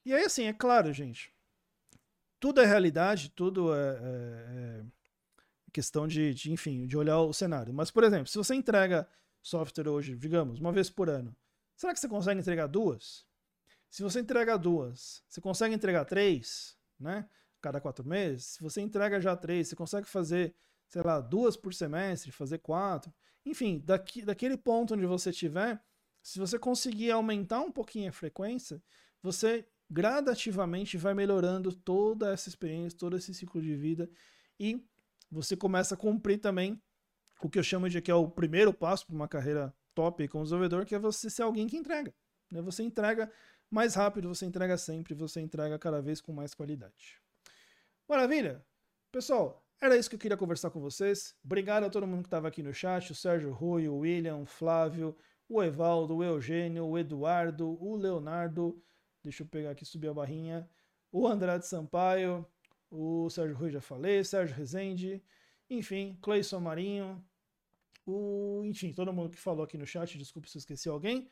E 0.04 0.12
aí, 0.12 0.24
assim, 0.24 0.42
é 0.42 0.52
claro, 0.52 0.92
gente, 0.92 1.32
tudo 2.40 2.60
é 2.60 2.66
realidade, 2.66 3.30
tudo 3.30 3.72
é, 3.72 3.78
é, 3.78 4.80
é 4.80 4.84
questão 5.72 6.08
de, 6.08 6.34
de, 6.34 6.50
enfim, 6.50 6.84
de 6.84 6.96
olhar 6.96 7.20
o 7.20 7.32
cenário. 7.32 7.72
Mas, 7.72 7.92
por 7.92 8.02
exemplo, 8.02 8.26
se 8.26 8.38
você 8.38 8.56
entrega 8.56 9.08
software 9.40 9.86
hoje, 9.86 10.16
digamos, 10.16 10.58
uma 10.58 10.72
vez 10.72 10.90
por 10.90 11.08
ano, 11.08 11.32
será 11.76 11.94
que 11.94 12.00
você 12.00 12.08
consegue 12.08 12.40
entregar 12.40 12.66
duas? 12.66 13.24
Se 13.88 14.02
você 14.02 14.18
entrega 14.18 14.58
duas, 14.58 15.22
você 15.28 15.40
consegue 15.40 15.76
entregar 15.76 16.04
três, 16.06 16.76
né? 16.98 17.28
Cada 17.60 17.80
quatro 17.80 18.06
meses. 18.06 18.44
Se 18.44 18.62
você 18.62 18.80
entrega 18.80 19.20
já 19.20 19.36
três, 19.36 19.68
você 19.68 19.76
consegue 19.76 20.06
fazer, 20.06 20.54
sei 20.88 21.02
lá, 21.02 21.20
duas 21.20 21.56
por 21.56 21.74
semestre, 21.74 22.32
fazer 22.32 22.58
quatro. 22.58 23.12
Enfim, 23.44 23.82
daqui, 23.84 24.22
daquele 24.22 24.56
ponto 24.56 24.94
onde 24.94 25.06
você 25.06 25.30
estiver, 25.30 25.82
se 26.22 26.38
você 26.38 26.58
conseguir 26.58 27.10
aumentar 27.10 27.60
um 27.60 27.70
pouquinho 27.70 28.08
a 28.10 28.12
frequência, 28.12 28.82
você 29.22 29.66
gradativamente 29.90 30.96
vai 30.96 31.14
melhorando 31.14 31.72
toda 31.72 32.32
essa 32.32 32.48
experiência, 32.48 32.98
todo 32.98 33.16
esse 33.16 33.34
ciclo 33.34 33.60
de 33.60 33.74
vida 33.74 34.08
e 34.58 34.86
você 35.30 35.56
começa 35.56 35.94
a 35.94 35.98
cumprir 35.98 36.38
também 36.38 36.80
o 37.42 37.48
que 37.48 37.58
eu 37.58 37.62
chamo 37.62 37.88
de 37.88 38.00
que 38.00 38.10
é 38.10 38.14
o 38.14 38.28
primeiro 38.28 38.72
passo 38.72 39.06
para 39.06 39.14
uma 39.16 39.28
carreira 39.28 39.74
top 39.94 40.26
como 40.28 40.44
desenvolvedor, 40.44 40.84
que 40.84 40.94
é 40.94 40.98
você 40.98 41.28
ser 41.28 41.42
alguém 41.42 41.66
que 41.66 41.76
entrega. 41.76 42.14
Né? 42.50 42.60
Você 42.62 42.82
entrega 42.82 43.30
mais 43.70 43.94
rápido, 43.94 44.28
você 44.28 44.44
entrega 44.44 44.76
sempre, 44.76 45.14
você 45.14 45.40
entrega 45.40 45.78
cada 45.78 46.00
vez 46.00 46.20
com 46.20 46.32
mais 46.32 46.54
qualidade. 46.54 47.20
Maravilha! 48.10 48.60
Pessoal, 49.12 49.64
era 49.80 49.96
isso 49.96 50.10
que 50.10 50.16
eu 50.16 50.18
queria 50.18 50.36
conversar 50.36 50.68
com 50.70 50.80
vocês. 50.80 51.32
Obrigado 51.44 51.84
a 51.84 51.88
todo 51.88 52.08
mundo 52.08 52.22
que 52.22 52.26
estava 52.26 52.48
aqui 52.48 52.60
no 52.60 52.74
chat, 52.74 53.12
o 53.12 53.14
Sérgio 53.14 53.52
Rui, 53.52 53.86
o 53.86 53.98
William, 53.98 54.38
o 54.38 54.44
Flávio, 54.44 55.16
o 55.48 55.62
Evaldo, 55.62 56.16
o 56.16 56.24
Eugênio, 56.24 56.84
o 56.86 56.98
Eduardo, 56.98 57.80
o 57.80 57.94
Leonardo, 57.94 58.82
deixa 59.22 59.44
eu 59.44 59.46
pegar 59.46 59.70
aqui, 59.70 59.84
subir 59.84 60.08
a 60.08 60.12
barrinha, 60.12 60.68
o 61.12 61.24
Andrade 61.24 61.68
Sampaio, 61.68 62.44
o 62.90 63.30
Sérgio 63.30 63.56
Rui 63.56 63.70
já 63.70 63.80
falei, 63.80 64.24
Sérgio 64.24 64.56
Rezende, 64.56 65.22
enfim, 65.70 66.18
Cleison 66.20 66.58
Marinho, 66.58 67.24
o, 68.04 68.62
enfim, 68.64 68.92
todo 68.92 69.12
mundo 69.12 69.30
que 69.30 69.38
falou 69.38 69.62
aqui 69.62 69.78
no 69.78 69.86
chat, 69.86 70.18
desculpe 70.18 70.50
se 70.50 70.58
eu 70.58 70.58
esqueci 70.58 70.88
alguém. 70.88 71.28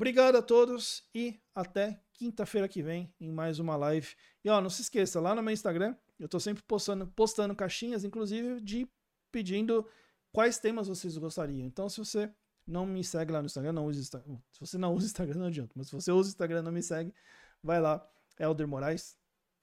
Obrigado 0.00 0.36
a 0.36 0.40
todos 0.40 1.06
e 1.14 1.38
até 1.54 2.00
quinta-feira 2.14 2.66
que 2.66 2.82
vem 2.82 3.12
em 3.20 3.30
mais 3.30 3.58
uma 3.58 3.76
live. 3.76 4.08
E 4.42 4.48
ó, 4.48 4.58
não 4.58 4.70
se 4.70 4.80
esqueça, 4.80 5.20
lá 5.20 5.34
no 5.34 5.42
meu 5.42 5.52
Instagram, 5.52 5.94
eu 6.18 6.26
tô 6.26 6.40
sempre 6.40 6.62
postando, 6.62 7.06
postando 7.08 7.54
caixinhas, 7.54 8.02
inclusive 8.02 8.62
de 8.62 8.88
pedindo 9.30 9.86
quais 10.32 10.58
temas 10.58 10.88
vocês 10.88 11.18
gostariam. 11.18 11.66
Então, 11.66 11.86
se 11.90 11.98
você 11.98 12.32
não 12.66 12.86
me 12.86 13.04
segue 13.04 13.30
lá 13.30 13.40
no 13.40 13.46
Instagram, 13.46 13.74
não 13.74 13.84
use 13.84 14.00
Instagram. 14.00 14.38
Se 14.50 14.58
você 14.60 14.78
não 14.78 14.94
usa 14.96 15.04
Instagram, 15.04 15.38
não 15.38 15.46
adianta. 15.48 15.74
Mas 15.76 15.88
se 15.88 15.92
você 15.92 16.10
usa 16.10 16.30
Instagram, 16.30 16.62
não 16.62 16.72
me 16.72 16.82
segue, 16.82 17.12
vai 17.62 17.78
lá, 17.78 18.02
Elder 18.38 18.66
Moraes, 18.66 19.18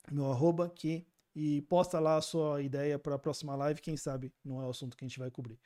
meu 0.08 0.30
arroba, 0.30 0.70
que, 0.70 1.04
e 1.34 1.62
posta 1.62 1.98
lá 1.98 2.16
a 2.16 2.22
sua 2.22 2.62
ideia 2.62 2.96
para 2.96 3.16
a 3.16 3.18
próxima 3.18 3.56
live. 3.56 3.80
Quem 3.80 3.96
sabe 3.96 4.32
não 4.44 4.62
é 4.62 4.66
o 4.66 4.70
assunto 4.70 4.96
que 4.96 5.04
a 5.04 5.08
gente 5.08 5.18
vai 5.18 5.32
cobrir. 5.32 5.58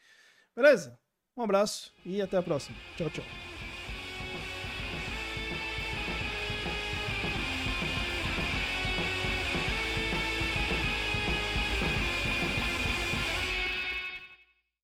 Beleza? 0.57 0.99
Um 1.37 1.43
abraço 1.43 1.93
e 2.07 2.23
até 2.23 2.39
a 2.39 2.43
próxima. 2.43 2.79
Tchau, 2.97 3.11
tchau. 3.11 3.62